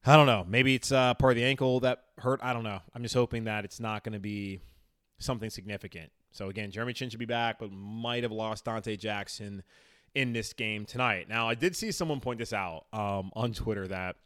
I 0.04 0.16
don't 0.16 0.26
know. 0.26 0.44
Maybe 0.48 0.74
it's 0.74 0.92
uh, 0.92 1.14
part 1.14 1.32
of 1.32 1.36
the 1.36 1.44
ankle 1.44 1.80
that 1.80 2.04
hurt. 2.18 2.40
I 2.42 2.52
don't 2.52 2.64
know. 2.64 2.80
I'm 2.94 3.02
just 3.02 3.14
hoping 3.14 3.44
that 3.44 3.64
it's 3.64 3.80
not 3.80 4.04
going 4.04 4.12
to 4.12 4.20
be 4.20 4.60
something 5.18 5.50
significant. 5.50 6.12
So 6.30 6.48
again, 6.48 6.70
Jeremy 6.70 6.92
Chinn 6.92 7.10
should 7.10 7.18
be 7.18 7.24
back, 7.24 7.58
but 7.58 7.72
might 7.72 8.22
have 8.22 8.32
lost 8.32 8.64
Donte 8.66 8.98
Jackson 8.98 9.62
in 10.16 10.32
this 10.32 10.54
game 10.54 10.86
tonight. 10.86 11.28
Now 11.28 11.46
I 11.46 11.54
did 11.54 11.76
see 11.76 11.92
someone 11.92 12.20
point 12.20 12.38
this 12.38 12.54
out 12.54 12.86
um, 12.92 13.30
on 13.34 13.52
Twitter 13.52 13.86
that 13.86 14.16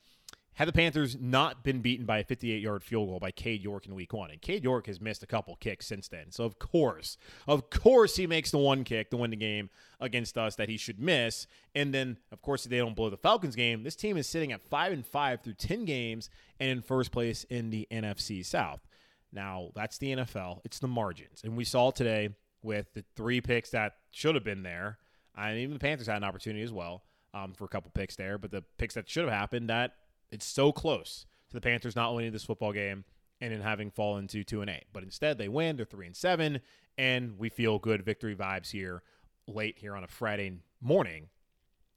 had 0.55 0.69
the 0.69 0.73
Panthers 0.73 1.17
not 1.21 1.65
been 1.65 1.81
beaten 1.81 2.07
by 2.07 2.19
a 2.19 2.25
58 2.25 2.63
yard 2.63 2.85
field 2.85 3.09
goal 3.09 3.19
by 3.19 3.33
Cade 3.33 3.61
York 3.61 3.87
in 3.87 3.95
week 3.95 4.13
one. 4.13 4.31
And 4.31 4.41
Cade 4.41 4.63
York 4.63 4.87
has 4.87 5.01
missed 5.01 5.25
a 5.25 5.27
couple 5.27 5.57
kicks 5.57 5.87
since 5.87 6.07
then. 6.07 6.31
So, 6.31 6.45
of 6.45 6.61
course, 6.61 7.17
of 7.49 7.71
course, 7.71 8.17
he 8.17 8.29
makes 8.29 8.53
the 8.53 8.59
one 8.59 8.85
kick 8.85 9.11
to 9.11 9.17
win 9.17 9.31
the 9.31 9.37
game 9.37 9.69
against 10.01 10.39
us 10.39 10.55
that 10.57 10.69
he 10.69 10.77
should 10.77 11.01
miss. 11.01 11.49
And 11.75 11.93
then, 11.93 12.19
of 12.31 12.41
course, 12.41 12.67
if 12.67 12.71
they 12.71 12.79
don't 12.79 12.95
blow 12.95 13.11
the 13.11 13.17
Falcons 13.17 13.57
game, 13.57 13.83
this 13.83 13.97
team 13.97 14.17
is 14.17 14.29
sitting 14.29 14.53
at 14.53 14.63
5 14.63 14.93
and 14.93 15.05
5 15.05 15.41
through 15.41 15.55
10 15.55 15.87
games 15.87 16.31
and 16.61 16.71
in 16.71 16.83
first 16.83 17.11
place 17.11 17.45
in 17.45 17.71
the 17.71 17.89
NFC 17.91 18.45
South. 18.45 18.87
Now, 19.33 19.71
that's 19.75 19.99
the 19.99 20.13
NFL, 20.13 20.61
it's 20.65 20.79
the 20.79 20.89
margins. 20.89 21.43
And 21.43 21.57
we 21.57 21.65
saw 21.65 21.91
today 21.91 22.31
with 22.63 22.93
the 22.95 23.05
three 23.17 23.41
picks 23.41 23.71
that 23.71 23.95
should 24.11 24.35
have 24.35 24.45
been 24.45 24.63
there. 24.63 24.99
And 25.37 25.59
even 25.59 25.75
the 25.75 25.81
Panthers 25.81 26.07
had 26.07 26.17
an 26.17 26.25
opportunity 26.25 26.63
as 26.63 26.73
well 26.73 27.03
um, 27.35 27.55
for 27.55 27.65
a 27.65 27.69
couple 27.69 27.91
picks 27.93 28.17
there, 28.17 28.39
but 28.39 28.51
the 28.51 28.63
picks 28.79 28.95
that 28.95 29.09
should 29.09 29.25
have 29.25 29.33
happened 29.33 29.71
that 29.71 29.95
it's 30.31 30.47
so 30.47 30.73
close 30.73 31.27
to 31.49 31.55
the 31.55 31.61
Panthers 31.61 31.97
not 31.97 32.15
winning 32.15 32.33
this 32.33 32.45
football 32.45 32.73
game 32.73 33.05
and 33.41 33.53
in 33.53 33.61
having 33.61 33.91
fallen 33.91 34.27
to 34.29 34.45
two 34.45 34.61
and 34.61 34.71
eight. 34.71 34.85
But 34.93 35.03
instead, 35.03 35.39
they 35.39 35.49
win. 35.49 35.77
They're 35.77 35.87
three 35.87 36.07
and 36.07 36.17
seven, 36.17 36.61
and 36.99 37.39
we 37.39 37.49
feel 37.49 37.79
good 37.79 38.03
victory 38.05 38.35
vibes 38.35 38.71
here 38.71 39.03
late 39.47 39.79
here 39.79 39.97
on 39.97 40.05
a 40.05 40.09
Friday 40.09 40.59
morning 40.81 41.29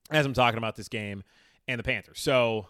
as 0.10 0.26
I'm 0.26 0.34
talking 0.34 0.58
about 0.58 0.76
this 0.76 0.88
game 0.88 1.24
and 1.68 1.80
the 1.80 1.84
Panthers. 1.84 2.20
So 2.20 2.68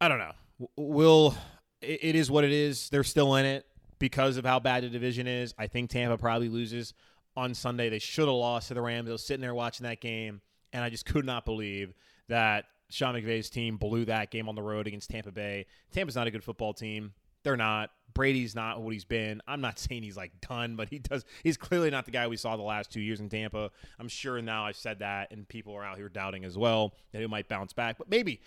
I 0.00 0.08
don't 0.08 0.18
know. 0.18 0.32
Will 0.76 1.34
it 1.80 2.14
is 2.14 2.30
what 2.30 2.44
it 2.44 2.52
is. 2.52 2.90
They're 2.90 3.04
still 3.04 3.36
in 3.36 3.46
it 3.46 3.66
because 3.98 4.36
of 4.36 4.44
how 4.44 4.60
bad 4.60 4.82
the 4.82 4.88
division 4.88 5.26
is. 5.26 5.54
I 5.58 5.66
think 5.66 5.90
Tampa 5.90 6.18
probably 6.18 6.48
loses 6.48 6.94
on 7.36 7.54
Sunday. 7.54 7.88
They 7.88 7.98
should 7.98 8.26
have 8.26 8.34
lost 8.34 8.68
to 8.68 8.74
the 8.74 8.82
Rams. 8.82 9.08
I 9.08 9.12
was 9.12 9.24
sitting 9.24 9.40
there 9.40 9.54
watching 9.54 9.84
that 9.84 10.00
game, 10.00 10.40
and 10.72 10.84
I 10.84 10.90
just 10.90 11.06
could 11.06 11.24
not 11.24 11.44
believe 11.44 11.94
that 12.28 12.66
Sean 12.90 13.14
McVay's 13.14 13.50
team 13.50 13.76
blew 13.76 14.04
that 14.06 14.30
game 14.30 14.48
on 14.48 14.54
the 14.54 14.62
road 14.62 14.86
against 14.86 15.10
Tampa 15.10 15.30
Bay. 15.30 15.66
Tampa's 15.92 16.16
not 16.16 16.26
a 16.26 16.30
good 16.30 16.44
football 16.44 16.74
team. 16.74 17.12
They're 17.42 17.56
not. 17.56 17.90
Brady's 18.12 18.56
not 18.56 18.82
what 18.82 18.92
he's 18.92 19.04
been. 19.04 19.40
I'm 19.46 19.60
not 19.60 19.78
saying 19.78 20.02
he's 20.02 20.16
like 20.16 20.32
done, 20.46 20.76
but 20.76 20.88
he 20.88 20.98
does. 20.98 21.24
He's 21.42 21.56
clearly 21.56 21.90
not 21.90 22.04
the 22.04 22.10
guy 22.10 22.26
we 22.26 22.36
saw 22.36 22.56
the 22.56 22.62
last 22.62 22.90
two 22.90 23.00
years 23.00 23.20
in 23.20 23.28
Tampa. 23.28 23.70
I'm 23.98 24.08
sure 24.08 24.42
now 24.42 24.66
I've 24.66 24.76
said 24.76 24.98
that, 24.98 25.30
and 25.30 25.48
people 25.48 25.74
are 25.74 25.84
out 25.84 25.96
here 25.96 26.08
doubting 26.08 26.44
as 26.44 26.58
well 26.58 26.94
that 27.12 27.20
he 27.20 27.26
might 27.26 27.48
bounce 27.48 27.72
back. 27.72 27.98
But 27.98 28.10
maybe, 28.10 28.40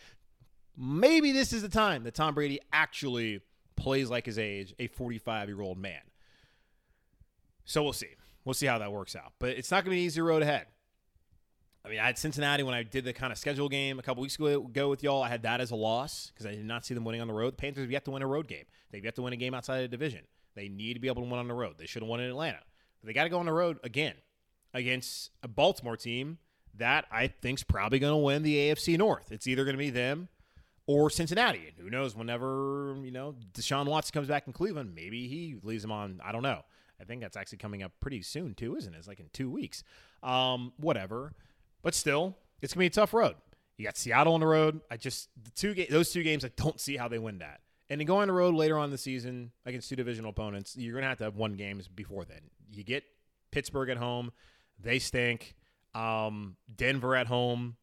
maybe 0.77 1.31
this 1.31 1.53
is 1.53 1.61
the 1.61 1.69
time 1.69 2.03
that 2.03 2.13
Tom 2.13 2.35
Brady 2.35 2.59
actually 2.71 3.41
plays 3.75 4.09
like 4.09 4.25
his 4.25 4.37
age, 4.37 4.73
a 4.79 4.87
45 4.87 5.47
year 5.47 5.61
old 5.61 5.77
man. 5.77 6.01
So 7.65 7.81
we'll 7.81 7.93
see. 7.93 8.09
We'll 8.45 8.53
see 8.53 8.65
how 8.65 8.79
that 8.79 8.91
works 8.91 9.15
out. 9.15 9.33
But 9.39 9.51
it's 9.51 9.71
not 9.71 9.85
going 9.85 9.91
to 9.91 9.97
be 9.97 10.01
an 10.01 10.05
easy 10.05 10.21
road 10.21 10.41
ahead. 10.41 10.67
I 11.85 11.89
mean, 11.89 11.99
I 11.99 12.05
had 12.05 12.17
Cincinnati 12.17 12.63
when 12.63 12.73
I 12.73 12.83
did 12.83 13.03
the 13.03 13.11
kind 13.11 13.33
of 13.33 13.37
schedule 13.37 13.67
game 13.67 13.99
a 13.99 14.01
couple 14.01 14.21
weeks 14.21 14.35
ago 14.35 14.89
with 14.89 15.03
y'all. 15.03 15.21
I 15.21 15.27
had 15.27 15.43
that 15.43 15.59
as 15.59 15.71
a 15.71 15.75
loss 15.75 16.31
because 16.33 16.45
I 16.45 16.51
did 16.51 16.65
not 16.65 16.85
see 16.85 16.93
them 16.93 17.03
winning 17.03 17.21
on 17.21 17.27
the 17.27 17.33
road. 17.33 17.53
The 17.53 17.57
Panthers 17.57 17.83
have 17.83 17.91
yet 17.91 18.05
to 18.05 18.11
win 18.11 18.21
a 18.21 18.27
road 18.27 18.47
game. 18.47 18.63
They've 18.91 19.03
yet 19.03 19.15
to 19.15 19.21
win 19.21 19.33
a 19.33 19.37
game 19.37 19.53
outside 19.53 19.77
of 19.77 19.83
the 19.83 19.87
division. 19.89 20.21
They 20.55 20.69
need 20.69 20.93
to 20.93 20.99
be 20.99 21.07
able 21.07 21.23
to 21.23 21.29
win 21.29 21.39
on 21.39 21.47
the 21.47 21.53
road. 21.53 21.75
They 21.77 21.85
should 21.85 22.01
have 22.01 22.09
won 22.09 22.21
in 22.21 22.29
Atlanta. 22.29 22.59
But 23.01 23.07
they 23.07 23.13
got 23.13 23.23
to 23.23 23.29
go 23.29 23.39
on 23.39 23.45
the 23.45 23.53
road 23.53 23.79
again 23.83 24.15
against 24.73 25.31
a 25.41 25.47
Baltimore 25.49 25.97
team 25.97 26.37
that 26.75 27.05
I 27.11 27.27
think's 27.27 27.63
probably 27.63 27.99
going 27.99 28.13
to 28.13 28.17
win 28.17 28.43
the 28.43 28.55
AFC 28.55 28.97
North. 28.97 29.31
It's 29.31 29.45
either 29.45 29.65
going 29.65 29.75
to 29.75 29.79
be 29.79 29.89
them 29.89 30.29
or 30.87 31.09
Cincinnati. 31.09 31.67
And 31.67 31.77
who 31.77 31.89
knows? 31.89 32.15
Whenever 32.15 32.95
you 33.03 33.11
know 33.11 33.35
Deshaun 33.53 33.87
Watson 33.87 34.13
comes 34.13 34.27
back 34.27 34.47
in 34.47 34.53
Cleveland, 34.53 34.95
maybe 34.95 35.27
he 35.27 35.57
leaves 35.63 35.81
them 35.81 35.91
on. 35.91 36.21
I 36.23 36.31
don't 36.31 36.43
know. 36.43 36.61
I 37.03 37.05
think 37.05 37.21
that's 37.21 37.35
actually 37.35 37.57
coming 37.57 37.83
up 37.83 37.91
pretty 37.99 38.21
soon 38.21 38.53
too, 38.53 38.75
isn't 38.77 38.93
it? 38.93 38.97
It's 38.97 39.07
like 39.07 39.19
in 39.19 39.29
two 39.33 39.49
weeks. 39.49 39.83
Um, 40.23 40.71
whatever. 40.77 41.33
But 41.81 41.93
still, 41.93 42.37
it's 42.61 42.73
gonna 42.73 42.83
be 42.83 42.87
a 42.87 42.91
tough 42.91 43.13
road. 43.13 43.35
You 43.77 43.85
got 43.85 43.97
Seattle 43.97 44.33
on 44.33 44.39
the 44.39 44.47
road. 44.47 44.79
I 44.89 44.97
just 44.97 45.29
the 45.41 45.51
two 45.51 45.73
ga- 45.73 45.89
those 45.89 46.11
two 46.11 46.23
games 46.23 46.45
I 46.45 46.51
don't 46.55 46.79
see 46.79 46.95
how 46.95 47.07
they 47.09 47.19
win 47.19 47.39
that. 47.39 47.59
And 47.89 47.99
to 47.99 48.05
go 48.05 48.17
on 48.17 48.27
the 48.27 48.33
road 48.33 48.55
later 48.55 48.77
on 48.77 48.89
the 48.89 48.97
season 48.97 49.51
against 49.65 49.89
two 49.89 49.97
divisional 49.97 50.29
opponents, 50.29 50.77
you're 50.77 50.95
gonna 50.95 51.07
have 51.07 51.17
to 51.17 51.25
have 51.25 51.35
one 51.35 51.53
games 51.53 51.87
before 51.89 52.23
then. 52.23 52.41
You 52.71 52.83
get 52.83 53.03
Pittsburgh 53.51 53.89
at 53.89 53.97
home, 53.97 54.31
they 54.79 54.99
stink. 54.99 55.55
Um, 55.93 56.55
Denver 56.73 57.15
at 57.15 57.27
home, 57.27 57.75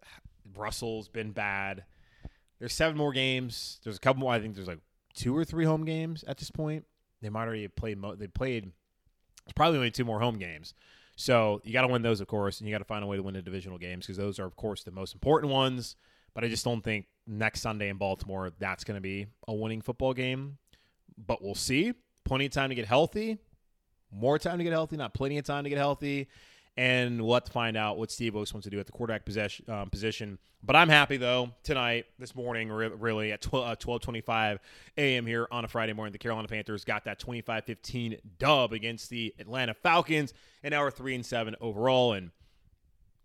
Russell's 0.56 1.08
been 1.08 1.32
bad. 1.32 1.84
There's 2.60 2.72
seven 2.72 2.96
more 2.96 3.12
games. 3.12 3.80
There's 3.82 3.96
a 3.96 4.00
couple 4.00 4.20
more. 4.20 4.32
I 4.32 4.40
think 4.40 4.54
there's 4.54 4.68
like 4.68 4.80
two 5.14 5.36
or 5.36 5.44
three 5.44 5.64
home 5.64 5.84
games 5.84 6.24
at 6.26 6.38
this 6.38 6.50
point. 6.50 6.84
They 7.24 7.30
might 7.30 7.44
already 7.44 7.62
have 7.62 7.74
played. 7.74 7.98
Mo- 7.98 8.14
they 8.14 8.26
played. 8.26 8.70
Probably 9.54 9.78
only 9.78 9.90
two 9.90 10.04
more 10.04 10.20
home 10.20 10.38
games. 10.38 10.74
So 11.16 11.60
you 11.64 11.72
got 11.72 11.82
to 11.82 11.88
win 11.88 12.02
those, 12.02 12.20
of 12.20 12.26
course, 12.26 12.60
and 12.60 12.68
you 12.68 12.74
got 12.74 12.78
to 12.78 12.84
find 12.84 13.04
a 13.04 13.06
way 13.06 13.16
to 13.16 13.22
win 13.22 13.34
the 13.34 13.42
divisional 13.42 13.78
games 13.78 14.06
because 14.06 14.16
those 14.16 14.38
are, 14.38 14.46
of 14.46 14.56
course, 14.56 14.82
the 14.82 14.90
most 14.90 15.14
important 15.14 15.52
ones. 15.52 15.96
But 16.34 16.44
I 16.44 16.48
just 16.48 16.64
don't 16.64 16.82
think 16.82 17.06
next 17.26 17.60
Sunday 17.60 17.88
in 17.88 17.96
Baltimore 17.96 18.52
that's 18.58 18.84
going 18.84 18.96
to 18.96 19.00
be 19.00 19.26
a 19.46 19.54
winning 19.54 19.80
football 19.80 20.12
game. 20.12 20.58
But 21.16 21.42
we'll 21.42 21.54
see. 21.54 21.94
Plenty 22.24 22.46
of 22.46 22.52
time 22.52 22.70
to 22.70 22.74
get 22.74 22.86
healthy. 22.86 23.38
More 24.10 24.38
time 24.38 24.58
to 24.58 24.64
get 24.64 24.72
healthy, 24.72 24.96
not 24.96 25.14
plenty 25.14 25.38
of 25.38 25.44
time 25.44 25.64
to 25.64 25.70
get 25.70 25.78
healthy. 25.78 26.28
And 26.76 27.22
we'll 27.22 27.34
have 27.34 27.44
to 27.44 27.52
find 27.52 27.76
out 27.76 27.98
what 27.98 28.10
Steve 28.10 28.34
Wilks 28.34 28.52
wants 28.52 28.64
to 28.64 28.70
do 28.70 28.80
at 28.80 28.86
the 28.86 28.92
quarterback 28.92 29.24
possession, 29.24 29.70
um, 29.70 29.90
position. 29.90 30.38
But 30.62 30.76
I'm 30.76 30.88
happy, 30.88 31.18
though, 31.18 31.50
tonight, 31.62 32.06
this 32.18 32.34
morning, 32.34 32.70
re- 32.70 32.88
really, 32.88 33.32
at 33.32 33.42
12, 33.42 33.66
uh, 33.66 33.76
12.25 33.76 34.58
a.m. 34.96 35.26
here 35.26 35.46
on 35.50 35.64
a 35.64 35.68
Friday 35.68 35.92
morning, 35.92 36.12
the 36.12 36.18
Carolina 36.18 36.48
Panthers 36.48 36.84
got 36.84 37.04
that 37.04 37.20
25-15 37.20 38.18
dub 38.38 38.72
against 38.72 39.10
the 39.10 39.34
Atlanta 39.38 39.74
Falcons, 39.74 40.32
and 40.62 40.72
now 40.72 40.80
we're 40.80 40.90
3 40.90 41.16
and 41.16 41.26
7 41.26 41.54
overall. 41.60 42.14
And 42.14 42.30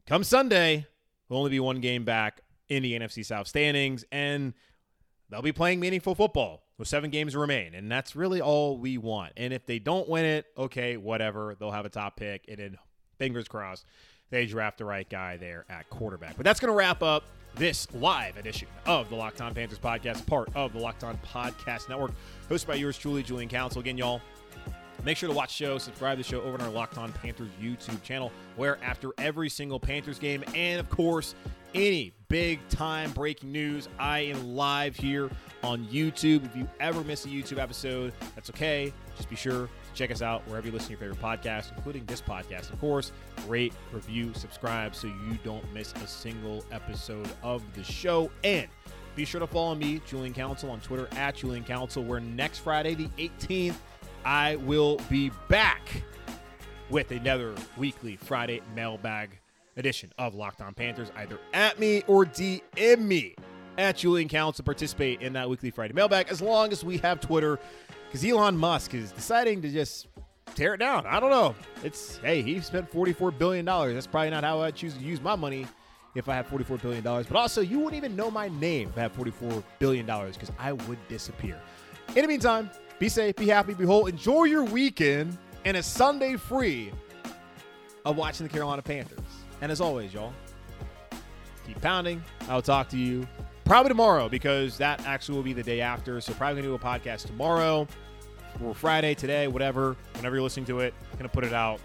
come 0.05 0.23
Sunday, 0.23 0.85
we'll 1.29 1.39
only 1.39 1.51
be 1.51 1.59
one 1.59 1.79
game 1.79 2.03
back 2.03 2.41
in 2.67 2.83
the 2.83 2.93
NFC 2.99 3.25
South 3.25 3.47
standings, 3.47 4.03
and 4.11 4.53
they'll 5.29 5.41
be 5.41 5.53
playing 5.53 5.79
meaningful 5.79 6.15
football 6.15 6.63
with 6.77 6.87
seven 6.87 7.09
games 7.09 7.35
remain, 7.35 7.73
and 7.73 7.91
that's 7.91 8.15
really 8.15 8.41
all 8.41 8.77
we 8.77 8.97
want. 8.97 9.33
And 9.37 9.53
if 9.53 9.65
they 9.65 9.79
don't 9.79 10.07
win 10.07 10.25
it, 10.25 10.45
okay, 10.57 10.97
whatever. 10.97 11.55
They'll 11.59 11.71
have 11.71 11.85
a 11.85 11.89
top 11.89 12.17
pick, 12.17 12.45
and 12.47 12.57
then 12.57 12.77
fingers 13.19 13.47
crossed 13.47 13.85
they 14.29 14.45
draft 14.45 14.77
the 14.77 14.85
right 14.85 15.09
guy 15.09 15.37
there 15.37 15.65
at 15.69 15.89
quarterback. 15.89 16.37
But 16.37 16.43
that's 16.43 16.59
going 16.59 16.71
to 16.71 16.77
wrap 16.77 17.01
up 17.01 17.23
this 17.55 17.87
live 17.93 18.37
edition 18.37 18.67
of 18.85 19.09
the 19.09 19.15
Locked 19.15 19.41
On 19.41 19.53
Panthers 19.53 19.79
podcast, 19.79 20.25
part 20.25 20.49
of 20.55 20.73
the 20.73 20.79
Locked 20.79 21.03
On 21.03 21.17
Podcast 21.17 21.89
Network, 21.89 22.11
hosted 22.49 22.67
by 22.67 22.75
yours 22.75 22.97
truly, 22.97 23.23
Julian 23.23 23.49
Council. 23.49 23.81
Again, 23.81 23.97
y'all, 23.97 24.21
Make 25.05 25.15
sure 25.15 25.29
to 25.29 25.35
watch 25.35 25.57
the 25.57 25.65
show, 25.65 25.77
subscribe 25.77 26.17
to 26.17 26.23
the 26.23 26.29
show 26.29 26.41
over 26.41 26.55
on 26.55 26.61
our 26.61 26.69
Locked 26.69 26.97
On 26.97 27.11
Panthers 27.13 27.47
YouTube 27.61 28.03
channel, 28.03 28.33
where 28.57 28.77
after 28.83 29.11
every 29.17 29.49
single 29.49 29.79
Panthers 29.79 30.19
game, 30.19 30.43
and 30.53 30.77
of 30.77 30.89
course, 30.89 31.35
any 31.73 32.11
big 32.27 32.59
time 32.67 33.11
breaking 33.11 33.49
news, 33.49 33.87
I 33.97 34.19
am 34.19 34.55
live 34.55 34.97
here 34.97 35.29
on 35.63 35.85
YouTube. 35.85 36.45
If 36.45 36.53
you 36.53 36.67
ever 36.81 37.01
miss 37.05 37.23
a 37.23 37.29
YouTube 37.29 37.59
episode, 37.59 38.11
that's 38.35 38.49
okay. 38.49 38.91
Just 39.15 39.29
be 39.29 39.37
sure 39.37 39.69
to 39.89 39.97
check 39.97 40.11
us 40.11 40.21
out 40.21 40.47
wherever 40.47 40.67
you 40.67 40.73
listen 40.73 40.87
to 40.87 40.91
your 40.91 41.13
favorite 41.13 41.21
podcast, 41.21 41.75
including 41.75 42.05
this 42.05 42.21
podcast, 42.21 42.71
of 42.71 42.79
course. 42.79 43.11
Rate, 43.47 43.73
review, 43.91 44.31
subscribe 44.33 44.95
so 44.95 45.07
you 45.07 45.37
don't 45.43 45.63
miss 45.73 45.93
a 45.93 46.07
single 46.07 46.63
episode 46.71 47.29
of 47.43 47.63
the 47.73 47.83
show. 47.83 48.31
And 48.43 48.67
be 49.15 49.25
sure 49.25 49.39
to 49.39 49.47
follow 49.47 49.75
me, 49.75 50.01
Julian 50.07 50.33
Council, 50.33 50.69
on 50.69 50.79
Twitter 50.79 51.07
at 51.17 51.35
Julian 51.35 51.63
Council, 51.63 52.03
where 52.03 52.19
next 52.19 52.59
Friday, 52.59 52.95
the 52.95 53.09
18th, 53.17 53.75
I 54.23 54.55
will 54.57 54.99
be 55.09 55.31
back 55.47 56.03
with 56.89 57.11
another 57.11 57.53
weekly 57.77 58.15
Friday 58.15 58.61
mailbag 58.75 59.39
edition 59.77 60.11
of 60.17 60.35
Locked 60.35 60.61
On 60.61 60.73
Panthers, 60.73 61.11
either 61.15 61.39
at 61.53 61.79
me 61.79 62.03
or 62.07 62.25
DM 62.25 62.99
me 62.99 63.35
at 63.77 63.97
Julian 63.97 64.27
Counts 64.27 64.57
to 64.57 64.63
participate 64.63 65.21
in 65.21 65.33
that 65.33 65.49
weekly 65.49 65.71
Friday 65.71 65.93
mailbag 65.93 66.27
as 66.29 66.41
long 66.41 66.71
as 66.71 66.83
we 66.83 66.97
have 66.97 67.21
Twitter 67.21 67.59
because 68.09 68.25
Elon 68.25 68.57
Musk 68.57 68.95
is 68.95 69.11
deciding 69.11 69.61
to 69.61 69.69
just 69.69 70.07
tear 70.55 70.73
it 70.73 70.77
down. 70.79 71.05
I 71.05 71.19
don't 71.19 71.29
know. 71.29 71.53
It's, 71.83 72.17
hey, 72.17 72.41
he 72.41 72.59
spent 72.59 72.91
$44 72.91 73.37
billion. 73.37 73.65
That's 73.65 74.07
probably 74.07 74.31
not 74.31 74.43
how 74.43 74.61
I 74.61 74.71
choose 74.71 74.95
to 74.95 74.99
use 74.99 75.21
my 75.21 75.35
money 75.35 75.67
if 76.15 76.27
I 76.27 76.35
have 76.35 76.47
$44 76.47 76.81
billion. 76.81 77.03
But 77.03 77.35
also, 77.35 77.61
you 77.61 77.77
wouldn't 77.79 77.95
even 77.95 78.15
know 78.15 78.31
my 78.31 78.47
name 78.47 78.89
if 78.89 78.97
I 78.97 79.01
had 79.01 79.15
$44 79.15 79.63
billion 79.77 80.05
because 80.05 80.51
I 80.57 80.73
would 80.73 80.97
disappear. 81.07 81.59
In 82.15 82.23
the 82.23 82.27
meantime, 82.27 82.71
be 82.97 83.09
safe, 83.09 83.35
be 83.35 83.47
happy, 83.47 83.75
be 83.75 83.85
whole. 83.85 84.07
Enjoy 84.07 84.45
your 84.45 84.63
weekend 84.63 85.37
and 85.65 85.77
a 85.77 85.83
Sunday 85.83 86.35
free 86.35 86.91
of 88.05 88.17
watching 88.17 88.47
the 88.47 88.51
Carolina 88.51 88.81
Panthers. 88.81 89.19
And 89.61 89.71
as 89.71 89.81
always, 89.81 90.13
y'all, 90.13 90.33
keep 91.67 91.79
pounding. 91.79 92.23
I'll 92.49 92.61
talk 92.61 92.89
to 92.89 92.97
you 92.97 93.27
probably 93.69 93.89
tomorrow 93.89 94.27
because 94.27 94.79
that 94.79 95.05
actually 95.05 95.35
will 95.35 95.43
be 95.43 95.53
the 95.53 95.61
day 95.61 95.79
after. 95.79 96.19
So 96.21 96.33
probably 96.33 96.63
gonna 96.63 96.69
do 96.69 96.73
a 96.73 96.79
podcast 96.79 97.27
tomorrow 97.27 97.87
or 98.63 98.73
Friday, 98.73 99.13
today, 99.13 99.47
whatever. 99.47 99.95
Whenever 100.15 100.37
you're 100.37 100.43
listening 100.43 100.65
to 100.65 100.79
it, 100.79 100.91
I'm 101.11 101.17
gonna 101.19 101.29
put 101.29 101.43
it 101.43 101.53
out. 101.53 101.79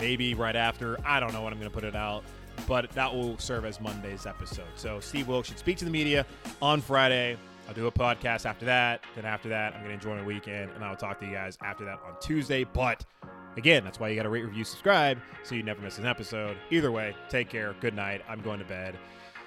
Maybe 0.00 0.32
right 0.32 0.56
after. 0.56 0.98
I 1.04 1.20
don't 1.20 1.34
know 1.34 1.42
when 1.42 1.52
I'm 1.52 1.58
gonna 1.58 1.68
put 1.68 1.84
it 1.84 1.94
out, 1.94 2.24
but 2.66 2.88
that 2.92 3.14
will 3.14 3.36
serve 3.36 3.66
as 3.66 3.78
Monday's 3.78 4.24
episode. 4.24 4.64
So 4.76 4.98
Steve 4.98 5.28
Wilks 5.28 5.48
should 5.48 5.58
speak 5.58 5.76
to 5.76 5.84
the 5.84 5.90
media 5.90 6.24
on 6.62 6.80
Friday. 6.80 7.36
I'll 7.68 7.74
do 7.74 7.88
a 7.88 7.92
podcast 7.92 8.46
after 8.46 8.64
that. 8.64 9.02
Then 9.14 9.26
after 9.26 9.50
that, 9.50 9.74
I'm 9.74 9.84
to 9.84 9.90
enjoy 9.90 10.16
my 10.16 10.24
weekend, 10.24 10.70
and 10.74 10.82
I'll 10.82 10.96
talk 10.96 11.20
to 11.20 11.26
you 11.26 11.32
guys 11.32 11.58
after 11.62 11.84
that 11.84 11.98
on 12.06 12.14
Tuesday. 12.22 12.64
But 12.64 13.04
again, 13.58 13.84
that's 13.84 14.00
why 14.00 14.08
you 14.08 14.16
got 14.16 14.22
to 14.22 14.30
rate, 14.30 14.44
review, 14.44 14.64
subscribe, 14.64 15.18
so 15.42 15.56
you 15.56 15.62
never 15.62 15.82
miss 15.82 15.98
an 15.98 16.06
episode. 16.06 16.56
Either 16.70 16.90
way, 16.90 17.14
take 17.28 17.50
care. 17.50 17.74
Good 17.80 17.94
night. 17.94 18.22
I'm 18.28 18.40
going 18.40 18.60
to 18.60 18.64
bed. 18.64 18.96